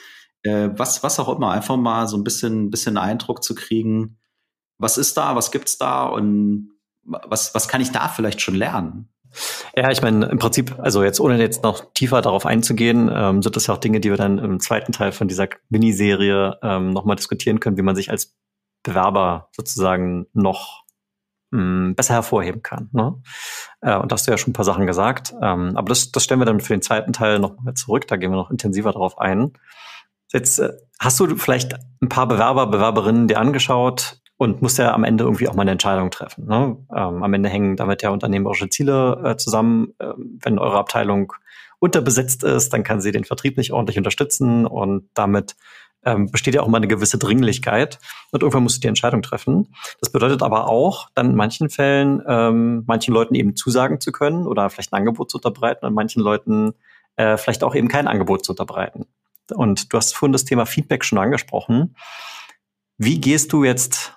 Äh, 0.43 0.71
was, 0.73 1.03
was 1.03 1.21
auch 1.21 1.29
immer. 1.37 1.53
Einfach 1.53 1.77
mal 1.77 2.09
so 2.09 2.17
ein 2.17 2.25
bisschen, 2.25 2.71
bisschen 2.71 2.97
Eindruck 2.97 3.45
zu 3.45 3.55
kriegen. 3.55 4.19
Was 4.79 4.99
ist 4.99 5.17
da? 5.17 5.37
Was 5.37 5.51
gibt's 5.53 5.79
da? 5.79 6.07
Und 6.07 6.71
was, 7.03 7.55
was 7.55 7.69
kann 7.69 7.81
ich 7.81 7.93
da 7.93 8.09
vielleicht 8.09 8.41
schon 8.41 8.55
lernen? 8.55 9.09
Ja, 9.77 9.91
ich 9.91 10.03
meine, 10.03 10.27
im 10.27 10.39
Prinzip, 10.39 10.77
also 10.79 11.05
jetzt 11.05 11.21
ohne 11.21 11.39
jetzt 11.39 11.63
noch 11.63 11.93
tiefer 11.95 12.21
darauf 12.21 12.47
einzugehen, 12.47 13.11
ähm, 13.13 13.43
sind 13.43 13.55
das 13.55 13.69
ja 13.69 13.75
auch 13.75 13.79
Dinge, 13.79 14.01
die 14.01 14.11
wir 14.11 14.17
dann 14.17 14.39
im 14.39 14.61
zweiten 14.61 14.93
Teil 14.93 15.13
von 15.13 15.29
dieser 15.29 15.49
Miniserie 15.69 16.59
ähm, 16.63 16.91
nochmal 16.91 17.17
diskutieren 17.17 17.61
können, 17.61 17.77
wie 17.77 17.83
man 17.83 17.95
sich 17.95 18.11
als 18.11 18.37
Bewerber 18.83 19.49
sozusagen 19.53 20.27
noch 20.33 20.85
mh, 21.51 21.61
hm, 21.61 21.95
besser 21.95 22.15
hervorheben 22.15 22.63
kann. 22.63 22.89
Ne? 22.93 23.23
Äh, 23.83 23.97
und 23.97 24.11
da 24.11 24.15
hast 24.15 24.27
du 24.27 24.33
ja 24.33 24.39
schon 24.39 24.51
ein 24.51 24.55
paar 24.55 24.65
Sachen 24.65 24.87
gesagt. 24.87 25.33
Ähm, 25.41 25.77
aber 25.77 25.89
das, 25.89 26.11
das 26.11 26.25
stellen 26.25 26.41
wir 26.41 26.47
dann 26.47 26.61
für 26.61 26.75
den 26.75 26.83
zweiten 26.83 27.13
Teil 27.13 27.39
nochmal 27.39 27.75
zurück, 27.75 28.09
da 28.09 28.17
gehen 28.17 28.31
wir 28.31 28.37
noch 28.37 28.51
intensiver 28.51 28.93
darauf 28.93 29.19
ein. 29.19 29.53
Jetzt 30.33 30.59
äh, 30.59 30.73
hast 30.99 31.21
du 31.21 31.37
vielleicht 31.37 31.77
ein 32.01 32.09
paar 32.09 32.27
Bewerber, 32.27 32.67
Bewerberinnen 32.67 33.29
dir 33.29 33.39
angeschaut, 33.39 34.20
und 34.41 34.63
muss 34.63 34.79
ja 34.79 34.95
am 34.95 35.05
Ende 35.05 35.25
irgendwie 35.25 35.49
auch 35.49 35.55
mal 35.55 35.63
eine 35.63 35.73
Entscheidung 35.73 36.11
treffen. 36.11 36.47
Ne? 36.47 36.79
Ähm, 36.97 37.23
am 37.23 37.35
Ende 37.35 37.51
hängen 37.51 37.77
damit 37.77 38.01
ja 38.01 38.09
unternehmerische 38.09 38.71
Ziele 38.71 39.21
äh, 39.23 39.37
zusammen. 39.37 39.93
Ähm, 40.01 40.39
wenn 40.43 40.59
eure 40.59 40.79
Abteilung 40.79 41.35
unterbesetzt 41.79 42.43
ist, 42.43 42.73
dann 42.73 42.83
kann 42.83 43.03
sie 43.03 43.13
den 43.13 43.25
Vertrieb 43.25 43.59
nicht 43.59 43.71
ordentlich 43.71 43.99
unterstützen 43.99 44.65
und 44.65 45.11
damit 45.13 45.57
ähm, 46.07 46.31
besteht 46.31 46.55
ja 46.55 46.63
auch 46.63 46.69
mal 46.69 46.79
eine 46.79 46.89
gewisse 46.89 47.19
Dringlichkeit 47.19 47.99
und 48.31 48.41
irgendwann 48.41 48.63
musst 48.63 48.79
du 48.79 48.81
die 48.81 48.89
Entscheidung 48.89 49.21
treffen. 49.21 49.75
Das 50.01 50.11
bedeutet 50.11 50.43
aber 50.43 50.71
auch, 50.71 51.11
dann 51.15 51.33
in 51.33 51.37
manchen 51.37 51.69
Fällen 51.69 52.23
ähm, 52.27 52.85
manchen 52.87 53.13
Leuten 53.13 53.35
eben 53.35 53.57
zusagen 53.57 54.01
zu 54.01 54.11
können 54.11 54.47
oder 54.47 54.71
vielleicht 54.71 54.95
ein 54.95 54.97
Angebot 54.97 55.31
zu 55.31 55.37
unterbreiten 55.37 55.85
und 55.85 55.93
manchen 55.93 56.23
Leuten 56.23 56.73
äh, 57.17 57.37
vielleicht 57.37 57.63
auch 57.63 57.75
eben 57.75 57.89
kein 57.89 58.09
Angebot 58.09 58.47
zu 58.47 58.53
unterbreiten. 58.53 59.05
Und 59.53 59.93
du 59.93 59.99
hast 59.99 60.17
vorhin 60.17 60.33
das 60.33 60.47
Thema 60.47 60.65
Feedback 60.65 61.05
schon 61.05 61.19
angesprochen. 61.19 61.95
Wie 62.97 63.21
gehst 63.21 63.53
du 63.53 63.65
jetzt 63.65 64.17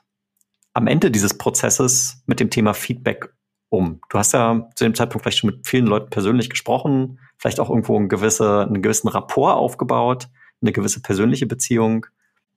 am 0.73 0.87
Ende 0.87 1.11
dieses 1.11 1.37
Prozesses 1.37 2.23
mit 2.25 2.39
dem 2.39 2.49
Thema 2.49 2.73
Feedback 2.73 3.33
um? 3.69 4.01
Du 4.09 4.17
hast 4.17 4.33
ja 4.33 4.69
zu 4.75 4.83
dem 4.83 4.95
Zeitpunkt 4.95 5.23
vielleicht 5.23 5.39
schon 5.39 5.51
mit 5.51 5.67
vielen 5.67 5.87
Leuten 5.87 6.09
persönlich 6.09 6.49
gesprochen, 6.49 7.19
vielleicht 7.37 7.59
auch 7.59 7.69
irgendwo 7.69 7.97
einen, 7.97 8.09
gewisse, 8.09 8.61
einen 8.61 8.81
gewissen 8.81 9.07
Rapport 9.07 9.55
aufgebaut, 9.55 10.27
eine 10.61 10.71
gewisse 10.71 11.01
persönliche 11.01 11.45
Beziehung. 11.45 12.05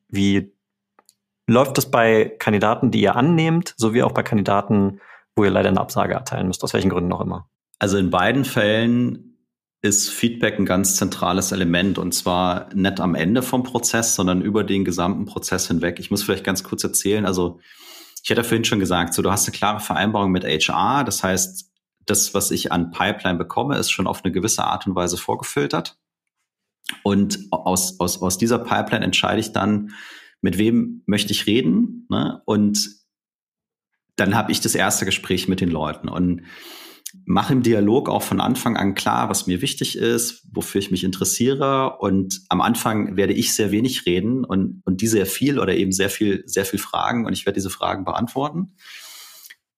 Wie 0.09 0.53
läuft 1.47 1.77
das 1.79 1.91
bei 1.91 2.35
Kandidaten, 2.39 2.91
die 2.91 3.03
ihr 3.03 3.17
annehmt, 3.17 3.75
sowie 3.77 4.03
auch 4.03 4.13
bei 4.13 4.23
Kandidaten, 4.23 5.01
wo 5.35 5.45
ihr 5.45 5.51
leider 5.51 5.69
eine 5.69 5.81
Absage 5.81 6.15
erteilen 6.15 6.47
müsst, 6.47 6.65
aus 6.65 6.75
welchen 6.75 6.91
Gründen 6.91 7.13
auch 7.13 7.21
immer? 7.21 7.49
Also 7.79 7.99
in 7.99 8.11
beiden 8.11 8.45
Fällen 8.45 9.37
ist 9.83 10.11
Feedback 10.11 10.59
ein 10.59 10.67
ganz 10.67 10.97
zentrales 10.97 11.53
Element 11.53 11.99
und 11.99 12.13
zwar 12.13 12.75
nicht 12.75 13.01
am 13.01 13.15
Ende 13.15 13.43
vom 13.43 13.63
Prozess, 13.63 14.15
sondern 14.15 14.41
über 14.41 14.65
den 14.65 14.85
gesamten 14.85 15.27
Prozess 15.27 15.69
hinweg. 15.69 15.99
Ich 16.01 16.11
muss 16.11 16.23
vielleicht 16.23 16.45
ganz 16.45 16.65
kurz 16.65 16.83
erzählen, 16.83 17.27
also 17.27 17.61
ich 18.27 18.31
hatte 18.33 18.43
vorhin 18.43 18.65
schon 18.65 18.81
gesagt, 18.81 19.15
so 19.15 19.23
du 19.23 19.31
hast 19.31 19.47
eine 19.47 19.57
klare 19.57 19.79
Vereinbarung 19.79 20.33
mit 20.33 20.45
HR. 20.45 21.05
Das 21.05 21.23
heißt, 21.23 21.71
das, 22.07 22.35
was 22.35 22.51
ich 22.51 22.73
an 22.73 22.91
Pipeline 22.91 23.39
bekomme, 23.39 23.79
ist 23.79 23.93
schon 23.93 24.09
auf 24.09 24.25
eine 24.25 24.33
gewisse 24.33 24.65
Art 24.65 24.85
und 24.85 24.97
Weise 24.97 25.17
vorgefiltert. 25.17 25.97
Und 27.05 27.39
aus, 27.53 28.01
aus, 28.01 28.21
aus 28.21 28.37
dieser 28.37 28.59
Pipeline 28.59 29.05
entscheide 29.05 29.39
ich 29.39 29.53
dann, 29.53 29.93
mit 30.41 30.59
wem 30.59 31.05
möchte 31.07 31.31
ich 31.31 31.47
reden. 31.47 32.09
Ne? 32.11 32.43
Und 32.47 32.97
dann 34.17 34.35
habe 34.35 34.51
ich 34.51 34.61
das 34.61 34.75
erste 34.75 35.05
Gespräch 35.05 35.47
mit 35.47 35.61
den 35.61 35.71
Leuten. 35.71 36.09
Und 36.09 36.43
mache 37.25 37.53
im 37.53 37.63
Dialog 37.63 38.09
auch 38.09 38.23
von 38.23 38.41
Anfang 38.41 38.77
an 38.77 38.95
klar, 38.95 39.29
was 39.29 39.47
mir 39.47 39.63
wichtig 39.63 39.97
ist, 39.97 40.47
wofür 40.53 40.81
ich 40.81 40.91
mich 40.91 41.05
interessiere. 41.05 41.99
Und 41.99 42.43
am 42.49 42.61
Anfang 42.61 43.17
werde 43.17 43.33
ich 43.33 43.55
sehr 43.55 43.71
wenig 43.71 44.07
reden 44.07 44.45
und, 44.45 44.83
und 44.85 45.01
die 45.01 45.07
sehr 45.07 45.27
viel 45.27 45.59
oder 45.59 45.75
eben 45.75 45.93
sehr 45.93 46.11
viel, 46.11 46.43
sehr 46.47 46.65
viel 46.65 46.79
fragen 46.79 47.27
und 47.27 47.33
ich 47.33 47.47
werde 47.47 47.57
diese 47.57 47.71
Fragen 47.71 48.05
beantworten. 48.05 48.75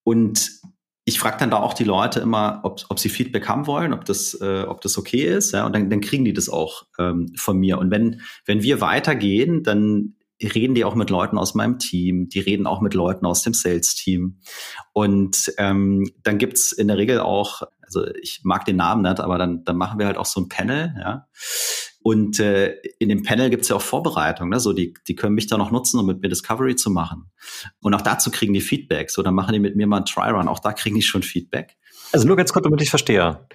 Und 0.02 0.50
ich 1.04 1.18
frage 1.18 1.38
dann 1.38 1.50
da 1.50 1.58
auch 1.58 1.72
die 1.72 1.84
Leute 1.84 2.20
immer, 2.20 2.60
ob, 2.64 2.84
ob 2.90 2.98
sie 2.98 3.08
Feedback 3.08 3.48
haben 3.48 3.66
wollen, 3.66 3.94
ob 3.94 4.04
das, 4.04 4.34
äh, 4.42 4.64
ob 4.68 4.82
das 4.82 4.98
okay 4.98 5.24
ist. 5.24 5.52
Ja, 5.52 5.64
und 5.64 5.74
dann, 5.74 5.88
dann 5.88 6.02
kriegen 6.02 6.24
die 6.24 6.34
das 6.34 6.50
auch 6.50 6.84
ähm, 6.98 7.32
von 7.34 7.58
mir. 7.58 7.78
Und 7.78 7.90
wenn, 7.90 8.20
wenn 8.44 8.62
wir 8.62 8.82
weitergehen, 8.82 9.62
dann 9.62 10.16
reden 10.42 10.74
die 10.74 10.84
auch 10.84 10.94
mit 10.94 11.10
Leuten 11.10 11.38
aus 11.38 11.54
meinem 11.54 11.78
Team, 11.78 12.28
die 12.28 12.40
reden 12.40 12.66
auch 12.66 12.80
mit 12.80 12.94
Leuten 12.94 13.26
aus 13.26 13.42
dem 13.42 13.54
Sales-Team. 13.54 14.40
Und 14.92 15.52
ähm, 15.58 16.10
dann 16.22 16.38
gibt's 16.38 16.72
in 16.72 16.88
der 16.88 16.96
Regel 16.96 17.20
auch, 17.20 17.62
also 17.80 18.06
ich 18.22 18.40
mag 18.44 18.64
den 18.64 18.76
Namen 18.76 19.02
nicht, 19.02 19.20
aber 19.20 19.38
dann, 19.38 19.64
dann 19.64 19.76
machen 19.76 19.98
wir 19.98 20.06
halt 20.06 20.16
auch 20.16 20.26
so 20.26 20.40
ein 20.40 20.48
Panel, 20.48 20.94
ja. 20.98 21.26
Und 22.00 22.38
äh, 22.38 22.76
in 23.00 23.08
dem 23.08 23.22
Panel 23.22 23.50
gibt's 23.50 23.68
ja 23.68 23.76
auch 23.76 23.82
Vorbereitungen, 23.82 24.50
ne? 24.50 24.60
so 24.60 24.72
die, 24.72 24.94
die 25.08 25.14
können 25.14 25.34
mich 25.34 25.48
da 25.48 25.58
noch 25.58 25.70
nutzen, 25.70 25.98
um 25.98 26.06
mit 26.06 26.22
mir 26.22 26.28
Discovery 26.28 26.76
zu 26.76 26.90
machen. 26.90 27.30
Und 27.80 27.92
auch 27.92 28.00
dazu 28.00 28.30
kriegen 28.30 28.54
die 28.54 28.60
Feedback. 28.60 29.10
So, 29.10 29.22
dann 29.22 29.34
machen 29.34 29.52
die 29.52 29.58
mit 29.58 29.76
mir 29.76 29.86
mal 29.86 29.96
einen 29.96 30.06
Try-Run, 30.06 30.48
auch 30.48 30.60
da 30.60 30.72
kriegen 30.72 30.96
die 30.96 31.02
schon 31.02 31.22
Feedback. 31.22 31.76
Also 32.12 32.26
nur 32.26 32.36
ganz 32.36 32.52
kurz, 32.52 32.64
damit 32.64 32.80
ich 32.80 32.90
verstehe. 32.90 33.46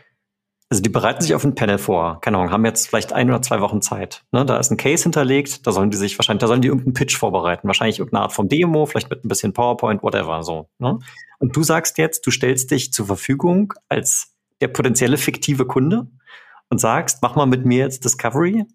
Also 0.73 0.81
die 0.81 0.89
bereiten 0.89 1.21
sich 1.21 1.35
auf 1.35 1.43
ein 1.43 1.53
Panel 1.53 1.77
vor. 1.77 2.19
Keine 2.21 2.39
Ahnung, 2.39 2.51
haben 2.51 2.65
jetzt 2.65 2.87
vielleicht 2.87 3.13
ein 3.13 3.29
oder 3.29 3.43
zwei 3.43 3.61
Wochen 3.61 3.83
Zeit. 3.83 4.23
Ne, 4.31 4.43
da 4.43 4.57
ist 4.57 4.71
ein 4.71 4.77
Case 4.77 5.03
hinterlegt, 5.03 5.67
da 5.67 5.71
sollen 5.71 5.91
die 5.91 5.97
sich 5.97 6.17
wahrscheinlich, 6.17 6.41
da 6.41 6.47
sollen 6.47 6.63
die 6.63 6.67
irgendeinen 6.67 6.95
Pitch 6.95 7.15
vorbereiten. 7.15 7.67
Wahrscheinlich 7.67 7.99
irgendeine 7.99 8.23
Art 8.23 8.33
von 8.33 8.49
Demo, 8.49 8.87
vielleicht 8.87 9.11
mit 9.11 9.23
ein 9.23 9.27
bisschen 9.27 9.53
PowerPoint, 9.53 10.01
whatever, 10.01 10.41
so. 10.41 10.69
Ne? 10.79 10.97
Und 11.37 11.55
du 11.55 11.61
sagst 11.61 11.99
jetzt, 11.99 12.25
du 12.25 12.31
stellst 12.31 12.71
dich 12.71 12.91
zur 12.91 13.05
Verfügung 13.05 13.75
als 13.87 14.33
der 14.61 14.67
potenzielle 14.67 15.19
fiktive 15.19 15.67
Kunde 15.67 16.07
und 16.71 16.79
sagst, 16.79 17.19
mach 17.21 17.35
mal 17.35 17.45
mit 17.45 17.67
mir 17.67 17.77
jetzt 17.77 18.03
Discovery, 18.03 18.65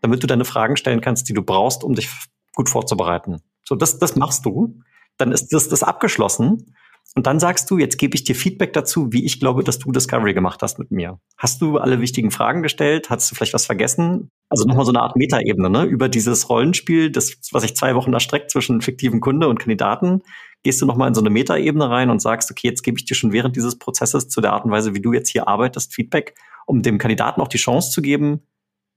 damit 0.00 0.24
du 0.24 0.26
deine 0.26 0.44
Fragen 0.44 0.76
stellen 0.76 1.00
kannst, 1.00 1.28
die 1.28 1.32
du 1.32 1.42
brauchst, 1.42 1.84
um 1.84 1.94
dich 1.94 2.10
gut 2.56 2.68
vorzubereiten. 2.68 3.40
So, 3.62 3.76
das, 3.76 4.00
das 4.00 4.16
machst 4.16 4.44
du. 4.44 4.80
Dann 5.16 5.30
ist 5.30 5.52
das, 5.52 5.68
das 5.68 5.84
abgeschlossen. 5.84 6.74
Und 7.16 7.26
dann 7.26 7.40
sagst 7.40 7.70
du, 7.70 7.78
jetzt 7.78 7.96
gebe 7.96 8.14
ich 8.14 8.24
dir 8.24 8.34
Feedback 8.34 8.74
dazu, 8.74 9.10
wie 9.10 9.24
ich 9.24 9.40
glaube, 9.40 9.64
dass 9.64 9.78
du 9.78 9.90
Discovery 9.90 10.34
gemacht 10.34 10.60
hast 10.62 10.78
mit 10.78 10.90
mir. 10.90 11.18
Hast 11.38 11.62
du 11.62 11.78
alle 11.78 12.02
wichtigen 12.02 12.30
Fragen 12.30 12.62
gestellt? 12.62 13.08
Hast 13.08 13.30
du 13.30 13.34
vielleicht 13.34 13.54
was 13.54 13.64
vergessen? 13.64 14.30
Also 14.50 14.66
nochmal 14.66 14.84
so 14.84 14.92
eine 14.92 15.00
Art 15.00 15.16
Metaebene, 15.16 15.70
ne? 15.70 15.84
Über 15.84 16.10
dieses 16.10 16.50
Rollenspiel, 16.50 17.10
das, 17.10 17.38
was 17.52 17.62
sich 17.62 17.74
zwei 17.74 17.94
Wochen 17.94 18.12
erstreckt 18.12 18.50
zwischen 18.50 18.82
fiktiven 18.82 19.20
Kunde 19.20 19.48
und 19.48 19.58
Kandidaten, 19.58 20.20
gehst 20.62 20.82
du 20.82 20.84
nochmal 20.84 21.08
in 21.08 21.14
so 21.14 21.22
eine 21.22 21.30
Metaebene 21.30 21.88
rein 21.88 22.10
und 22.10 22.20
sagst, 22.20 22.50
okay, 22.50 22.68
jetzt 22.68 22.82
gebe 22.82 22.98
ich 22.98 23.06
dir 23.06 23.14
schon 23.14 23.32
während 23.32 23.56
dieses 23.56 23.78
Prozesses 23.78 24.28
zu 24.28 24.42
der 24.42 24.52
Art 24.52 24.66
und 24.66 24.70
Weise, 24.70 24.94
wie 24.94 25.00
du 25.00 25.14
jetzt 25.14 25.30
hier 25.30 25.48
arbeitest, 25.48 25.94
Feedback, 25.94 26.34
um 26.66 26.82
dem 26.82 26.98
Kandidaten 26.98 27.40
auch 27.40 27.48
die 27.48 27.56
Chance 27.56 27.92
zu 27.92 28.02
geben, 28.02 28.42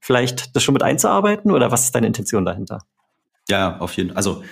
vielleicht 0.01 0.57
das 0.57 0.63
schon 0.63 0.73
mit 0.73 0.83
einzuarbeiten? 0.83 1.51
Oder 1.51 1.71
was 1.71 1.85
ist 1.85 1.95
deine 1.95 2.07
Intention 2.07 2.43
dahinter? 2.43 2.79
Ja, 3.47 3.79
auf 3.79 3.93
jeden 3.93 4.09
Fall. 4.09 4.17
Also 4.17 4.43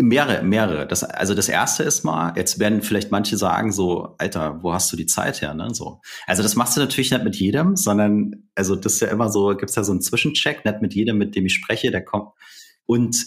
Mehrere, 0.00 0.42
mehrere. 0.42 0.88
Das, 0.88 1.04
also 1.04 1.34
das 1.34 1.48
erste 1.48 1.84
ist 1.84 2.02
mal, 2.02 2.32
jetzt 2.36 2.58
werden 2.58 2.82
vielleicht 2.82 3.12
manche 3.12 3.36
sagen 3.36 3.70
so, 3.70 4.16
Alter, 4.18 4.60
wo 4.60 4.72
hast 4.72 4.92
du 4.92 4.96
die 4.96 5.06
Zeit 5.06 5.40
her? 5.40 5.54
Ne? 5.54 5.72
So. 5.72 6.00
Also 6.26 6.42
das 6.42 6.56
machst 6.56 6.76
du 6.76 6.80
natürlich 6.80 7.12
nicht 7.12 7.22
mit 7.22 7.36
jedem, 7.36 7.76
sondern, 7.76 8.48
also 8.56 8.74
das 8.74 8.94
ist 8.94 9.00
ja 9.00 9.08
immer 9.08 9.30
so, 9.30 9.56
gibt's 9.56 9.76
ja 9.76 9.84
so 9.84 9.92
einen 9.92 10.00
Zwischencheck, 10.00 10.64
nicht 10.64 10.82
mit 10.82 10.94
jedem, 10.94 11.16
mit 11.16 11.36
dem 11.36 11.46
ich 11.46 11.54
spreche, 11.54 11.92
der 11.92 12.04
kommt. 12.04 12.32
Und 12.86 13.24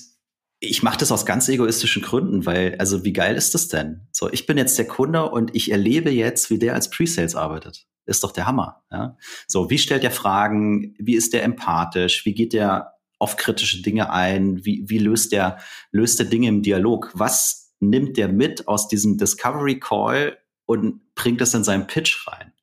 ich 0.60 0.84
mache 0.84 0.97
das 0.97 1.12
aus 1.12 1.26
ganz 1.26 1.47
egoistischen 1.47 2.02
Gründen, 2.02 2.45
weil, 2.45 2.76
also 2.80 3.06
wie 3.06 3.14
geil 3.14 3.36
ist 3.36 3.56
das 3.56 3.70
denn? 3.70 4.08
So, 4.12 4.30
ich 4.30 4.45
bin 4.45 4.58
jetzt 4.58 4.78
der 4.78 4.88
Kunde 4.88 5.30
und 5.30 5.56
ich 5.56 5.72
erlebe 5.72 6.12
jetzt, 6.12 6.49
wie 6.49 6.60
der 6.60 6.74
als 6.74 6.89
Pre-Sales 6.89 7.36
arbeitet. 7.36 7.88
Ist 8.06 8.26
doch 8.26 8.32
der 8.34 8.45
Hammer. 8.45 8.84
Ja? 8.91 9.18
So, 9.47 9.70
wie 9.70 9.78
stellt 9.78 10.04
der 10.04 10.12
Fragen? 10.12 10.95
Wie 10.99 11.16
ist 11.16 11.34
der 11.34 11.43
empathisch? 11.43 12.26
Wie 12.26 12.34
geht 12.34 12.52
der 12.52 12.93
auf 13.22 13.38
kritische 13.38 13.82
Dinge 13.82 14.11
ein? 14.11 14.65
Wie, 14.65 14.84
wie 14.88 14.97
löst 14.97 15.32
der, 15.32 15.59
löst 15.91 16.19
der 16.19 16.26
Dinge 16.26 16.47
im 16.47 16.61
Dialog? 16.61 17.11
Was 17.13 17.74
nimmt 17.80 18.17
der 18.17 18.28
mit 18.28 18.67
aus 18.67 18.88
diesem 18.88 19.17
Discovery 19.17 19.80
Call 19.80 20.38
und 20.65 21.13
bringt 21.15 21.41
das 21.41 21.53
in 21.53 21.63
seinen 21.63 21.88
Pitch 21.88 22.28
rein? 22.28 22.53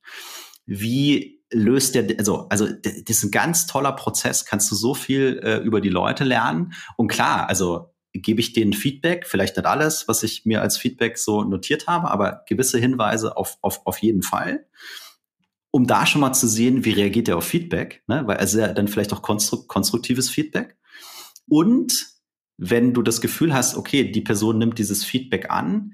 Wie 0.65 1.39
löst 1.51 1.95
der, 1.95 2.07
also, 2.17 2.47
also 2.49 2.67
das 2.67 3.03
ist 3.07 3.23
ein 3.23 3.31
ganz 3.31 3.67
toller 3.67 3.93
Prozess, 3.93 4.45
kannst 4.45 4.69
du 4.69 4.75
so 4.75 4.93
viel 4.93 5.39
äh, 5.43 5.57
über 5.57 5.81
die 5.81 5.89
Leute 5.89 6.23
lernen. 6.23 6.73
Und 6.95 7.07
klar, 7.07 7.47
also 7.49 7.93
gebe 8.13 8.41
ich 8.41 8.53
denen 8.53 8.73
Feedback, 8.73 9.25
vielleicht 9.27 9.55
nicht 9.55 9.65
alles, 9.65 10.07
was 10.07 10.23
ich 10.23 10.45
mir 10.45 10.61
als 10.61 10.77
Feedback 10.77 11.17
so 11.17 11.43
notiert 11.43 11.87
habe, 11.87 12.11
aber 12.11 12.43
gewisse 12.47 12.79
Hinweise 12.79 13.37
auf, 13.37 13.57
auf, 13.61 13.81
auf 13.85 13.99
jeden 13.99 14.23
Fall 14.23 14.65
um 15.71 15.85
da 15.85 16.05
schon 16.05 16.21
mal 16.21 16.33
zu 16.33 16.47
sehen, 16.47 16.85
wie 16.85 16.91
reagiert 16.91 17.27
er 17.27 17.37
auf 17.37 17.45
Feedback, 17.45 18.03
ne? 18.07 18.23
weil 18.25 18.37
also 18.37 18.59
dann 18.59 18.87
vielleicht 18.87 19.13
auch 19.13 19.21
konstru 19.21 19.65
konstruktives 19.67 20.29
Feedback. 20.29 20.77
Und 21.47 22.07
wenn 22.57 22.93
du 22.93 23.01
das 23.01 23.21
Gefühl 23.21 23.53
hast, 23.53 23.77
okay, 23.77 24.11
die 24.11 24.21
Person 24.21 24.57
nimmt 24.57 24.79
dieses 24.79 25.03
Feedback 25.03 25.49
an, 25.49 25.93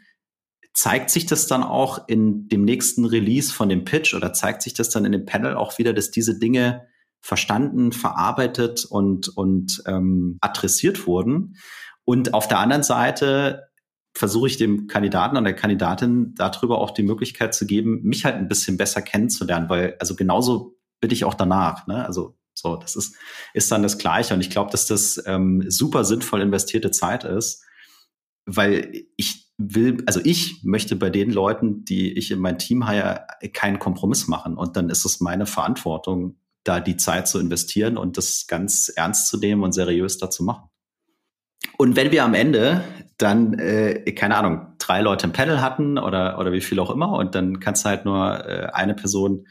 zeigt 0.73 1.09
sich 1.09 1.25
das 1.25 1.47
dann 1.47 1.63
auch 1.63 2.07
in 2.07 2.47
dem 2.49 2.65
nächsten 2.65 3.05
Release 3.05 3.53
von 3.53 3.69
dem 3.69 3.85
Pitch 3.85 4.13
oder 4.13 4.33
zeigt 4.33 4.61
sich 4.61 4.73
das 4.73 4.89
dann 4.89 5.05
in 5.05 5.13
dem 5.13 5.25
Panel 5.25 5.55
auch 5.55 5.77
wieder, 5.77 5.93
dass 5.93 6.11
diese 6.11 6.37
Dinge 6.37 6.87
verstanden, 7.21 7.91
verarbeitet 7.91 8.85
und, 8.85 9.29
und 9.29 9.81
ähm, 9.87 10.37
adressiert 10.41 11.07
wurden. 11.07 11.55
Und 12.03 12.33
auf 12.33 12.47
der 12.47 12.59
anderen 12.59 12.83
Seite 12.83 13.69
versuche 14.15 14.47
ich 14.47 14.57
dem 14.57 14.87
Kandidaten 14.87 15.37
und 15.37 15.43
der 15.43 15.55
Kandidatin 15.55 16.33
darüber 16.35 16.79
auch 16.79 16.91
die 16.91 17.03
Möglichkeit 17.03 17.53
zu 17.53 17.65
geben, 17.67 18.01
mich 18.03 18.25
halt 18.25 18.35
ein 18.35 18.47
bisschen 18.47 18.77
besser 18.77 19.01
kennenzulernen, 19.01 19.69
weil 19.69 19.95
also 19.99 20.15
genauso 20.15 20.77
bin 21.01 21.11
ich 21.11 21.25
auch 21.25 21.33
danach. 21.33 21.85
Ne? 21.87 22.05
Also 22.05 22.37
so, 22.53 22.77
das 22.77 22.95
ist, 22.95 23.15
ist 23.53 23.71
dann 23.71 23.83
das 23.83 23.97
Gleiche. 23.97 24.33
Und 24.33 24.39
ich 24.39 24.49
glaube, 24.49 24.71
dass 24.71 24.87
das 24.87 25.21
ähm, 25.25 25.69
super 25.69 26.05
sinnvoll 26.05 26.41
investierte 26.41 26.91
Zeit 26.91 27.25
ist, 27.25 27.63
weil 28.45 29.05
ich 29.17 29.51
will, 29.57 30.03
also 30.05 30.21
ich 30.23 30.63
möchte 30.63 30.95
bei 30.95 31.09
den 31.09 31.31
Leuten, 31.31 31.83
die 31.83 32.13
ich 32.13 32.31
in 32.31 32.39
mein 32.39 32.57
Team 32.57 32.87
heier, 32.87 33.27
keinen 33.53 33.79
Kompromiss 33.79 34.27
machen. 34.27 34.55
Und 34.55 34.77
dann 34.77 34.89
ist 34.89 35.03
es 35.03 35.19
meine 35.19 35.45
Verantwortung, 35.45 36.37
da 36.63 36.79
die 36.79 36.97
Zeit 36.97 37.27
zu 37.27 37.39
investieren 37.39 37.97
und 37.97 38.17
das 38.17 38.47
ganz 38.47 38.89
ernst 38.89 39.27
zu 39.27 39.37
nehmen 39.37 39.63
und 39.63 39.73
seriös 39.73 40.17
dazu 40.17 40.43
machen. 40.43 40.69
Und 41.77 41.95
wenn 41.95 42.11
wir 42.11 42.23
am 42.23 42.33
Ende 42.33 42.83
dann, 43.17 43.53
äh, 43.53 44.11
keine 44.13 44.35
Ahnung, 44.37 44.67
drei 44.77 45.01
Leute 45.01 45.27
im 45.27 45.33
Panel 45.33 45.61
hatten 45.61 45.97
oder, 45.97 46.37
oder 46.39 46.51
wie 46.51 46.61
viel 46.61 46.79
auch 46.79 46.91
immer, 46.91 47.13
und 47.13 47.33
dann 47.33 47.59
kannst 47.59 47.85
du 47.85 47.89
halt 47.89 48.05
nur 48.05 48.45
äh, 48.45 48.67
eine 48.73 48.93
Person 48.93 49.45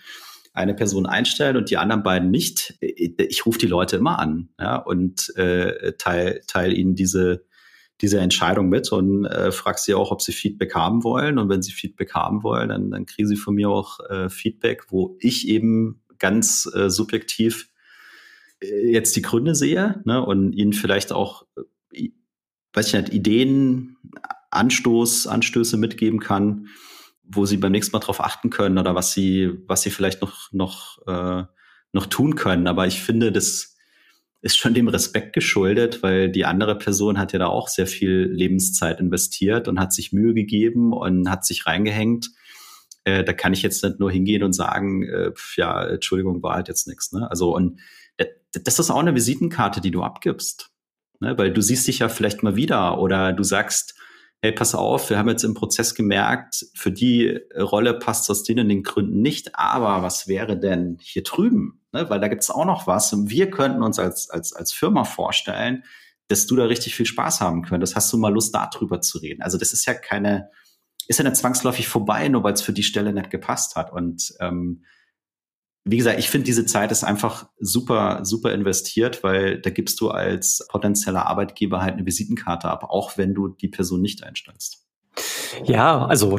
eine 0.54 0.74
Person 0.74 1.04
einstellen 1.04 1.56
und 1.56 1.68
die 1.68 1.76
anderen 1.76 2.04
beiden 2.04 2.30
nicht. 2.30 2.78
Ich 2.80 3.44
rufe 3.44 3.58
die 3.58 3.66
Leute 3.66 3.96
immer 3.96 4.20
an 4.20 4.50
ja, 4.58 4.76
und 4.76 5.36
äh, 5.36 5.94
teile 5.98 6.42
teil 6.46 6.72
ihnen 6.72 6.94
diese, 6.94 7.44
diese 8.00 8.20
Entscheidung 8.20 8.68
mit 8.68 8.90
und 8.92 9.24
äh, 9.24 9.50
frage 9.50 9.80
sie 9.80 9.94
auch, 9.94 10.12
ob 10.12 10.22
sie 10.22 10.32
Feedback 10.32 10.76
haben 10.76 11.02
wollen. 11.02 11.38
Und 11.38 11.48
wenn 11.48 11.60
sie 11.60 11.72
Feedback 11.72 12.14
haben 12.14 12.44
wollen, 12.44 12.68
dann, 12.68 12.92
dann 12.92 13.04
kriegen 13.04 13.26
sie 13.26 13.36
von 13.36 13.56
mir 13.56 13.68
auch 13.68 13.98
äh, 14.08 14.30
Feedback, 14.30 14.84
wo 14.90 15.16
ich 15.18 15.48
eben 15.48 16.00
ganz 16.20 16.70
äh, 16.72 16.88
subjektiv 16.88 17.68
äh, 18.60 18.92
jetzt 18.92 19.16
die 19.16 19.22
Gründe 19.22 19.56
sehe 19.56 20.02
ne, 20.04 20.24
und 20.24 20.52
ihnen 20.52 20.72
vielleicht 20.72 21.10
auch 21.12 21.46
weiß 22.72 22.88
ich 22.88 22.94
nicht, 22.94 23.14
Ideen, 23.14 23.96
Anstoß, 24.50 25.26
Anstöße 25.26 25.76
mitgeben 25.76 26.20
kann, 26.20 26.68
wo 27.22 27.46
sie 27.46 27.56
beim 27.56 27.72
nächsten 27.72 27.92
Mal 27.92 28.00
drauf 28.00 28.20
achten 28.20 28.50
können 28.50 28.78
oder 28.78 28.94
was 28.94 29.12
sie, 29.12 29.50
was 29.66 29.82
sie 29.82 29.90
vielleicht 29.90 30.20
noch, 30.20 30.52
noch, 30.52 30.98
äh, 31.06 31.44
noch 31.92 32.06
tun 32.06 32.34
können. 32.34 32.66
Aber 32.66 32.86
ich 32.86 33.00
finde, 33.00 33.32
das 33.32 33.76
ist 34.42 34.58
schon 34.58 34.74
dem 34.74 34.88
Respekt 34.88 35.32
geschuldet, 35.32 36.02
weil 36.02 36.30
die 36.30 36.44
andere 36.44 36.76
Person 36.76 37.18
hat 37.18 37.32
ja 37.32 37.38
da 37.38 37.46
auch 37.46 37.68
sehr 37.68 37.86
viel 37.86 38.28
Lebenszeit 38.30 39.00
investiert 39.00 39.68
und 39.68 39.80
hat 39.80 39.92
sich 39.94 40.12
Mühe 40.12 40.34
gegeben 40.34 40.92
und 40.92 41.30
hat 41.30 41.46
sich 41.46 41.66
reingehängt. 41.66 42.30
Äh, 43.04 43.24
da 43.24 43.32
kann 43.32 43.54
ich 43.54 43.62
jetzt 43.62 43.82
nicht 43.82 44.00
nur 44.00 44.10
hingehen 44.10 44.42
und 44.42 44.52
sagen, 44.52 45.02
äh, 45.04 45.32
ja, 45.56 45.86
Entschuldigung, 45.86 46.42
war 46.42 46.56
halt 46.56 46.68
jetzt 46.68 46.86
nichts. 46.86 47.12
Ne? 47.12 47.28
Also, 47.30 47.54
und 47.54 47.80
äh, 48.18 48.26
das 48.52 48.78
ist 48.78 48.90
auch 48.90 48.98
eine 48.98 49.14
Visitenkarte, 49.14 49.80
die 49.80 49.90
du 49.90 50.02
abgibst. 50.02 50.73
Ne? 51.20 51.36
Weil 51.38 51.52
du 51.52 51.60
siehst 51.60 51.86
dich 51.86 52.00
ja 52.00 52.08
vielleicht 52.08 52.42
mal 52.42 52.56
wieder 52.56 52.98
oder 52.98 53.32
du 53.32 53.42
sagst, 53.42 53.94
hey, 54.42 54.52
pass 54.52 54.74
auf, 54.74 55.08
wir 55.08 55.16
haben 55.16 55.30
jetzt 55.30 55.42
im 55.42 55.54
Prozess 55.54 55.94
gemerkt, 55.94 56.66
für 56.74 56.92
die 56.92 57.40
Rolle 57.56 57.94
passt 57.94 58.30
aus 58.30 58.42
den 58.42 58.60
und 58.60 58.68
den 58.68 58.82
Gründen 58.82 59.22
nicht, 59.22 59.54
aber 59.54 60.02
was 60.02 60.28
wäre 60.28 60.58
denn 60.58 60.98
hier 61.00 61.22
drüben? 61.22 61.80
Ne? 61.92 62.10
Weil 62.10 62.20
da 62.20 62.28
gibt 62.28 62.42
es 62.42 62.50
auch 62.50 62.66
noch 62.66 62.86
was 62.86 63.12
und 63.14 63.30
wir 63.30 63.50
könnten 63.50 63.82
uns 63.82 63.98
als, 63.98 64.28
als, 64.28 64.52
als 64.52 64.72
Firma 64.72 65.04
vorstellen, 65.04 65.84
dass 66.28 66.46
du 66.46 66.56
da 66.56 66.64
richtig 66.64 66.94
viel 66.94 67.06
Spaß 67.06 67.40
haben 67.40 67.62
könntest. 67.62 67.96
Hast 67.96 68.12
du 68.12 68.18
mal 68.18 68.32
Lust, 68.32 68.54
darüber 68.54 69.00
zu 69.00 69.18
reden? 69.18 69.42
Also 69.42 69.56
das 69.56 69.72
ist 69.72 69.86
ja 69.86 69.94
keine, 69.94 70.50
ist 71.08 71.18
ja 71.18 71.24
nicht 71.24 71.36
zwangsläufig 71.36 71.88
vorbei, 71.88 72.28
nur 72.28 72.42
weil 72.44 72.54
es 72.54 72.62
für 72.62 72.72
die 72.72 72.82
Stelle 72.82 73.12
nicht 73.12 73.30
gepasst 73.30 73.76
hat. 73.76 73.92
Und 73.92 74.34
ähm, 74.40 74.84
wie 75.84 75.98
gesagt, 75.98 76.18
ich 76.18 76.30
finde, 76.30 76.46
diese 76.46 76.64
Zeit 76.64 76.90
ist 76.90 77.04
einfach 77.04 77.46
super, 77.60 78.20
super 78.24 78.52
investiert, 78.52 79.22
weil 79.22 79.60
da 79.60 79.68
gibst 79.68 80.00
du 80.00 80.10
als 80.10 80.66
potenzieller 80.70 81.26
Arbeitgeber 81.26 81.82
halt 81.82 81.94
eine 81.94 82.06
Visitenkarte 82.06 82.68
ab, 82.68 82.84
auch 82.84 83.18
wenn 83.18 83.34
du 83.34 83.48
die 83.48 83.68
Person 83.68 84.00
nicht 84.00 84.24
einstellst. 84.24 84.86
Ja, 85.64 86.06
also 86.06 86.38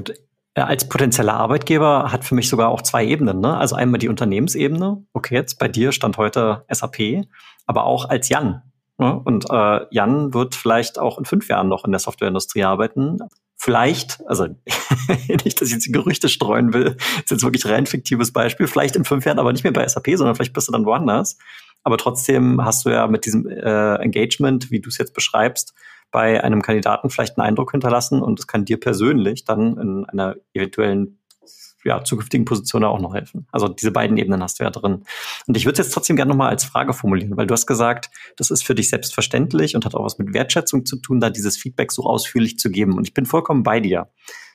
als 0.55 0.89
potenzieller 0.89 1.33
Arbeitgeber 1.33 2.11
hat 2.11 2.25
für 2.25 2.33
mich 2.33 2.49
sogar 2.49 2.69
auch 2.69 2.81
zwei 2.81 3.05
Ebenen. 3.05 3.39
Ne? 3.39 3.55
Also 3.55 3.75
einmal 3.75 3.99
die 3.99 4.09
Unternehmensebene. 4.09 5.05
Okay, 5.13 5.35
jetzt 5.35 5.59
bei 5.59 5.67
dir 5.67 5.91
stand 5.91 6.17
heute 6.17 6.65
SAP, 6.69 7.25
aber 7.67 7.85
auch 7.85 8.09
als 8.09 8.29
Jan. 8.29 8.63
Ne? 8.97 9.21
Und 9.25 9.45
äh, 9.49 9.81
Jan 9.91 10.33
wird 10.33 10.55
vielleicht 10.55 10.97
auch 10.97 11.19
in 11.19 11.25
fünf 11.25 11.49
Jahren 11.49 11.67
noch 11.67 11.85
in 11.85 11.91
der 11.91 11.99
Softwareindustrie 11.99 12.63
arbeiten. 12.63 13.19
Vielleicht, 13.57 14.19
also 14.27 14.47
nicht, 15.43 15.61
dass 15.61 15.69
ich 15.69 15.75
jetzt 15.75 15.91
Gerüchte 15.91 16.29
streuen 16.29 16.73
will, 16.73 16.97
ist 17.23 17.31
jetzt 17.31 17.43
wirklich 17.43 17.65
rein 17.65 17.85
fiktives 17.85 18.31
Beispiel, 18.31 18.67
vielleicht 18.67 18.95
in 18.95 19.05
fünf 19.05 19.25
Jahren 19.25 19.39
aber 19.39 19.53
nicht 19.53 19.63
mehr 19.63 19.73
bei 19.73 19.87
SAP, 19.87 20.09
sondern 20.15 20.35
vielleicht 20.35 20.53
bist 20.53 20.67
du 20.67 20.71
dann 20.71 20.85
woanders. 20.85 21.37
Aber 21.83 21.97
trotzdem 21.97 22.63
hast 22.63 22.85
du 22.85 22.89
ja 22.89 23.07
mit 23.07 23.25
diesem 23.25 23.47
äh, 23.47 23.95
Engagement, 23.95 24.71
wie 24.71 24.81
du 24.81 24.89
es 24.89 24.97
jetzt 24.97 25.13
beschreibst, 25.13 25.73
bei 26.11 26.43
einem 26.43 26.61
Kandidaten 26.61 27.09
vielleicht 27.09 27.37
einen 27.37 27.47
Eindruck 27.47 27.71
hinterlassen 27.71 28.21
und 28.21 28.39
es 28.39 28.47
kann 28.47 28.65
dir 28.65 28.79
persönlich 28.79 29.45
dann 29.45 29.77
in 29.77 30.05
einer 30.05 30.35
eventuellen 30.53 31.19
ja, 31.85 32.03
zukünftigen 32.03 32.45
Position 32.45 32.83
auch 32.83 32.99
noch 32.99 33.13
helfen. 33.13 33.47
Also 33.51 33.67
diese 33.67 33.91
beiden 33.91 34.17
Ebenen 34.17 34.41
hast 34.41 34.59
du 34.59 34.63
ja 34.63 34.71
drin. 34.71 35.03
Und 35.47 35.55
ich 35.55 35.65
würde 35.65 35.79
es 35.79 35.87
jetzt 35.87 35.93
trotzdem 35.93 36.15
gerne 36.15 36.29
nochmal 36.29 36.49
als 36.49 36.65
Frage 36.65 36.93
formulieren, 36.93 37.37
weil 37.37 37.47
du 37.47 37.53
hast 37.53 37.67
gesagt, 37.67 38.09
das 38.37 38.49
ist 38.49 38.65
für 38.65 38.75
dich 38.75 38.89
selbstverständlich 38.89 39.75
und 39.75 39.85
hat 39.85 39.95
auch 39.95 40.03
was 40.03 40.17
mit 40.17 40.33
Wertschätzung 40.33 40.85
zu 40.85 40.97
tun, 40.97 41.19
da 41.19 41.29
dieses 41.29 41.57
Feedback 41.57 41.91
so 41.91 42.03
ausführlich 42.03 42.57
zu 42.57 42.71
geben. 42.71 42.97
Und 42.97 43.07
ich 43.07 43.13
bin 43.13 43.25
vollkommen 43.25 43.63
bei 43.63 43.79
dir. 43.79 44.09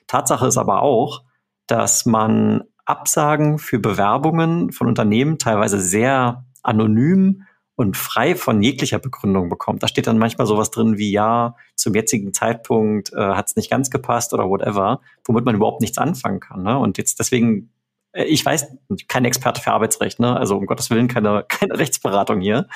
Tatsache 0.07 0.45
ist 0.45 0.57
aber 0.57 0.81
auch, 0.81 1.23
dass 1.67 2.05
man 2.05 2.63
Absagen 2.85 3.57
für 3.57 3.79
Bewerbungen 3.79 4.71
von 4.71 4.87
Unternehmen 4.87 5.37
teilweise 5.37 5.79
sehr 5.79 6.45
anonym 6.63 7.43
und 7.81 7.97
frei 7.97 8.35
von 8.35 8.61
jeglicher 8.61 8.99
Begründung 8.99 9.49
bekommt. 9.49 9.83
Da 9.83 9.87
steht 9.87 10.07
dann 10.07 10.17
manchmal 10.17 10.47
sowas 10.47 10.71
drin 10.71 10.97
wie, 10.97 11.11
ja, 11.11 11.55
zum 11.75 11.95
jetzigen 11.95 12.33
Zeitpunkt 12.33 13.11
äh, 13.13 13.17
hat 13.17 13.47
es 13.47 13.55
nicht 13.55 13.69
ganz 13.69 13.89
gepasst 13.89 14.33
oder 14.33 14.47
whatever, 14.47 15.01
womit 15.25 15.45
man 15.45 15.55
überhaupt 15.55 15.81
nichts 15.81 15.97
anfangen 15.97 16.39
kann. 16.39 16.63
Ne? 16.63 16.77
Und 16.77 16.97
jetzt 16.97 17.19
deswegen, 17.19 17.71
äh, 18.13 18.23
ich 18.25 18.45
weiß, 18.45 18.67
kein 19.07 19.25
Experte 19.25 19.61
für 19.61 19.71
Arbeitsrecht, 19.71 20.19
ne? 20.19 20.37
also 20.37 20.57
um 20.57 20.65
Gottes 20.67 20.89
Willen 20.89 21.07
keine, 21.07 21.43
keine 21.49 21.77
Rechtsberatung 21.77 22.39
hier. 22.39 22.67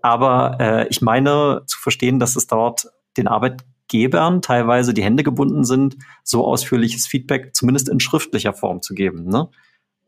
Aber 0.00 0.56
äh, 0.60 0.88
ich 0.88 1.02
meine 1.02 1.62
zu 1.66 1.78
verstehen, 1.78 2.18
dass 2.18 2.36
es 2.36 2.46
dort 2.46 2.86
den 3.16 3.28
Arbeitgebern 3.28 4.42
teilweise 4.42 4.94
die 4.94 5.02
Hände 5.04 5.24
gebunden 5.24 5.64
sind, 5.64 5.96
so 6.24 6.46
ausführliches 6.46 7.06
Feedback 7.06 7.54
zumindest 7.54 7.88
in 7.88 8.00
schriftlicher 8.00 8.54
Form 8.54 8.80
zu 8.80 8.94
geben. 8.94 9.28
Ne? 9.28 9.48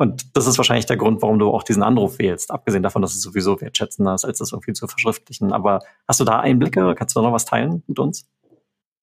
Und 0.01 0.35
das 0.35 0.47
ist 0.47 0.57
wahrscheinlich 0.57 0.87
der 0.87 0.97
Grund, 0.97 1.21
warum 1.21 1.39
du 1.39 1.51
auch 1.51 1.63
diesen 1.63 1.83
Anruf 1.83 2.19
wählst, 2.19 2.51
abgesehen 2.51 2.83
davon, 2.83 3.03
dass 3.03 3.15
es 3.15 3.21
sowieso 3.21 3.61
wertschätzender 3.61 4.15
ist, 4.15 4.25
als 4.25 4.39
das 4.39 4.53
irgendwie 4.53 4.73
zu 4.73 4.89
verschriftlichen. 4.89 5.53
Aber 5.53 5.81
hast 6.09 6.21
du 6.21 6.25
da 6.25 6.41
Einblicke? 6.41 6.95
Kannst 6.97 7.15
du 7.15 7.21
da 7.21 7.27
noch 7.27 7.35
was 7.35 7.45
teilen 7.45 7.83
mit 7.87 7.99
uns? 7.99 8.27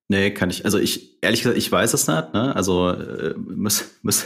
Nee, 0.07 0.31
kann 0.31 0.49
ich. 0.49 0.65
Also 0.65 0.79
ich, 0.79 1.21
ehrlich 1.21 1.43
gesagt, 1.43 1.59
ich 1.59 1.71
weiß 1.71 1.93
es 1.93 2.07
nicht. 2.07 2.33
Ne? 2.33 2.55
Also 2.55 2.89
äh, 2.89 3.35
muss, 3.37 3.91
muss 4.01 4.25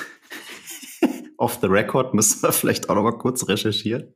off 1.38 1.60
the 1.62 1.68
record 1.68 2.14
müssen 2.14 2.42
wir 2.42 2.54
vielleicht 2.54 2.90
auch 2.90 2.96
noch 2.96 3.04
mal 3.04 3.18
kurz 3.18 3.50
recherchieren. 3.50 4.14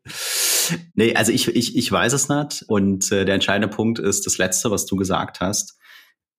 Nee, 0.93 1.13
also 1.13 1.33
ich, 1.33 1.49
ich, 1.49 1.75
ich 1.75 1.91
weiß 1.91 2.13
es 2.13 2.29
nicht. 2.29 2.63
Und 2.69 3.11
äh, 3.11 3.25
der 3.25 3.35
entscheidende 3.35 3.67
Punkt 3.67 3.99
ist 3.99 4.25
das 4.25 4.37
Letzte, 4.37 4.71
was 4.71 4.85
du 4.85 4.95
gesagt 4.95 5.41
hast. 5.41 5.77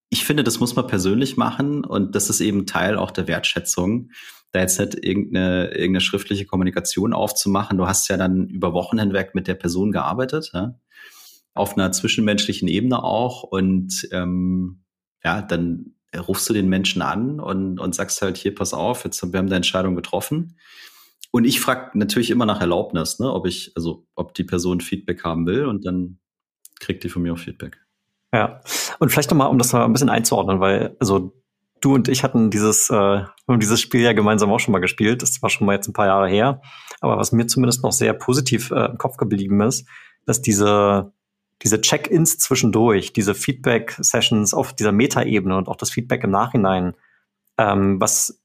Ich 0.09 0.25
finde, 0.25 0.45
das 0.45 0.61
muss 0.61 0.77
man 0.77 0.87
persönlich 0.87 1.37
machen 1.37 1.85
und 1.85 2.15
das 2.15 2.31
ist 2.31 2.41
eben 2.41 2.65
Teil 2.65 2.97
auch 2.97 3.11
der 3.11 3.29
Wertschätzung 3.29 4.13
da 4.57 4.63
jetzt 4.63 4.79
nicht 4.79 5.05
irgendeine, 5.05 5.69
irgendeine 5.69 6.01
schriftliche 6.01 6.47
Kommunikation 6.47 7.13
aufzumachen. 7.13 7.79
Du 7.79 7.87
hast 7.87 8.09
ja 8.09 8.17
dann 8.17 8.49
über 8.49 8.73
Wochen 8.73 8.99
hinweg 8.99 9.35
mit 9.35 9.47
der 9.47 9.55
Person 9.55 9.93
gearbeitet, 9.93 10.51
ja? 10.53 10.79
auf 11.55 11.77
einer 11.77 11.93
zwischenmenschlichen 11.93 12.69
Ebene 12.69 13.03
auch. 13.03 13.43
Und 13.43 14.09
ähm, 14.13 14.83
ja, 15.25 15.43
dann 15.43 15.95
rufst 16.17 16.49
du 16.49 16.55
den 16.55 16.69
Menschen 16.69 17.03
an 17.03 17.41
und, 17.41 17.79
und 17.79 17.95
sagst 17.95 18.21
halt, 18.23 18.37
hier, 18.37 18.55
pass 18.55 18.75
auf, 18.75 19.05
jetzt 19.05 19.23
wir 19.23 19.39
haben 19.39 19.47
eine 19.47 19.57
Entscheidung 19.57 19.95
getroffen. 19.97 20.57
Und 21.31 21.45
ich 21.45 21.61
frage 21.61 21.99
natürlich 21.99 22.31
immer 22.31 22.47
nach 22.47 22.61
Erlaubnis, 22.61 23.19
ne, 23.19 23.33
ob 23.33 23.47
ich, 23.47 23.73
also 23.75 24.07
ob 24.15 24.35
die 24.35 24.45
Person 24.45 24.81
Feedback 24.81 25.25
haben 25.25 25.47
will 25.47 25.67
und 25.67 25.85
dann 25.85 26.19
kriegt 26.81 27.05
die 27.05 27.09
von 27.09 27.23
mir 27.23 27.35
auch 27.35 27.39
Feedback. 27.39 27.79
Ja, 28.33 28.61
und 28.99 29.11
vielleicht 29.11 29.31
nochmal, 29.31 29.49
um 29.49 29.59
das 29.59 29.73
mal 29.73 29.85
ein 29.85 29.93
bisschen 29.93 30.09
einzuordnen, 30.09 30.61
weil, 30.61 30.97
also 31.01 31.43
du 31.81 31.95
und 31.95 32.09
ich 32.09 32.25
hatten 32.25 32.51
dieses, 32.51 32.91
äh, 32.91 33.25
dieses 33.49 33.81
Spiel 33.81 34.01
ja 34.01 34.13
gemeinsam 34.13 34.51
auch 34.51 34.61
schon 34.61 34.73
mal 34.73 34.81
gespielt. 34.81 35.23
Das 35.23 35.43
war 35.43 35.51
schon 35.51 35.67
mal 35.67 35.75
jetzt 35.75 35.89
ein 35.89 35.93
paar 35.93 36.07
Jahre 36.07 36.29
her. 36.29 36.61
Aber 37.01 37.17
was 37.19 37.33
mir 37.33 37.47
zumindest 37.47 37.83
noch 37.83 37.93
sehr 37.93 38.13
positiv 38.13 38.71
äh, 38.71 38.87
im 38.87 38.99
Kopf 38.99 39.17
geblieben 39.17 39.61
ist, 39.61 39.87
dass 40.25 40.43
diese, 40.43 41.13
diese 41.63 41.81
Check-ins 41.81 42.39
zwischendurch, 42.39 43.13
diese 43.13 43.35
Feedback-Sessions 43.35 44.55
auf 44.55 44.73
dieser 44.73 44.93
Metaebene 44.93 45.57
und 45.57 45.69
auch 45.69 45.77
das 45.77 45.91
Feedback 45.91 46.25
im 46.25 46.31
Nachhinein, 46.31 46.95
ähm, 47.59 48.01
was 48.01 48.43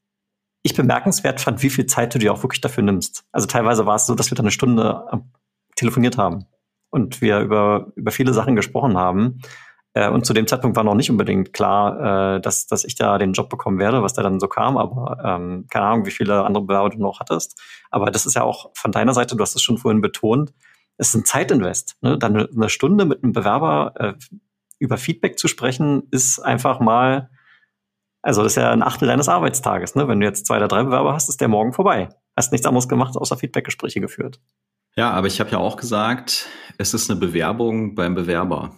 ich 0.63 0.75
bemerkenswert 0.75 1.41
fand, 1.41 1.63
wie 1.63 1.69
viel 1.69 1.87
Zeit 1.87 2.13
du 2.13 2.19
dir 2.19 2.33
auch 2.33 2.43
wirklich 2.43 2.61
dafür 2.61 2.83
nimmst. 2.83 3.25
Also 3.31 3.47
teilweise 3.47 3.85
war 3.85 3.95
es 3.95 4.05
so, 4.05 4.15
dass 4.15 4.29
wir 4.29 4.35
da 4.35 4.43
eine 4.43 4.51
Stunde 4.51 5.05
äh, 5.11 5.17
telefoniert 5.75 6.17
haben 6.17 6.45
und 6.91 7.21
wir 7.21 7.39
über, 7.39 7.91
über 7.95 8.11
viele 8.11 8.33
Sachen 8.33 8.55
gesprochen 8.55 8.97
haben. 8.97 9.41
Äh, 9.93 10.09
und 10.09 10.25
zu 10.25 10.33
dem 10.33 10.47
Zeitpunkt 10.47 10.77
war 10.77 10.83
noch 10.83 10.95
nicht 10.95 11.09
unbedingt 11.09 11.53
klar, 11.53 12.35
äh, 12.35 12.41
dass, 12.41 12.67
dass 12.67 12.83
ich 12.83 12.95
da 12.95 13.17
den 13.17 13.33
Job 13.33 13.49
bekommen 13.49 13.79
werde, 13.79 14.01
was 14.03 14.13
da 14.13 14.23
dann 14.23 14.39
so 14.39 14.47
kam. 14.47 14.77
Aber 14.77 15.17
ähm, 15.23 15.65
keine 15.69 15.85
Ahnung, 15.85 16.05
wie 16.05 16.11
viele 16.11 16.45
andere 16.45 16.63
Bewerber 16.63 16.89
du 16.89 16.99
noch 16.99 17.19
hattest. 17.19 17.61
Aber 17.89 18.11
das 18.11 18.25
ist 18.25 18.35
ja 18.35 18.43
auch 18.43 18.71
von 18.73 18.91
deiner 18.91 19.13
Seite, 19.13 19.35
du 19.35 19.41
hast 19.41 19.55
es 19.55 19.61
schon 19.61 19.77
vorhin 19.77 20.01
betont, 20.01 20.53
es 20.97 21.09
ist 21.09 21.15
ein 21.15 21.25
Zeitinvest. 21.25 21.97
Ne? 22.01 22.17
Dann 22.17 22.35
eine 22.35 22.69
Stunde 22.69 23.05
mit 23.05 23.23
einem 23.23 23.33
Bewerber 23.33 23.93
äh, 23.97 24.13
über 24.79 24.97
Feedback 24.97 25.37
zu 25.37 25.47
sprechen, 25.47 26.03
ist 26.11 26.39
einfach 26.39 26.79
mal, 26.79 27.29
also 28.21 28.43
das 28.43 28.53
ist 28.53 28.57
ja 28.57 28.71
ein 28.71 28.83
Achtel 28.83 29.07
deines 29.07 29.29
Arbeitstages. 29.29 29.95
Ne? 29.95 30.07
Wenn 30.07 30.19
du 30.19 30.25
jetzt 30.25 30.45
zwei 30.45 30.57
oder 30.57 30.67
drei 30.67 30.83
Bewerber 30.83 31.13
hast, 31.13 31.29
ist 31.29 31.41
der 31.41 31.47
morgen 31.47 31.73
vorbei. 31.73 32.09
Hast 32.35 32.51
nichts 32.51 32.67
anderes 32.67 32.87
gemacht, 32.87 33.17
außer 33.17 33.37
Feedbackgespräche 33.37 33.99
geführt. 33.99 34.39
Ja, 34.95 35.11
aber 35.11 35.27
ich 35.27 35.39
habe 35.39 35.49
ja 35.51 35.57
auch 35.57 35.77
gesagt, 35.77 36.47
es 36.77 36.93
ist 36.93 37.09
eine 37.09 37.19
Bewerbung 37.19 37.95
beim 37.95 38.15
Bewerber. 38.15 38.75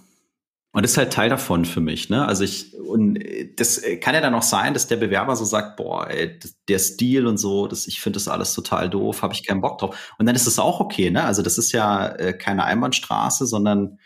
Und 0.74 0.82
das 0.82 0.94
ist 0.94 0.98
halt 0.98 1.14
Teil 1.14 1.30
davon 1.30 1.66
für 1.66 1.82
mich, 1.82 2.10
ne? 2.10 2.28
Also 2.28 2.44
ich, 2.44 2.76
und 2.80 3.20
das 3.58 3.84
kann 4.02 4.16
ja 4.16 4.22
dann 4.22 4.34
auch 4.34 4.42
sein, 4.42 4.74
dass 4.74 4.88
der 4.88 4.96
Bewerber 4.96 5.36
so 5.36 5.46
sagt, 5.46 5.78
boah, 5.78 6.10
ey, 6.10 6.40
der 6.68 6.80
Stil 6.80 7.28
und 7.28 7.38
so, 7.38 7.68
das, 7.68 7.86
ich 7.88 8.02
finde 8.02 8.18
das 8.18 8.28
alles 8.28 8.56
total 8.56 8.90
doof, 8.90 9.22
habe 9.22 9.36
ich 9.36 9.46
keinen 9.46 9.62
Bock 9.62 9.78
drauf. 9.78 10.16
Und 10.18 10.26
dann 10.26 10.36
ist 10.36 10.48
es 10.48 10.58
auch 10.58 10.80
okay, 10.80 11.12
ne? 11.12 11.24
Also 11.26 11.44
das 11.44 11.60
ist 11.60 11.74
ja 11.74 12.08
äh, 12.08 12.34
keine 12.34 12.64
Einbahnstraße, 12.64 13.46
sondern 13.46 14.00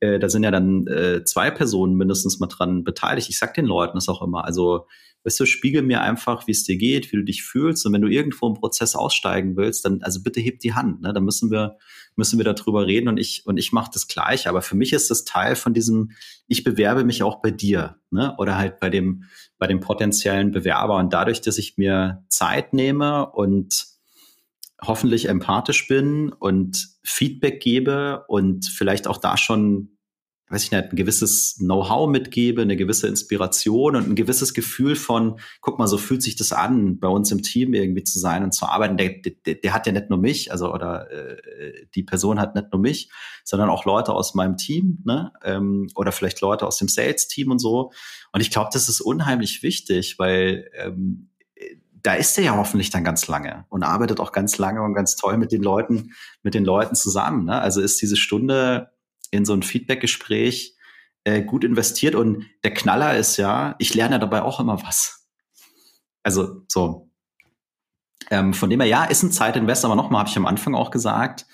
äh, 0.00 0.18
da 0.18 0.30
sind 0.30 0.42
ja 0.42 0.50
dann 0.50 0.86
äh, 0.86 1.22
zwei 1.24 1.50
Personen 1.50 1.96
mindestens 1.96 2.38
mal 2.38 2.46
dran 2.46 2.82
beteiligt. 2.82 3.28
Ich 3.28 3.38
sag 3.38 3.52
den 3.52 3.66
Leuten 3.66 3.98
das 3.98 4.08
auch 4.08 4.22
immer. 4.22 4.46
Also 4.46 4.86
weißt 5.24 5.40
du, 5.40 5.44
spiegel 5.44 5.82
mir 5.82 6.00
einfach, 6.00 6.46
wie 6.46 6.52
es 6.52 6.64
dir 6.64 6.78
geht, 6.78 7.12
wie 7.12 7.16
du 7.16 7.24
dich 7.24 7.42
fühlst. 7.42 7.84
Und 7.84 7.92
wenn 7.92 8.02
du 8.02 8.08
irgendwo 8.08 8.46
im 8.46 8.54
Prozess 8.54 8.94
aussteigen 8.94 9.56
willst, 9.56 9.84
dann, 9.84 10.00
also 10.02 10.22
bitte 10.22 10.40
heb 10.40 10.60
die 10.60 10.72
Hand. 10.72 11.02
Ne? 11.02 11.12
Dann 11.12 11.24
müssen 11.24 11.50
wir, 11.50 11.76
müssen 12.16 12.38
wir 12.38 12.44
darüber 12.44 12.86
reden 12.86 13.08
und 13.08 13.18
ich, 13.18 13.46
und 13.46 13.58
ich 13.58 13.72
mache 13.72 13.90
das 13.92 14.08
gleich. 14.08 14.48
Aber 14.48 14.62
für 14.62 14.74
mich 14.74 14.92
ist 14.92 15.10
das 15.10 15.24
Teil 15.24 15.54
von 15.54 15.74
diesem, 15.74 16.12
ich 16.46 16.64
bewerbe 16.64 17.04
mich 17.04 17.22
auch 17.22 17.40
bei 17.40 17.50
dir, 17.50 17.96
ne? 18.10 18.34
Oder 18.38 18.56
halt 18.56 18.80
bei 18.80 18.90
dem, 18.90 19.24
bei 19.58 19.66
dem 19.66 19.80
potenziellen 19.80 20.50
Bewerber. 20.50 20.96
Und 20.96 21.12
dadurch, 21.12 21.40
dass 21.40 21.58
ich 21.58 21.76
mir 21.76 22.24
Zeit 22.28 22.72
nehme 22.72 23.30
und 23.30 23.86
hoffentlich 24.82 25.28
empathisch 25.28 25.88
bin 25.88 26.32
und 26.32 26.88
Feedback 27.02 27.60
gebe 27.60 28.24
und 28.28 28.66
vielleicht 28.66 29.06
auch 29.06 29.18
da 29.18 29.36
schon 29.36 29.95
weiß 30.48 30.62
ich 30.62 30.70
nicht, 30.70 30.90
ein 30.90 30.96
gewisses 30.96 31.56
Know-how 31.58 32.08
mitgebe, 32.08 32.62
eine 32.62 32.76
gewisse 32.76 33.08
Inspiration 33.08 33.96
und 33.96 34.08
ein 34.08 34.14
gewisses 34.14 34.54
Gefühl 34.54 34.94
von, 34.94 35.40
guck 35.60 35.78
mal, 35.78 35.88
so 35.88 35.98
fühlt 35.98 36.22
sich 36.22 36.36
das 36.36 36.52
an, 36.52 37.00
bei 37.00 37.08
uns 37.08 37.32
im 37.32 37.42
Team 37.42 37.74
irgendwie 37.74 38.04
zu 38.04 38.20
sein 38.20 38.44
und 38.44 38.52
zu 38.52 38.66
arbeiten. 38.66 38.96
Der, 38.96 39.10
der, 39.10 39.56
der 39.56 39.74
hat 39.74 39.86
ja 39.86 39.92
nicht 39.92 40.08
nur 40.08 40.20
mich, 40.20 40.52
also 40.52 40.72
oder 40.72 41.10
äh, 41.10 41.86
die 41.94 42.04
Person 42.04 42.38
hat 42.38 42.54
nicht 42.54 42.72
nur 42.72 42.80
mich, 42.80 43.10
sondern 43.42 43.70
auch 43.70 43.84
Leute 43.86 44.12
aus 44.12 44.34
meinem 44.34 44.56
Team, 44.56 44.98
ne? 45.04 45.32
Ähm, 45.42 45.88
oder 45.96 46.12
vielleicht 46.12 46.40
Leute 46.40 46.66
aus 46.66 46.78
dem 46.78 46.88
Sales-Team 46.88 47.50
und 47.50 47.58
so. 47.58 47.90
Und 48.32 48.40
ich 48.40 48.50
glaube, 48.50 48.70
das 48.72 48.88
ist 48.88 49.00
unheimlich 49.00 49.64
wichtig, 49.64 50.16
weil 50.18 50.70
ähm, 50.74 51.30
da 52.02 52.14
ist 52.14 52.38
er 52.38 52.44
ja 52.44 52.56
hoffentlich 52.56 52.90
dann 52.90 53.02
ganz 53.02 53.26
lange 53.26 53.64
und 53.68 53.82
arbeitet 53.82 54.20
auch 54.20 54.30
ganz 54.30 54.58
lange 54.58 54.80
und 54.82 54.94
ganz 54.94 55.16
toll 55.16 55.38
mit 55.38 55.50
den 55.50 55.62
Leuten, 55.62 56.12
mit 56.44 56.54
den 56.54 56.64
Leuten 56.64 56.94
zusammen. 56.94 57.46
Ne? 57.46 57.60
Also 57.60 57.80
ist 57.80 58.00
diese 58.00 58.16
Stunde 58.16 58.92
in 59.36 59.44
so 59.44 59.52
ein 59.52 59.62
Feedback-Gespräch 59.62 60.76
äh, 61.24 61.42
gut 61.42 61.64
investiert. 61.64 62.14
Und 62.14 62.46
der 62.64 62.74
Knaller 62.74 63.16
ist 63.16 63.36
ja, 63.36 63.74
ich 63.78 63.94
lerne 63.94 64.18
dabei 64.18 64.42
auch 64.42 64.60
immer 64.60 64.82
was. 64.82 65.26
Also 66.22 66.62
so. 66.68 67.10
Ähm, 68.30 68.54
von 68.54 68.70
dem 68.70 68.80
her, 68.80 68.88
ja, 68.88 69.04
ist 69.04 69.22
ein 69.22 69.30
Zeitinvest, 69.30 69.84
aber 69.84 69.94
nochmal 69.94 70.20
habe 70.20 70.28
ich 70.28 70.36
am 70.36 70.46
Anfang 70.46 70.74
auch 70.74 70.90
gesagt, 70.90 71.46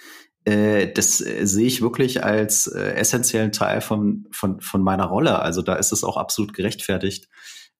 äh, 0.44 0.90
das 0.92 1.20
äh, 1.20 1.46
sehe 1.46 1.66
ich 1.66 1.82
wirklich 1.82 2.24
als 2.24 2.66
äh, 2.66 2.94
essentiellen 2.94 3.52
Teil 3.52 3.80
von, 3.80 4.26
von, 4.30 4.60
von 4.60 4.82
meiner 4.82 5.04
Rolle. 5.04 5.40
Also 5.40 5.62
da 5.62 5.74
ist 5.74 5.92
es 5.92 6.04
auch 6.04 6.16
absolut 6.16 6.54
gerechtfertigt, 6.54 7.28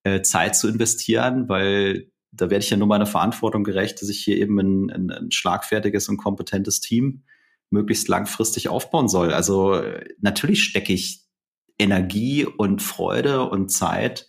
äh, 0.05 0.23
Zeit 0.23 0.57
zu 0.57 0.69
investieren, 0.69 1.49
weil 1.49 2.11
da 2.33 2.51
werde 2.51 2.65
ich 2.65 2.71
ja 2.71 2.77
nur 2.77 2.89
meiner 2.89 3.07
Verantwortung 3.07 3.65
gerecht, 3.65 4.01
dass 4.01 4.09
ich 4.09 4.23
hier 4.23 4.37
eben 4.37 4.59
ein, 4.59 4.91
ein, 4.91 5.11
ein 5.11 5.31
schlagfertiges 5.31 6.09
und 6.09 6.17
kompetentes 6.17 6.81
Team 6.81 7.25
möglichst 7.73 8.09
langfristig 8.09 8.69
aufbauen 8.69 9.09
soll. 9.09 9.33
Also 9.33 9.83
natürlich 10.21 10.63
stecke 10.63 10.93
ich 10.93 11.23
Energie 11.79 12.45
und 12.45 12.83
Freude 12.83 13.43
und 13.49 13.71
Zeit 13.71 14.29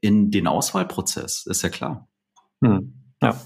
in 0.00 0.30
den 0.30 0.46
Auswahlprozess, 0.46 1.44
ist 1.46 1.62
ja 1.62 1.68
klar. 1.68 2.08
Hm. 2.62 2.94
Ja. 3.22 3.36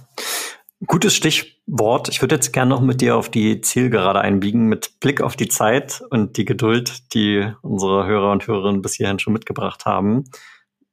Gutes 0.86 1.14
Stichwort. 1.14 2.08
Ich 2.08 2.20
würde 2.20 2.34
jetzt 2.34 2.52
gerne 2.52 2.70
noch 2.70 2.80
mit 2.80 3.00
dir 3.00 3.16
auf 3.16 3.30
die 3.30 3.60
Zielgerade 3.60 4.20
einbiegen, 4.20 4.66
mit 4.66 4.98
Blick 5.00 5.20
auf 5.20 5.36
die 5.36 5.48
Zeit 5.48 6.02
und 6.10 6.36
die 6.36 6.44
Geduld, 6.44 7.14
die 7.14 7.52
unsere 7.62 8.06
Hörer 8.06 8.32
und 8.32 8.46
Hörerinnen 8.46 8.82
bis 8.82 8.94
hierhin 8.94 9.20
schon 9.20 9.32
mitgebracht 9.32 9.86
haben. 9.86 10.24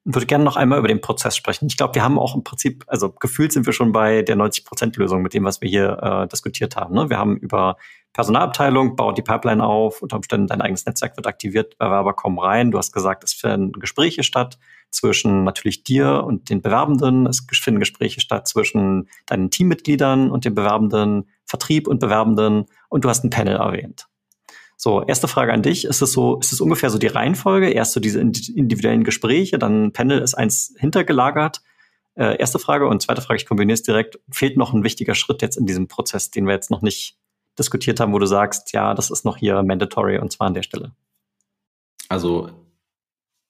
Ich 0.10 0.16
würde 0.16 0.26
gerne 0.26 0.44
noch 0.44 0.56
einmal 0.56 0.80
über 0.80 0.88
den 0.88 1.02
Prozess 1.02 1.38
sprechen. 1.38 1.68
Ich 1.68 1.78
glaube, 1.78 1.94
wir 1.94 2.04
haben 2.04 2.18
auch 2.18 2.36
im 2.36 2.44
Prinzip, 2.44 2.84
also 2.88 3.12
gefühlt 3.12 3.54
sind 3.54 3.68
wir 3.68 3.74
schon 3.74 3.92
bei 3.92 4.24
der 4.24 4.36
90-Prozent-Lösung 4.38 5.22
mit 5.22 5.36
dem, 5.36 5.44
was 5.44 5.62
wir 5.62 5.70
hier 5.70 6.00
äh, 6.02 6.28
diskutiert 6.28 6.76
haben. 6.76 6.96
Ne? 6.96 7.12
Wir 7.12 7.20
haben 7.20 7.38
über 7.38 7.78
Personalabteilung, 8.14 8.96
baut 8.96 9.20
die 9.20 9.22
Pipeline 9.22 9.64
auf, 9.64 10.02
unter 10.02 10.16
Umständen 10.16 10.48
dein 10.48 10.62
eigenes 10.62 10.88
Netzwerk 10.88 11.16
wird 11.16 11.28
aktiviert, 11.28 11.78
Bewerber 11.78 12.14
kommen 12.16 12.40
rein. 12.40 12.72
Du 12.72 12.80
hast 12.80 12.92
gesagt, 12.92 13.24
es 13.24 13.34
finden 13.34 13.74
Gespräche 13.74 14.24
statt 14.24 14.58
zwischen 14.90 15.44
natürlich 15.44 15.84
dir 15.84 16.24
und 16.24 16.50
den 16.50 16.64
Bewerbenden. 16.64 17.28
Es 17.28 17.46
finden 17.52 17.80
Gespräche 17.80 18.20
statt 18.20 18.48
zwischen 18.48 19.10
deinen 19.28 19.52
Teammitgliedern 19.52 20.32
und 20.32 20.44
den 20.44 20.56
Bewerbenden, 20.56 21.30
Vertrieb 21.46 21.88
und 21.88 22.00
Bewerbenden. 22.00 22.66
Und 22.90 23.06
du 23.06 23.10
hast 23.10 23.24
ein 23.24 23.30
Panel 23.30 23.58
erwähnt. 23.58 24.08
So, 24.82 25.04
erste 25.04 25.28
Frage 25.28 25.52
an 25.52 25.62
dich. 25.62 25.84
Ist 25.84 26.02
es 26.02 26.14
so, 26.14 26.38
ist 26.40 26.54
es 26.54 26.62
ungefähr 26.62 26.90
so 26.90 26.98
die 26.98 27.08
Reihenfolge? 27.08 27.70
Erst 27.70 27.92
so 27.92 28.00
diese 28.00 28.22
individuellen 28.22 29.04
Gespräche, 29.04 29.60
dann 29.60 29.92
Panel 29.92 30.20
ist 30.20 30.36
eins 30.36 30.74
hintergelagert. 30.78 31.62
Äh, 32.16 32.38
erste 32.38 32.60
Frage 32.60 32.88
und 32.88 33.02
zweite 33.02 33.22
Frage, 33.22 33.38
ich 33.38 33.46
kombiniere 33.46 33.74
es 33.74 33.84
direkt. 33.84 34.20
Fehlt 34.32 34.56
noch 34.56 34.74
ein 34.74 34.84
wichtiger 34.84 35.16
Schritt 35.16 35.42
jetzt 35.42 35.58
in 35.58 35.66
diesem 35.66 35.88
Prozess, 35.88 36.32
den 36.32 36.46
wir 36.46 36.54
jetzt 36.54 36.72
noch 36.72 36.82
nicht 36.82 37.18
diskutiert 37.58 38.00
haben, 38.00 38.14
wo 38.14 38.20
du 38.20 38.26
sagst, 38.26 38.72
ja, 38.72 38.94
das 38.94 39.12
ist 39.12 39.26
noch 39.26 39.36
hier 39.36 39.62
mandatory 39.64 40.18
und 40.18 40.32
zwar 40.32 40.48
an 40.48 40.54
der 40.54 40.64
Stelle? 40.64 40.94
Also 42.08 42.50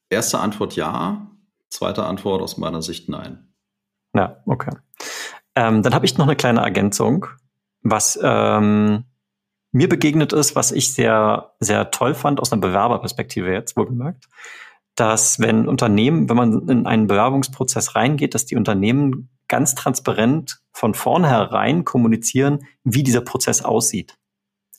Erste 0.10 0.40
Antwort 0.40 0.76
ja, 0.76 1.28
zweite 1.70 2.04
Antwort 2.04 2.42
aus 2.42 2.58
meiner 2.58 2.82
Sicht 2.82 3.10
nein. 3.10 3.54
Ja, 4.16 4.42
okay. 4.46 4.72
Ähm, 5.56 5.84
dann 5.84 5.94
habe 5.94 6.06
ich 6.06 6.18
noch 6.18 6.26
eine 6.26 6.36
kleine 6.36 6.62
Ergänzung, 6.62 7.28
was 7.84 8.20
ähm, 8.22 9.06
mir 9.72 9.90
begegnet 9.90 10.34
ist, 10.34 10.56
was 10.56 10.72
ich 10.72 10.94
sehr, 10.94 11.54
sehr 11.60 11.92
toll 11.92 12.16
fand 12.16 12.40
aus 12.40 12.52
einer 12.52 12.62
Bewerberperspektive 12.62 13.52
jetzt, 13.52 13.78
wohlgemerkt, 13.78 14.26
dass 14.96 15.40
wenn 15.40 15.68
Unternehmen, 15.68 16.30
wenn 16.30 16.38
man 16.38 16.68
in 16.68 16.86
einen 16.86 17.08
Bewerbungsprozess 17.08 17.96
reingeht, 17.96 18.34
dass 18.34 18.46
die 18.46 18.56
Unternehmen 18.56 19.30
ganz 19.48 19.76
transparent 19.76 20.60
von 20.72 20.94
vornherein 20.94 21.86
kommunizieren, 21.86 22.66
wie 22.84 23.04
dieser 23.04 23.22
Prozess 23.22 23.64
aussieht. 23.64 24.16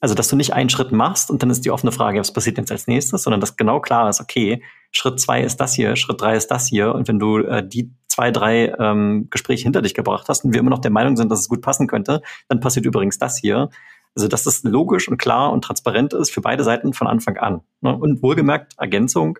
Also, 0.01 0.14
dass 0.14 0.28
du 0.28 0.36
nicht 0.36 0.55
einen 0.55 0.70
Schritt 0.70 0.93
machst 0.93 1.30
und 1.30 1.43
dann 1.43 1.51
ist 1.51 1.64
die 1.66 1.70
offene 1.70 1.93
Frage, 1.93 2.18
was 2.18 2.32
passiert 2.32 2.57
jetzt 2.57 2.72
als 2.72 2.86
nächstes, 2.86 3.22
sondern 3.22 3.41
dass 3.41 3.57
genau 3.57 3.80
klar 3.80 4.09
ist, 4.09 4.20
okay, 4.20 4.62
Schritt 4.93 5.20
zwei 5.20 5.43
ist 5.43 5.59
das 5.59 5.74
hier, 5.74 5.95
Schritt 5.95 6.20
drei 6.20 6.36
ist 6.36 6.51
das 6.51 6.66
hier. 6.66 6.95
Und 6.95 7.07
wenn 7.07 7.18
du 7.18 7.38
äh, 7.38 7.66
die 7.66 7.93
zwei, 8.09 8.30
drei 8.30 8.74
ähm, 8.78 9.28
Gespräche 9.30 9.64
hinter 9.64 9.82
dich 9.82 9.93
gebracht 9.95 10.28
hast 10.28 10.45
und 10.45 10.55
wir 10.55 10.61
immer 10.61 10.70
noch 10.70 10.78
der 10.80 10.91
Meinung 10.91 11.16
sind, 11.16 11.30
dass 11.30 11.41
es 11.41 11.49
gut 11.49 11.61
passen 11.61 11.86
könnte, 11.86 12.22
dann 12.49 12.61
passiert 12.61 12.86
übrigens 12.86 13.18
das 13.18 13.36
hier. 13.36 13.68
Also, 14.14 14.28
dass 14.28 14.44
das 14.44 14.62
logisch 14.64 15.08
und 15.08 15.18
klar 15.18 15.52
und 15.52 15.62
transparent 15.62 16.12
ist 16.12 16.30
für 16.30 16.40
beide 16.40 16.64
Seiten 16.64 16.92
von 16.92 17.06
Anfang 17.06 17.36
an. 17.38 17.61
Ne? 17.80 17.96
Und 17.96 18.22
wohlgemerkt, 18.22 18.74
Ergänzung, 18.78 19.38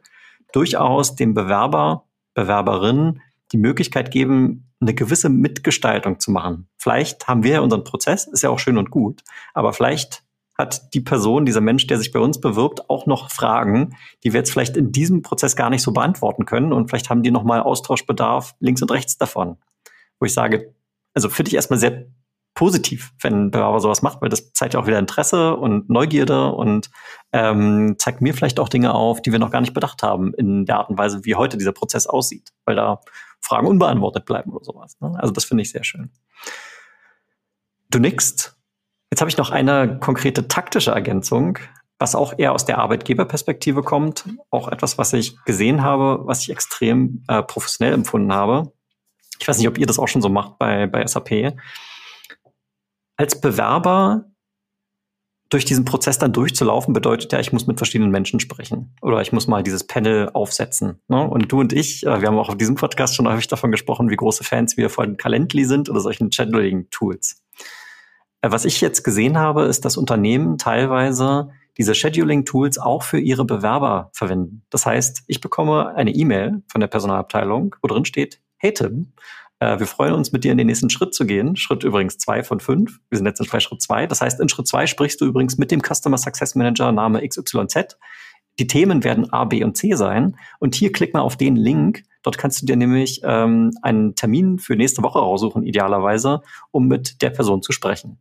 durchaus 0.53 1.17
dem 1.17 1.35
Bewerber, 1.35 2.05
Bewerberin 2.35 3.21
die 3.53 3.59
Möglichkeit 3.59 4.11
geben, 4.11 4.71
eine 4.81 4.95
gewisse 4.95 5.29
Mitgestaltung 5.29 6.21
zu 6.21 6.31
machen. 6.31 6.69
Vielleicht 6.79 7.29
haben 7.29 7.43
wir 7.43 7.55
ja 7.55 7.61
unseren 7.61 7.85
Prozess, 7.85 8.27
ist 8.27 8.43
ja 8.43 8.51
auch 8.51 8.59
schön 8.59 8.79
und 8.79 8.91
gut, 8.91 9.23
aber 9.55 9.73
vielleicht 9.73 10.23
hat 10.57 10.95
die 10.95 11.01
Person, 11.01 11.47
dieser 11.47 11.61
Mensch, 11.61 11.87
der 11.87 11.99
sich 11.99 12.13
bei 12.13 12.21
uns 12.21 12.41
bewirbt, 12.41 12.89
auch 12.91 13.07
noch 13.07 13.31
Fragen, 13.31 13.97
die 14.23 14.33
wir 14.33 14.41
jetzt 14.41 14.53
vielleicht 14.53 14.77
in 14.77 14.93
diesem 14.93 15.23
Prozess 15.23 15.57
gar 15.57 15.71
nicht 15.71 15.83
so 15.83 15.93
beantworten 15.93 16.45
können 16.45 16.73
und 16.73 16.89
vielleicht 16.89 17.11
haben 17.11 17.23
die 17.23 17.31
nochmal 17.31 17.61
Austauschbedarf 17.61 18.55
links 18.61 18.83
und 18.83 18.91
rechts 18.91 19.17
davon. 19.17 19.57
Wo 20.19 20.27
ich 20.27 20.35
sage, 20.35 20.75
also 21.15 21.29
finde 21.29 21.49
ich 21.49 21.55
erstmal 21.55 21.79
sehr 21.79 22.07
positiv, 22.55 23.13
wenn 23.21 23.51
Bewerber 23.51 23.81
sowas 23.81 24.03
macht, 24.03 24.21
weil 24.21 24.29
das 24.29 24.53
zeigt 24.53 24.75
ja 24.75 24.81
auch 24.81 24.87
wieder 24.87 24.99
Interesse 24.99 25.57
und 25.57 25.89
Neugierde 25.89 26.53
und 26.53 26.91
ähm, 27.33 27.95
zeigt 27.99 28.21
mir 28.21 28.35
vielleicht 28.35 28.59
auch 28.61 28.69
Dinge 28.69 28.95
auf, 28.95 29.23
die 29.23 29.33
wir 29.33 29.39
noch 29.39 29.51
gar 29.51 29.61
nicht 29.61 29.75
bedacht 29.75 30.03
haben 30.03 30.35
in 30.35 30.67
der 30.67 30.79
Art 30.79 30.91
und 30.91 30.99
Weise, 30.99 31.25
wie 31.25 31.37
heute 31.37 31.57
dieser 31.57 31.73
Prozess 31.73 32.07
aussieht, 32.07 32.51
weil 32.65 32.77
da 32.77 33.01
Fragen 33.41 33.67
unbeantwortet 33.67 34.27
bleiben 34.27 34.53
oder 34.53 34.65
sowas. 34.65 34.97
Ne? 35.01 35.15
Also 35.19 35.33
das 35.33 35.45
finde 35.45 35.63
ich 35.63 35.71
sehr 35.71 35.85
schön. 35.85 36.11
Du 37.91 37.99
nickst. 37.99 38.57
Jetzt 39.11 39.21
habe 39.21 39.31
ich 39.31 39.37
noch 39.37 39.51
eine 39.51 39.99
konkrete 39.99 40.47
taktische 40.47 40.93
Ergänzung, 40.93 41.59
was 41.99 42.15
auch 42.15 42.35
eher 42.39 42.53
aus 42.53 42.65
der 42.65 42.79
Arbeitgeberperspektive 42.79 43.83
kommt. 43.83 44.25
Auch 44.51 44.69
etwas, 44.69 44.99
was 44.99 45.13
ich 45.13 45.43
gesehen 45.45 45.83
habe, 45.83 46.21
was 46.25 46.43
ich 46.43 46.51
extrem 46.51 47.25
äh, 47.27 47.43
professionell 47.43 47.93
empfunden 47.93 48.33
habe. 48.33 48.73
Ich 49.41 49.49
weiß 49.49 49.59
nicht, 49.59 49.69
ob 49.69 49.79
ihr 49.79 49.87
das 49.87 49.99
auch 49.99 50.07
schon 50.07 50.23
so 50.23 50.29
macht 50.29 50.59
bei, 50.59 50.87
bei 50.87 51.05
SAP. 51.05 51.55
Als 53.21 53.39
Bewerber 53.39 54.31
durch 55.51 55.67
diesen 55.67 55.85
Prozess 55.85 56.17
dann 56.17 56.33
durchzulaufen, 56.33 56.95
bedeutet 56.95 57.31
ja, 57.35 57.39
ich 57.39 57.53
muss 57.53 57.67
mit 57.67 57.77
verschiedenen 57.77 58.11
Menschen 58.11 58.41
sprechen 58.41 58.97
oder 59.03 59.21
ich 59.21 59.31
muss 59.31 59.47
mal 59.47 59.63
dieses 59.63 59.87
Panel 59.87 60.31
aufsetzen. 60.31 61.03
Ne? 61.07 61.29
Und 61.29 61.53
du 61.53 61.61
und 61.61 61.75
ich, 61.75 62.07
äh, 62.07 62.23
wir 62.23 62.29
haben 62.29 62.39
auch 62.39 62.49
auf 62.49 62.57
diesem 62.57 62.77
Podcast 62.77 63.15
schon 63.15 63.29
häufig 63.29 63.47
davon 63.47 63.73
gesprochen, 63.73 64.09
wie 64.09 64.17
große 64.17 64.43
Fans 64.43 64.79
wir 64.79 64.89
von 64.89 65.19
Calendly 65.19 65.67
sind 65.67 65.91
oder 65.91 66.01
solchen 66.01 66.33
Scheduling-Tools. 66.33 67.45
Äh, 68.41 68.51
was 68.51 68.65
ich 68.65 68.81
jetzt 68.81 69.05
gesehen 69.05 69.37
habe, 69.37 69.65
ist, 69.65 69.85
dass 69.85 69.99
Unternehmen 69.99 70.57
teilweise 70.57 71.51
diese 71.77 71.95
Scheduling-Tools 71.95 72.79
auch 72.79 73.03
für 73.03 73.21
ihre 73.21 73.45
Bewerber 73.45 74.09
verwenden. 74.15 74.63
Das 74.71 74.87
heißt, 74.87 75.25
ich 75.27 75.43
bekomme 75.43 75.95
eine 75.95 76.13
E-Mail 76.13 76.63
von 76.69 76.81
der 76.81 76.89
Personalabteilung, 76.89 77.77
wo 77.83 77.87
drin 77.87 78.07
steht, 78.07 78.41
hey 78.57 78.73
Tim, 78.73 79.13
wir 79.61 79.87
freuen 79.87 80.15
uns, 80.15 80.33
mit 80.33 80.45
dir 80.45 80.53
in 80.53 80.59
den 80.59 80.67
nächsten 80.67 80.89
Schritt 80.89 81.15
zu 81.15 81.27
gehen. 81.27 81.55
Schritt 81.57 81.85
übrigens 81.85 82.17
zwei 82.17 82.43
von 82.43 82.61
fünf. 82.61 82.99
Wir 83.11 83.19
sind 83.19 83.27
jetzt 83.27 83.41
in 83.41 83.61
Schritt 83.61 83.83
zwei. 83.83 84.07
Das 84.07 84.23
heißt, 84.23 84.41
in 84.41 84.49
Schritt 84.49 84.67
zwei 84.67 84.87
sprichst 84.87 85.21
du 85.21 85.27
übrigens 85.27 85.59
mit 85.59 85.71
dem 85.71 85.83
Customer 85.83 86.17
Success 86.17 86.55
Manager 86.55 86.93
Name 86.93 87.27
XYZ. 87.27 87.99
Die 88.59 88.67
Themen 88.67 89.05
werden 89.05 89.33
A, 89.33 89.45
B 89.45 89.63
und 89.63 89.77
C 89.77 89.95
sein. 89.95 90.37
Und 90.59 90.75
hier 90.75 90.93
klick 90.93 91.15
mal 91.15 91.21
auf 91.21 91.37
den 91.37 91.57
Link. 91.57 92.05
Dort 92.23 92.39
kannst 92.39 92.61
du 92.63 92.67
dir 92.67 92.77
nämlich 92.77 93.21
ähm, 93.25 93.71
einen 93.83 94.15
Termin 94.15 94.59
für 94.59 94.77
nächste 94.77 95.03
Woche 95.03 95.19
raussuchen, 95.19 95.63
idealerweise, 95.63 96.43
um 96.71 96.87
mit 96.87 97.23
der 97.23 97.31
Person 97.31 97.63
zu 97.63 97.73
sprechen. 97.73 98.19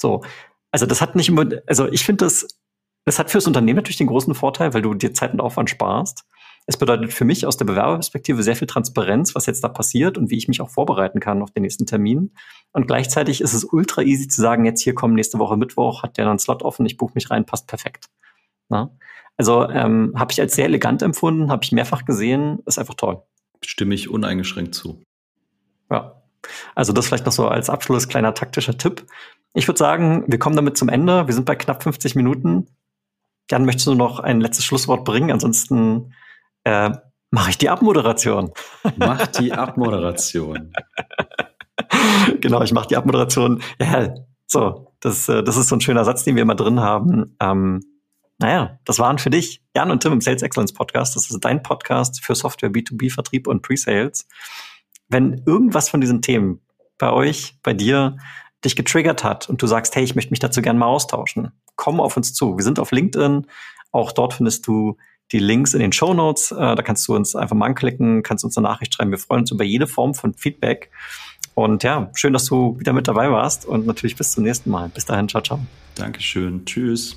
So. 0.00 0.22
Also 0.70 0.86
das 0.86 1.00
hat 1.00 1.14
nicht 1.14 1.28
immer, 1.28 1.46
also 1.66 1.90
ich 1.90 2.04
finde 2.04 2.24
das, 2.24 2.58
das 3.04 3.18
hat 3.18 3.30
fürs 3.30 3.46
Unternehmen 3.46 3.76
natürlich 3.76 3.98
den 3.98 4.06
großen 4.06 4.34
Vorteil, 4.34 4.74
weil 4.74 4.82
du 4.82 4.94
dir 4.94 5.14
Zeit 5.14 5.32
und 5.32 5.40
Aufwand 5.40 5.70
sparst. 5.70 6.24
Es 6.66 6.78
bedeutet 6.78 7.12
für 7.12 7.26
mich 7.26 7.46
aus 7.46 7.58
der 7.58 7.66
Bewerberperspektive 7.66 8.42
sehr 8.42 8.56
viel 8.56 8.66
Transparenz, 8.66 9.34
was 9.34 9.46
jetzt 9.46 9.62
da 9.62 9.68
passiert 9.68 10.16
und 10.16 10.30
wie 10.30 10.38
ich 10.38 10.48
mich 10.48 10.62
auch 10.62 10.70
vorbereiten 10.70 11.20
kann 11.20 11.42
auf 11.42 11.50
den 11.50 11.62
nächsten 11.62 11.84
Termin. 11.84 12.32
Und 12.72 12.86
gleichzeitig 12.86 13.42
ist 13.42 13.52
es 13.52 13.64
ultra 13.64 14.02
easy 14.02 14.28
zu 14.28 14.40
sagen, 14.40 14.64
jetzt 14.64 14.80
hier 14.80 14.94
kommen 14.94 15.14
nächste 15.14 15.38
Woche 15.38 15.58
Mittwoch, 15.58 16.02
hat 16.02 16.16
der 16.16 16.24
dann 16.24 16.32
einen 16.32 16.38
Slot 16.38 16.62
offen, 16.62 16.86
ich 16.86 16.96
buche 16.96 17.12
mich 17.14 17.30
rein, 17.30 17.44
passt 17.44 17.66
perfekt. 17.66 18.08
Na? 18.70 18.90
Also 19.36 19.68
ähm, 19.68 20.14
habe 20.16 20.32
ich 20.32 20.40
als 20.40 20.54
sehr 20.54 20.66
elegant 20.66 21.02
empfunden, 21.02 21.50
habe 21.50 21.64
ich 21.64 21.72
mehrfach 21.72 22.04
gesehen, 22.04 22.60
ist 22.66 22.78
einfach 22.78 22.94
toll. 22.94 23.22
Stimme 23.62 23.94
ich 23.94 24.08
uneingeschränkt 24.08 24.74
zu. 24.74 25.02
Ja. 25.90 26.22
Also 26.74 26.92
das 26.92 27.06
vielleicht 27.06 27.26
noch 27.26 27.32
so 27.32 27.48
als 27.48 27.68
Abschluss 27.68 28.08
kleiner 28.08 28.34
taktischer 28.34 28.76
Tipp. 28.78 29.06
Ich 29.54 29.66
würde 29.68 29.78
sagen, 29.78 30.24
wir 30.26 30.38
kommen 30.38 30.56
damit 30.56 30.76
zum 30.76 30.88
Ende. 30.88 31.26
Wir 31.26 31.34
sind 31.34 31.46
bei 31.46 31.56
knapp 31.56 31.82
50 31.82 32.16
Minuten. 32.16 32.68
Jan, 33.50 33.64
möchtest 33.64 33.86
du 33.86 33.94
noch 33.94 34.20
ein 34.20 34.40
letztes 34.40 34.64
Schlusswort 34.64 35.04
bringen? 35.04 35.30
Ansonsten 35.30 36.12
äh, 36.64 36.90
mache 37.30 37.50
ich 37.50 37.58
die 37.58 37.68
Abmoderation. 37.68 38.52
Mach 38.96 39.26
die 39.28 39.52
Abmoderation. 39.52 40.72
genau, 42.40 42.62
ich 42.62 42.72
mache 42.72 42.88
die 42.88 42.96
Abmoderation. 42.96 43.62
Ja, 43.80 44.14
so, 44.46 44.92
das, 45.00 45.28
äh, 45.28 45.42
das 45.42 45.56
ist 45.56 45.68
so 45.68 45.76
ein 45.76 45.80
schöner 45.80 46.04
Satz, 46.04 46.24
den 46.24 46.36
wir 46.36 46.42
immer 46.42 46.54
drin 46.54 46.80
haben. 46.80 47.36
Ähm, 47.40 47.80
naja, 48.38 48.78
das 48.84 48.98
waren 48.98 49.18
für 49.18 49.30
dich 49.30 49.62
Jan 49.76 49.90
und 49.90 50.02
Tim 50.02 50.12
im 50.12 50.20
Sales 50.20 50.42
Excellence 50.42 50.72
Podcast. 50.72 51.16
Das 51.16 51.30
ist 51.30 51.44
dein 51.44 51.62
Podcast 51.62 52.22
für 52.24 52.34
Software, 52.34 52.70
B2B, 52.70 53.12
Vertrieb 53.12 53.46
und 53.46 53.62
Pre-Sales. 53.62 54.26
Wenn 55.08 55.42
irgendwas 55.46 55.88
von 55.88 56.00
diesen 56.00 56.22
Themen 56.22 56.60
bei 56.98 57.12
euch, 57.12 57.58
bei 57.62 57.74
dir 57.74 58.16
dich 58.64 58.76
getriggert 58.76 59.24
hat 59.24 59.48
und 59.48 59.60
du 59.62 59.66
sagst, 59.66 59.94
hey, 59.94 60.04
ich 60.04 60.14
möchte 60.14 60.30
mich 60.30 60.40
dazu 60.40 60.62
gerne 60.62 60.78
mal 60.78 60.86
austauschen, 60.86 61.52
komm 61.76 62.00
auf 62.00 62.16
uns 62.16 62.32
zu. 62.32 62.56
Wir 62.56 62.64
sind 62.64 62.78
auf 62.78 62.92
LinkedIn. 62.92 63.46
Auch 63.92 64.12
dort 64.12 64.34
findest 64.34 64.66
du 64.66 64.96
die 65.32 65.38
Links 65.38 65.74
in 65.74 65.80
den 65.80 65.92
Show 65.92 66.14
Notes. 66.14 66.52
Äh, 66.52 66.56
da 66.56 66.82
kannst 66.82 67.06
du 67.08 67.14
uns 67.14 67.34
einfach 67.34 67.56
mal 67.56 67.66
anklicken, 67.66 68.22
kannst 68.22 68.44
uns 68.44 68.56
eine 68.56 68.66
Nachricht 68.66 68.94
schreiben. 68.94 69.10
Wir 69.10 69.18
freuen 69.18 69.40
uns 69.40 69.50
über 69.50 69.64
jede 69.64 69.86
Form 69.86 70.14
von 70.14 70.34
Feedback. 70.34 70.90
Und 71.54 71.82
ja, 71.84 72.10
schön, 72.14 72.32
dass 72.32 72.46
du 72.46 72.78
wieder 72.78 72.92
mit 72.92 73.06
dabei 73.06 73.30
warst 73.30 73.64
und 73.64 73.86
natürlich 73.86 74.16
bis 74.16 74.32
zum 74.32 74.44
nächsten 74.44 74.70
Mal. 74.70 74.88
Bis 74.88 75.04
dahin, 75.04 75.28
ciao, 75.28 75.42
ciao. 75.42 75.60
Dankeschön. 75.94 76.64
Tschüss. 76.64 77.16